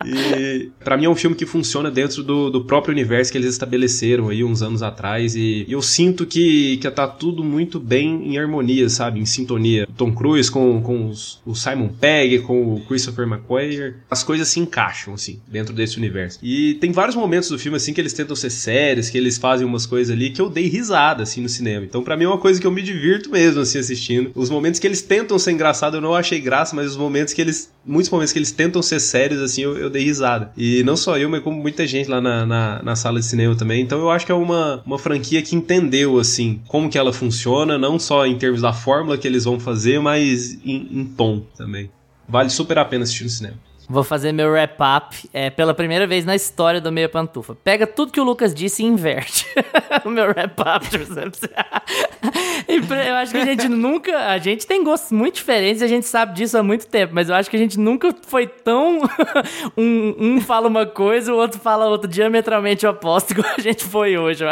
E 0.06 0.72
pra 0.84 0.98
mim 0.98 1.06
é 1.06 1.10
um 1.10 1.16
filme 1.16 1.36
que 1.36 1.46
funciona 1.46 1.92
dentro 1.92 2.24
do, 2.24 2.50
do 2.50 2.64
próprio 2.64 2.94
universo 2.94 3.32
que 3.32 3.38
eles 3.38 3.52
estabeleceram 3.52 4.30
aí 4.30 4.44
uns 4.44 4.62
anos 4.62 4.82
atrás. 4.82 5.36
E, 5.36 5.66
eu 5.68 5.82
sinto 5.82 6.26
que, 6.26 6.78
que 6.78 6.90
tá 6.90 7.06
tudo 7.08 7.44
muito 7.44 7.80
bem 7.80 8.30
em 8.34 8.38
harmonia, 8.38 8.90
sabe? 8.90 9.20
Em 9.20 9.26
sintonia. 9.26 9.86
O 9.90 9.94
Tom 9.94 10.14
Cruise 10.14 10.50
com, 10.50 10.82
com 10.82 11.10
os, 11.10 11.42
o 11.46 11.54
Simon 11.54 11.90
Pegg, 11.90 12.40
com 12.40 12.74
o 12.74 12.82
Christopher 12.86 13.28
McQuarrie. 13.28 13.96
As 14.10 14.24
coisas 14.24 14.48
se 14.48 14.60
encaixam, 14.60 15.14
assim, 15.14 15.42
dentro 15.48 15.74
desse 15.74 15.98
universo. 15.98 16.40
E 16.42 16.76
tem 16.76 16.92
vários 16.92 17.16
momentos 17.16 17.50
do 17.50 17.60
filme, 17.60 17.76
assim, 17.76 17.94
que 17.94 18.00
eles 18.00 18.14
tentam 18.14 18.36
ser 18.36 18.50
sérios, 18.50 19.10
que 19.10 19.18
eles 19.18 19.38
fazem 19.38 19.66
umas 19.66 19.86
coisas 19.86 20.16
ali 20.16 20.30
que 20.30 20.42
eu 20.42 20.50
dei 20.50 20.68
risada, 20.68 21.24
assim, 21.24 21.42
no 21.42 21.50
cinema. 21.50 21.86
Então, 21.86 22.04
para 22.04 22.16
mim 22.16 22.24
é 22.24 22.28
uma 22.28 22.38
coisa 22.38 22.60
que 22.60 22.68
eu 22.68 22.72
me 22.72 22.82
divirto 22.82 23.30
mesmo, 23.30 23.62
assim, 23.62 23.80
assistindo. 23.80 24.32
Os 24.36 24.50
momentos 24.50 24.80
que 24.80 24.93
eles 24.94 25.02
tentam 25.02 25.40
ser 25.40 25.52
engraçados, 25.52 25.96
eu 25.96 26.02
não 26.02 26.14
achei 26.14 26.40
graça, 26.40 26.76
mas 26.76 26.92
os 26.92 26.98
momentos 26.98 27.34
que 27.34 27.42
eles. 27.42 27.74
Muitos 27.86 28.10
momentos 28.12 28.32
que 28.32 28.40
eles 28.40 28.52
tentam 28.52 28.82
ser 28.82 29.00
sérios, 29.00 29.42
assim, 29.42 29.62
eu, 29.62 29.78
eu 29.78 29.90
dei 29.90 30.04
risada. 30.04 30.52
E 30.56 30.84
não 30.84 30.96
só 30.96 31.18
eu, 31.18 31.30
mas 31.30 31.44
como 31.44 31.60
muita 31.60 31.86
gente 31.86 32.10
lá 32.10 32.22
na, 32.22 32.46
na, 32.46 32.84
na, 32.84 32.96
sala 32.96 33.20
de 33.20 33.26
cinema 33.26 33.56
também. 33.56 33.82
Então 33.82 34.00
eu 34.00 34.10
acho 34.10 34.26
que 34.26 34.32
é 34.32 34.36
uma, 34.36 34.82
uma 34.86 35.00
franquia 35.00 35.42
que 35.42 35.56
entendeu, 35.56 36.20
assim, 36.20 36.62
como 36.68 36.90
que 36.90 36.98
ela 36.98 37.12
funciona, 37.12 37.78
não 37.78 37.98
só 37.98 38.26
em 38.26 38.38
termos 38.38 38.62
da 38.62 38.72
fórmula 38.72 39.18
que 39.18 39.28
eles 39.28 39.44
vão 39.44 39.60
fazer, 39.60 40.00
mas 40.00 40.54
em, 40.64 40.88
em 40.92 41.06
tom 41.06 41.42
também. 41.58 41.90
Vale 42.30 42.50
super 42.50 42.78
a 42.78 42.86
pena 42.86 43.04
assistir 43.04 43.24
no 43.24 43.30
cinema. 43.30 43.58
Vou 43.90 44.04
fazer 44.04 44.32
meu 44.32 44.50
wrap-up 44.50 45.30
é, 45.34 45.50
pela 45.50 45.74
primeira 45.74 46.08
vez 46.08 46.26
na 46.26 46.36
história 46.36 46.80
do 46.80 46.92
Meia 46.92 47.10
Pantufa. 47.10 47.56
Pega 47.56 47.86
tudo 47.86 48.12
que 48.12 48.20
o 48.20 48.24
Lucas 48.24 48.54
disse 48.54 48.82
e 48.82 48.86
inverte. 48.86 49.46
o 50.06 50.10
meu 50.10 50.26
wrap-up, 50.26 50.88
Eu 52.68 53.16
acho 53.16 53.32
que 53.32 53.38
a 53.38 53.46
gente 53.46 53.68
nunca. 53.68 54.30
A 54.30 54.38
gente 54.38 54.66
tem 54.66 54.84
gostos 54.84 55.12
muito 55.12 55.36
diferentes 55.36 55.82
e 55.82 55.86
a 55.86 55.88
gente 55.88 56.06
sabe 56.08 56.34
disso 56.34 56.58
há 56.58 56.64
muito 56.64 56.88
tempo, 56.88 57.14
mas 57.14 57.30
eu 57.30 57.36
acho 57.36 57.50
que 57.50 57.56
a 57.56 57.60
gente 57.60 57.80
nunca 57.80 58.16
foi 58.26 58.48
tão. 58.48 59.02
um, 59.78 60.16
um 60.18 60.42
fala 60.42 60.68
uma 60.68 60.86
coisa, 60.86 61.34
o 61.34 61.38
outro 61.38 61.60
fala 61.60 61.86
outra 61.86 62.10
diametralmente 62.10 62.88
oposto, 62.88 63.36
como 63.36 63.48
a 63.48 63.62
gente 63.62 63.84
foi 63.84 64.18
hoje. 64.18 64.44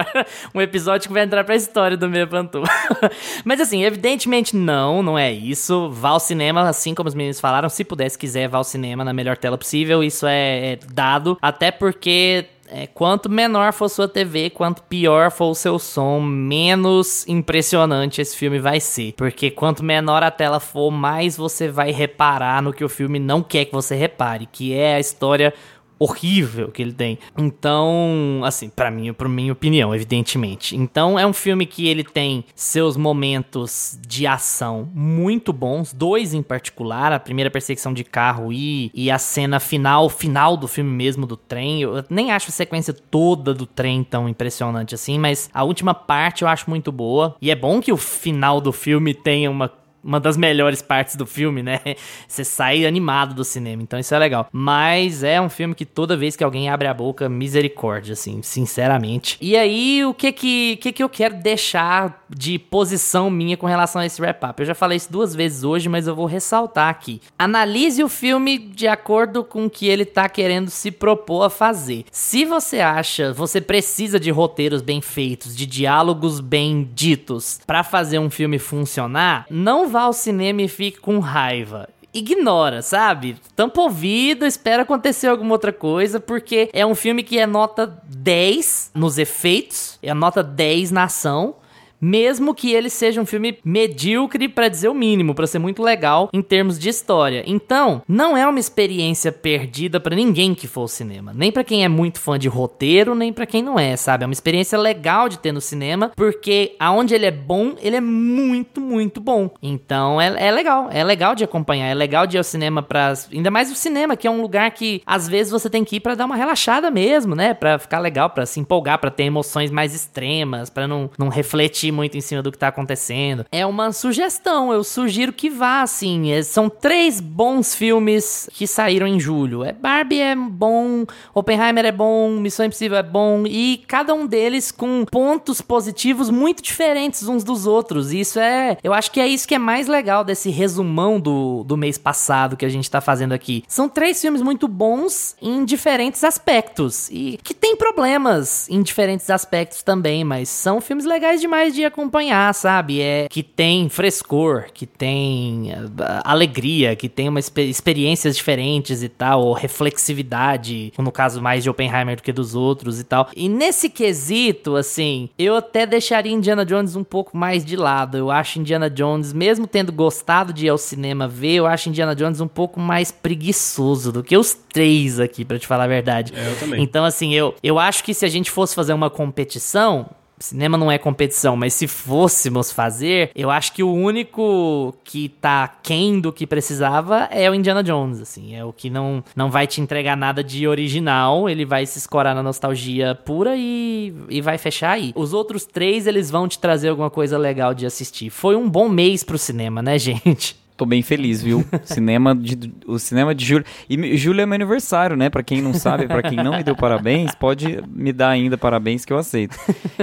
um 0.53 0.61
episódio 0.61 1.07
que 1.07 1.13
vai 1.13 1.23
entrar 1.23 1.43
pra 1.43 1.55
história 1.55 1.95
do 1.95 2.09
Meia 2.09 2.27
Pantufa. 2.27 2.71
mas 3.45 3.61
assim, 3.61 3.84
evidentemente 3.84 4.55
não, 4.55 5.01
não 5.01 5.17
é 5.17 5.32
isso. 5.32 5.89
Vá 5.89 6.09
ao 6.09 6.19
cinema, 6.19 6.67
assim 6.67 6.93
como 6.93 7.07
os 7.07 7.15
meninos 7.15 7.39
falaram. 7.39 7.69
Se 7.69 7.84
pudesse, 7.84 8.17
quiser, 8.17 8.47
vá 8.47 8.57
ao 8.57 8.63
cinema 8.63 9.03
na 9.03 9.13
melhor 9.22 9.38
tela 9.38 9.57
possível. 9.57 10.03
Isso 10.03 10.26
é, 10.26 10.74
é 10.74 10.80
dado. 10.93 11.38
Até 11.41 11.72
porque 11.72 12.45
é, 12.67 12.88
quanto 12.88 13.30
menor 13.30 13.74
for 13.74 13.89
sua 13.89 14.07
TV, 14.07 14.49
quanto 14.49 14.82
pior 14.84 15.30
for 15.30 15.51
o 15.51 15.55
seu 15.55 15.78
som, 15.78 16.22
menos 16.22 17.28
impressionante 17.28 18.22
esse 18.22 18.36
filme 18.36 18.59
vai 18.59 18.80
ser. 18.80 19.13
Porque 19.17 19.51
quanto 19.51 19.84
menor 19.84 20.24
a 20.24 20.32
tela 20.32 20.59
for, 20.59 20.89
mais 20.89 21.36
você 21.36 21.67
vai 21.67 21.91
reparar 21.91 22.61
no 22.61 22.72
que 22.72 22.84
o 22.84 22.89
filme 22.89 23.19
não 23.19 23.43
quer 23.43 23.65
que 23.65 23.74
você 23.74 23.93
repare, 23.93 24.47
que 24.49 24.74
é 24.74 24.95
a 24.95 24.99
história 24.99 25.53
horrível 26.01 26.69
que 26.69 26.81
ele 26.81 26.93
tem. 26.93 27.19
Então, 27.37 28.41
assim, 28.43 28.69
para 28.69 28.89
mim, 28.89 29.13
para 29.13 29.29
minha 29.29 29.53
opinião, 29.53 29.93
evidentemente. 29.93 30.75
Então, 30.75 31.19
é 31.19 31.27
um 31.27 31.33
filme 31.33 31.63
que 31.67 31.87
ele 31.87 32.03
tem 32.03 32.43
seus 32.55 32.97
momentos 32.97 33.99
de 34.07 34.25
ação 34.25 34.89
muito 34.95 35.53
bons, 35.53 35.93
dois 35.93 36.33
em 36.33 36.41
particular, 36.41 37.11
a 37.11 37.19
primeira 37.19 37.51
perseguição 37.51 37.93
de 37.93 38.03
carro 38.03 38.51
e, 38.51 38.89
e 38.95 39.11
a 39.11 39.19
cena 39.19 39.59
final, 39.59 40.09
final 40.09 40.57
do 40.57 40.67
filme 40.67 40.89
mesmo 40.89 41.27
do 41.27 41.37
trem. 41.37 41.83
Eu 41.83 42.03
nem 42.09 42.31
acho 42.31 42.49
a 42.49 42.51
sequência 42.51 42.93
toda 42.93 43.53
do 43.53 43.67
trem 43.67 44.03
tão 44.03 44.27
impressionante 44.27 44.95
assim, 44.95 45.19
mas 45.19 45.51
a 45.53 45.63
última 45.63 45.93
parte 45.93 46.41
eu 46.41 46.47
acho 46.47 46.67
muito 46.67 46.91
boa. 46.91 47.35
E 47.39 47.51
é 47.51 47.55
bom 47.55 47.79
que 47.79 47.91
o 47.91 47.97
final 47.97 48.59
do 48.59 48.71
filme 48.71 49.13
tenha 49.13 49.51
uma 49.51 49.69
uma 50.03 50.19
das 50.19 50.37
melhores 50.37 50.81
partes 50.81 51.15
do 51.15 51.25
filme, 51.25 51.61
né? 51.63 51.79
Você 52.27 52.43
sai 52.43 52.85
animado 52.85 53.33
do 53.33 53.43
cinema, 53.43 53.81
então 53.81 53.99
isso 53.99 54.13
é 54.13 54.19
legal. 54.19 54.47
Mas 54.51 55.23
é 55.23 55.39
um 55.39 55.49
filme 55.49 55.75
que 55.75 55.85
toda 55.85 56.17
vez 56.17 56.35
que 56.35 56.43
alguém 56.43 56.69
abre 56.69 56.87
a 56.87 56.93
boca, 56.93 57.29
misericórdia, 57.29 58.13
assim, 58.13 58.41
sinceramente. 58.41 59.37
E 59.39 59.55
aí, 59.55 60.03
o 60.05 60.13
que 60.13 60.31
que, 60.31 60.77
que, 60.77 60.91
que 60.91 61.03
eu 61.03 61.09
quero 61.09 61.35
deixar 61.35 62.25
de 62.29 62.57
posição 62.57 63.29
minha 63.29 63.57
com 63.57 63.67
relação 63.67 64.01
a 64.01 64.05
esse 64.05 64.21
wrap-up? 64.21 64.59
Eu 64.59 64.65
já 64.65 64.75
falei 64.75 64.97
isso 64.97 65.11
duas 65.11 65.35
vezes 65.35 65.63
hoje, 65.63 65.89
mas 65.89 66.07
eu 66.07 66.15
vou 66.15 66.25
ressaltar 66.25 66.89
aqui. 66.89 67.21
Analise 67.37 68.03
o 68.03 68.09
filme 68.09 68.57
de 68.57 68.87
acordo 68.87 69.43
com 69.43 69.65
o 69.65 69.69
que 69.69 69.87
ele 69.87 70.05
tá 70.05 70.27
querendo 70.27 70.69
se 70.69 70.91
propor 70.91 71.43
a 71.43 71.49
fazer. 71.49 72.05
Se 72.11 72.45
você 72.45 72.79
acha, 72.79 73.33
você 73.33 73.61
precisa 73.61 74.19
de 74.19 74.31
roteiros 74.31 74.81
bem 74.81 75.01
feitos, 75.01 75.55
de 75.55 75.65
diálogos 75.65 76.39
bem 76.39 76.89
ditos, 76.93 77.59
para 77.65 77.83
fazer 77.83 78.19
um 78.19 78.29
filme 78.29 78.57
funcionar, 78.57 79.45
não 79.49 79.90
vá 79.91 80.01
ao 80.03 80.13
cinema 80.13 80.63
e 80.63 80.67
fique 80.67 80.99
com 80.99 81.19
raiva 81.19 81.87
ignora, 82.13 82.81
sabe? 82.81 83.37
Tampa 83.55 83.81
ouvido, 83.81 84.45
espera 84.45 84.83
acontecer 84.83 85.27
alguma 85.27 85.53
outra 85.53 85.71
coisa, 85.71 86.19
porque 86.19 86.69
é 86.73 86.85
um 86.85 86.95
filme 86.95 87.23
que 87.23 87.39
é 87.39 87.47
nota 87.47 88.01
10 88.05 88.91
nos 88.93 89.17
efeitos, 89.17 89.97
é 90.03 90.13
nota 90.13 90.43
10 90.43 90.91
na 90.91 91.03
ação, 91.05 91.55
mesmo 92.01 92.55
que 92.55 92.73
ele 92.73 92.89
seja 92.89 93.21
um 93.21 93.25
filme 93.25 93.59
medíocre 93.63 94.49
para 94.49 94.67
dizer 94.67 94.89
o 94.89 94.93
mínimo, 94.93 95.35
para 95.35 95.47
ser 95.47 95.59
muito 95.59 95.83
legal 95.83 96.29
em 96.33 96.41
termos 96.41 96.79
de 96.79 96.89
história. 96.89 97.43
Então, 97.45 98.01
não 98.07 98.35
é 98.35 98.47
uma 98.47 98.59
experiência 98.59 99.31
perdida 99.31 99.99
para 99.99 100.15
ninguém 100.15 100.55
que 100.55 100.67
for 100.67 100.81
ao 100.81 100.87
cinema, 100.87 101.31
nem 101.35 101.51
para 101.51 101.63
quem 101.63 101.83
é 101.83 101.87
muito 101.87 102.19
fã 102.19 102.39
de 102.39 102.47
roteiro, 102.47 103.13
nem 103.13 103.31
para 103.31 103.45
quem 103.45 103.61
não 103.61 103.79
é, 103.79 103.95
sabe? 103.95 104.23
É 104.23 104.27
uma 104.27 104.33
experiência 104.33 104.77
legal 104.77 105.29
de 105.29 105.37
ter 105.37 105.51
no 105.51 105.61
cinema, 105.61 106.11
porque 106.15 106.75
aonde 106.79 107.13
ele 107.13 107.25
é 107.25 107.31
bom, 107.31 107.75
ele 107.81 107.95
é 107.95 108.01
muito, 108.01 108.81
muito 108.81 109.21
bom. 109.21 109.51
Então, 109.61 110.19
é, 110.19 110.47
é 110.47 110.51
legal, 110.51 110.89
é 110.91 111.03
legal 111.03 111.35
de 111.35 111.43
acompanhar, 111.43 111.87
é 111.87 111.93
legal 111.93 112.25
de 112.25 112.37
ir 112.37 112.39
ao 112.39 112.43
cinema 112.43 112.81
para 112.81 113.13
ainda 113.31 113.51
mais 113.51 113.71
o 113.71 113.75
cinema, 113.75 114.17
que 114.17 114.27
é 114.27 114.31
um 114.31 114.41
lugar 114.41 114.71
que 114.71 115.01
às 115.05 115.27
vezes 115.27 115.51
você 115.51 115.69
tem 115.69 115.83
que 115.83 115.97
ir 115.97 115.99
para 115.99 116.15
dar 116.15 116.25
uma 116.25 116.35
relaxada 116.35 116.89
mesmo, 116.89 117.35
né? 117.35 117.53
Para 117.53 117.77
ficar 117.77 117.99
legal, 117.99 118.29
para 118.29 118.45
se 118.45 118.59
empolgar, 118.59 118.99
para 118.99 119.11
ter 119.11 119.23
emoções 119.23 119.69
mais 119.69 119.93
extremas, 119.93 120.69
para 120.69 120.87
não, 120.87 121.09
não 121.17 121.29
refletir 121.29 121.90
refletir 121.91 121.93
muito 121.93 122.17
em 122.17 122.21
cima 122.21 122.41
do 122.41 122.51
que 122.51 122.57
tá 122.57 122.69
acontecendo. 122.69 123.45
É 123.51 123.65
uma 123.65 123.91
sugestão, 123.91 124.71
eu 124.71 124.83
sugiro 124.83 125.33
que 125.33 125.49
vá, 125.49 125.81
assim. 125.81 126.31
É, 126.31 126.41
são 126.41 126.69
três 126.69 127.19
bons 127.19 127.75
filmes 127.75 128.49
que 128.53 128.65
saíram 128.65 129.05
em 129.05 129.19
julho. 129.19 129.63
É 129.63 129.73
Barbie 129.73 130.21
é 130.21 130.35
bom, 130.35 131.05
Oppenheimer 131.33 131.85
é 131.85 131.91
bom, 131.91 132.31
Missão 132.31 132.65
Impossível 132.65 132.97
é 132.97 133.03
bom, 133.03 133.43
e 133.45 133.83
cada 133.87 134.13
um 134.13 134.25
deles 134.25 134.71
com 134.71 135.05
pontos 135.05 135.61
positivos 135.61 136.29
muito 136.29 136.63
diferentes 136.63 137.27
uns 137.27 137.43
dos 137.43 137.67
outros. 137.67 138.11
E 138.11 138.21
isso 138.21 138.39
é. 138.39 138.77
Eu 138.83 138.93
acho 138.93 139.11
que 139.11 139.19
é 139.19 139.27
isso 139.27 139.47
que 139.47 139.55
é 139.55 139.59
mais 139.59 139.87
legal 139.87 140.23
desse 140.23 140.49
resumão 140.49 141.19
do, 141.19 141.63
do 141.63 141.75
mês 141.75 141.97
passado 141.97 142.55
que 142.55 142.65
a 142.65 142.69
gente 142.69 142.89
tá 142.89 143.01
fazendo 143.01 143.33
aqui. 143.33 143.63
São 143.67 143.89
três 143.89 144.21
filmes 144.21 144.41
muito 144.41 144.67
bons 144.67 145.35
em 145.41 145.65
diferentes 145.65 146.23
aspectos. 146.23 147.09
E 147.11 147.39
que 147.43 147.53
tem 147.53 147.75
problemas 147.75 148.69
em 148.69 148.81
diferentes 148.81 149.29
aspectos 149.29 149.83
também, 149.83 150.23
mas 150.23 150.49
são 150.49 150.79
filmes 150.79 151.05
legais 151.05 151.41
demais 151.41 151.73
de 151.73 151.80
acompanhar, 151.86 152.53
sabe? 152.53 153.01
É 153.01 153.27
que 153.29 153.43
tem 153.43 153.89
frescor, 153.89 154.65
que 154.73 154.86
tem 154.86 155.71
uh, 155.71 156.21
alegria, 156.23 156.95
que 156.95 157.09
tem 157.09 157.29
uma 157.29 157.39
exper 157.39 157.67
experiências 157.67 158.36
diferentes 158.36 159.03
e 159.03 159.09
tal, 159.09 159.41
ou 159.41 159.53
reflexividade, 159.53 160.93
no 160.97 161.11
caso 161.11 161.41
mais 161.41 161.63
de 161.63 161.69
Oppenheimer 161.69 162.15
do 162.15 162.23
que 162.23 162.32
dos 162.32 162.55
outros 162.55 162.99
e 162.99 163.03
tal. 163.03 163.29
E 163.36 163.47
nesse 163.49 163.89
quesito, 163.89 164.75
assim, 164.75 165.29
eu 165.38 165.55
até 165.55 165.86
deixaria 165.86 166.32
Indiana 166.32 166.65
Jones 166.65 166.95
um 166.95 167.03
pouco 167.03 167.36
mais 167.36 167.63
de 167.63 167.75
lado. 167.75 168.17
Eu 168.17 168.32
acho 168.32 168.59
Indiana 168.59 168.89
Jones, 168.89 169.34
mesmo 169.34 169.67
tendo 169.67 169.91
gostado 169.91 170.53
de 170.53 170.65
ir 170.65 170.69
ao 170.69 170.77
cinema 170.77 171.27
ver, 171.27 171.55
eu 171.55 171.67
acho 171.67 171.89
Indiana 171.89 172.15
Jones 172.15 172.41
um 172.41 172.47
pouco 172.47 172.79
mais 172.79 173.11
preguiçoso 173.11 174.11
do 174.11 174.23
que 174.23 174.38
os 174.38 174.53
três 174.53 175.19
aqui, 175.19 175.43
para 175.43 175.59
te 175.59 175.67
falar 175.67 175.86
a 175.86 175.88
verdade. 175.88 176.34
É, 176.36 176.51
eu 176.51 176.59
também. 176.59 176.82
Então, 176.82 177.05
assim, 177.05 177.34
eu, 177.34 177.55
eu 177.61 177.77
acho 177.77 178.03
que 178.03 178.13
se 178.13 178.25
a 178.25 178.29
gente 178.29 178.49
fosse 178.49 178.75
fazer 178.75 178.93
uma 178.93 179.09
competição, 179.09 180.09
Cinema 180.41 180.77
não 180.77 180.91
é 180.91 180.97
competição, 180.97 181.55
mas 181.55 181.73
se 181.73 181.87
fôssemos 181.87 182.71
fazer, 182.71 183.31
eu 183.35 183.49
acho 183.49 183.73
que 183.73 183.83
o 183.83 183.93
único 183.93 184.93
que 185.03 185.29
tá 185.29 185.67
quem 185.81 186.19
do 186.19 186.31
que 186.31 186.47
precisava 186.47 187.27
é 187.31 187.49
o 187.49 187.55
Indiana 187.55 187.83
Jones, 187.83 188.19
assim. 188.19 188.55
É 188.55 188.63
o 188.63 188.73
que 188.73 188.89
não, 188.89 189.23
não 189.35 189.49
vai 189.49 189.67
te 189.67 189.81
entregar 189.81 190.15
nada 190.15 190.43
de 190.43 190.67
original, 190.67 191.49
ele 191.49 191.65
vai 191.65 191.85
se 191.85 191.97
escorar 191.97 192.35
na 192.35 192.43
nostalgia 192.43 193.15
pura 193.15 193.55
e, 193.55 194.13
e 194.29 194.41
vai 194.41 194.57
fechar 194.57 194.91
aí. 194.91 195.11
Os 195.15 195.33
outros 195.33 195.65
três, 195.65 196.07
eles 196.07 196.29
vão 196.29 196.47
te 196.47 196.59
trazer 196.59 196.89
alguma 196.89 197.09
coisa 197.09 197.37
legal 197.37 197.73
de 197.73 197.85
assistir. 197.85 198.29
Foi 198.29 198.55
um 198.55 198.69
bom 198.69 198.89
mês 198.89 199.23
pro 199.23 199.37
cinema, 199.37 199.81
né, 199.81 199.97
gente? 199.99 200.61
Tô 200.82 200.86
bem 200.88 201.03
feliz, 201.03 201.43
viu? 201.43 201.63
cinema 201.86 202.36
de, 202.36 202.73
o 202.88 202.97
cinema 202.97 203.36
de 203.36 203.45
julho. 203.45 203.63
E 203.88 204.17
julho 204.17 204.41
é 204.41 204.47
meu 204.47 204.55
aniversário, 204.55 205.15
né? 205.15 205.29
Pra 205.29 205.43
quem 205.43 205.61
não 205.61 205.75
sabe, 205.75 206.07
pra 206.07 206.23
quem 206.23 206.38
não 206.38 206.57
me 206.57 206.63
deu 206.63 206.75
parabéns, 206.75 207.36
pode 207.36 207.79
me 207.88 208.11
dar 208.11 208.29
ainda 208.29 208.57
parabéns 208.57 209.05
que 209.05 209.13
eu 209.13 209.17
aceito. 209.19 209.55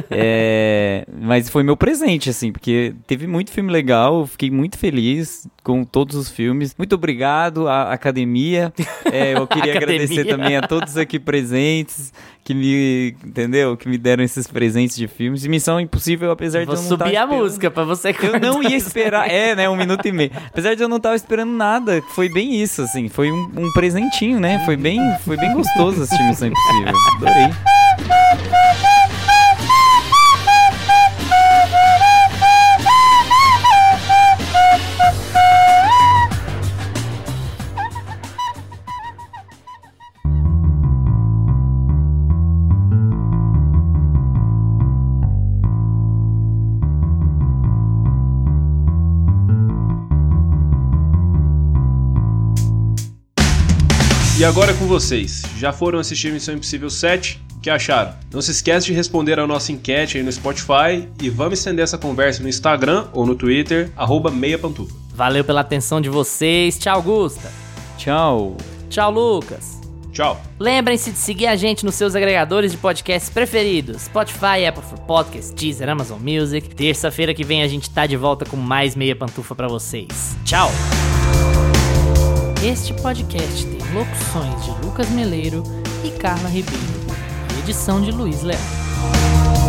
É, 0.09 1.05
mas 1.21 1.49
foi 1.51 1.65
meu 1.65 1.77
presente, 1.77 2.31
assim, 2.31 2.53
porque 2.53 2.95
teve 3.09 3.27
muito 3.27 3.51
filme 3.51 3.73
legal, 3.73 4.25
fiquei 4.25 4.53
muito 4.53 4.79
feliz 4.79 5.49
com 5.65 5.85
todos 5.85 6.15
os 6.15 6.31
filmes. 6.31 6.75
Muito 6.79 6.95
obrigado 6.95 7.67
à 7.67 7.93
academia. 7.93 8.73
É, 9.11 9.33
eu 9.37 9.47
queria 9.49 9.73
Academia. 9.75 9.97
agradecer 10.05 10.25
também 10.27 10.57
a 10.57 10.63
todos 10.63 10.97
aqui 10.97 11.19
presentes 11.19 12.13
que 12.45 12.55
me, 12.55 13.15
entendeu? 13.27 13.77
Que 13.77 13.87
me 13.89 13.99
deram 13.99 14.25
esses 14.25 14.47
presentes 14.47 14.97
de 14.97 15.07
filmes. 15.07 15.45
E 15.45 15.49
Missão 15.51 15.79
Impossível, 15.79 16.31
apesar 16.31 16.65
Vou 16.65 16.75
de 16.75 16.81
eu 16.81 16.83
não 16.83 16.89
subir 16.89 16.99
tá 16.99 17.05
a 17.05 17.13
esperando- 17.25 17.35
música 17.43 17.71
pra 17.71 17.85
você 17.85 18.15
eu 18.23 18.41
não 18.41 18.63
ia 18.63 18.75
esperar. 18.77 19.29
É, 19.31 19.55
né? 19.55 19.69
Um 19.69 19.77
minuto 19.77 20.07
e 20.09 20.13
meio. 20.13 20.31
Apesar 20.47 20.68
de 20.75 20.83
eu 20.83 20.89
não 20.89 21.01
tava 21.01 21.17
esperando 21.17 21.53
nada, 21.53 22.03
foi 22.15 22.29
bem 22.29 22.55
isso, 22.55 22.83
assim. 22.83 23.09
Foi 23.09 23.31
um, 23.31 23.51
um 23.57 23.73
presentinho, 23.73 24.41
né? 24.41 24.63
Foi 24.65 24.77
bem, 24.77 25.01
foi 25.25 25.37
bem 25.37 25.53
gostoso 25.53 26.03
assistir 26.03 26.23
Missão 26.25 26.49
Impossível. 26.49 26.95
Adorei. 27.17 28.68
E 54.39 54.45
agora 54.45 54.71
é 54.71 54.75
com 54.75 54.87
vocês. 54.87 55.43
Já 55.57 55.73
foram 55.73 55.99
assistir 55.99 56.33
Missão 56.33 56.55
Impossível 56.55 56.89
7? 56.89 57.43
O 57.57 57.61
que 57.61 57.69
acharam? 57.69 58.15
Não 58.33 58.41
se 58.41 58.53
esquece 58.53 58.87
de 58.87 58.93
responder 58.93 59.37
a 59.41 59.45
nossa 59.49 59.73
enquete 59.73 60.17
aí 60.17 60.23
no 60.23 60.31
Spotify 60.31 61.09
e 61.21 61.29
vamos 61.29 61.59
estender 61.59 61.83
essa 61.83 61.99
conversa 61.99 62.41
no 62.41 62.49
Instagram 62.49 63.09
ou 63.13 63.27
no 63.27 63.35
Twitter, 63.35 63.91
arroba 63.97 64.31
meia 64.31 64.57
pantufa. 64.57 64.95
Valeu 65.13 65.43
pela 65.43 65.63
atenção 65.63 66.01
de 66.01 66.09
vocês. 66.09 66.79
Tchau, 66.79 67.03
Gusta. 67.03 67.51
Tchau. 67.97 68.57
Tchau, 68.89 69.11
Lucas. 69.11 69.81
Tchau! 70.13 70.41
Lembrem-se 70.57 71.11
de 71.11 71.19
seguir 71.19 71.49
a 71.49 71.57
gente 71.57 71.85
nos 71.85 71.97
seus 71.97 72.15
agregadores 72.15 72.71
de 72.71 72.79
podcasts 72.79 73.29
preferidos: 73.29 74.03
Spotify, 74.03 74.65
Apple 74.69 74.85
for 74.89 75.01
Podcasts, 75.01 75.51
Deezer, 75.51 75.89
Amazon 75.89 76.21
Music. 76.21 76.77
Terça-feira 76.77 77.35
que 77.35 77.43
vem 77.43 77.65
a 77.65 77.69
gente 77.69 77.91
tá 77.91 78.07
de 78.07 78.17
volta 78.17 78.45
com 78.45 78.57
mais 78.57 78.95
meia 78.95 79.17
pantufa 79.17 79.57
pra 79.57 79.67
vocês. 79.67 80.37
Tchau! 80.45 80.71
Este 82.65 82.95
podcast 82.95 83.67
tem 83.67 83.78
locuções 83.93 84.65
de 84.65 84.71
Lucas 84.85 85.09
Meleiro 85.11 85.63
e 86.05 86.11
Carla 86.11 86.49
Ribeiro, 86.49 86.85
edição 87.63 88.01
de 88.01 88.11
Luiz 88.11 88.43
Leão. 88.43 89.68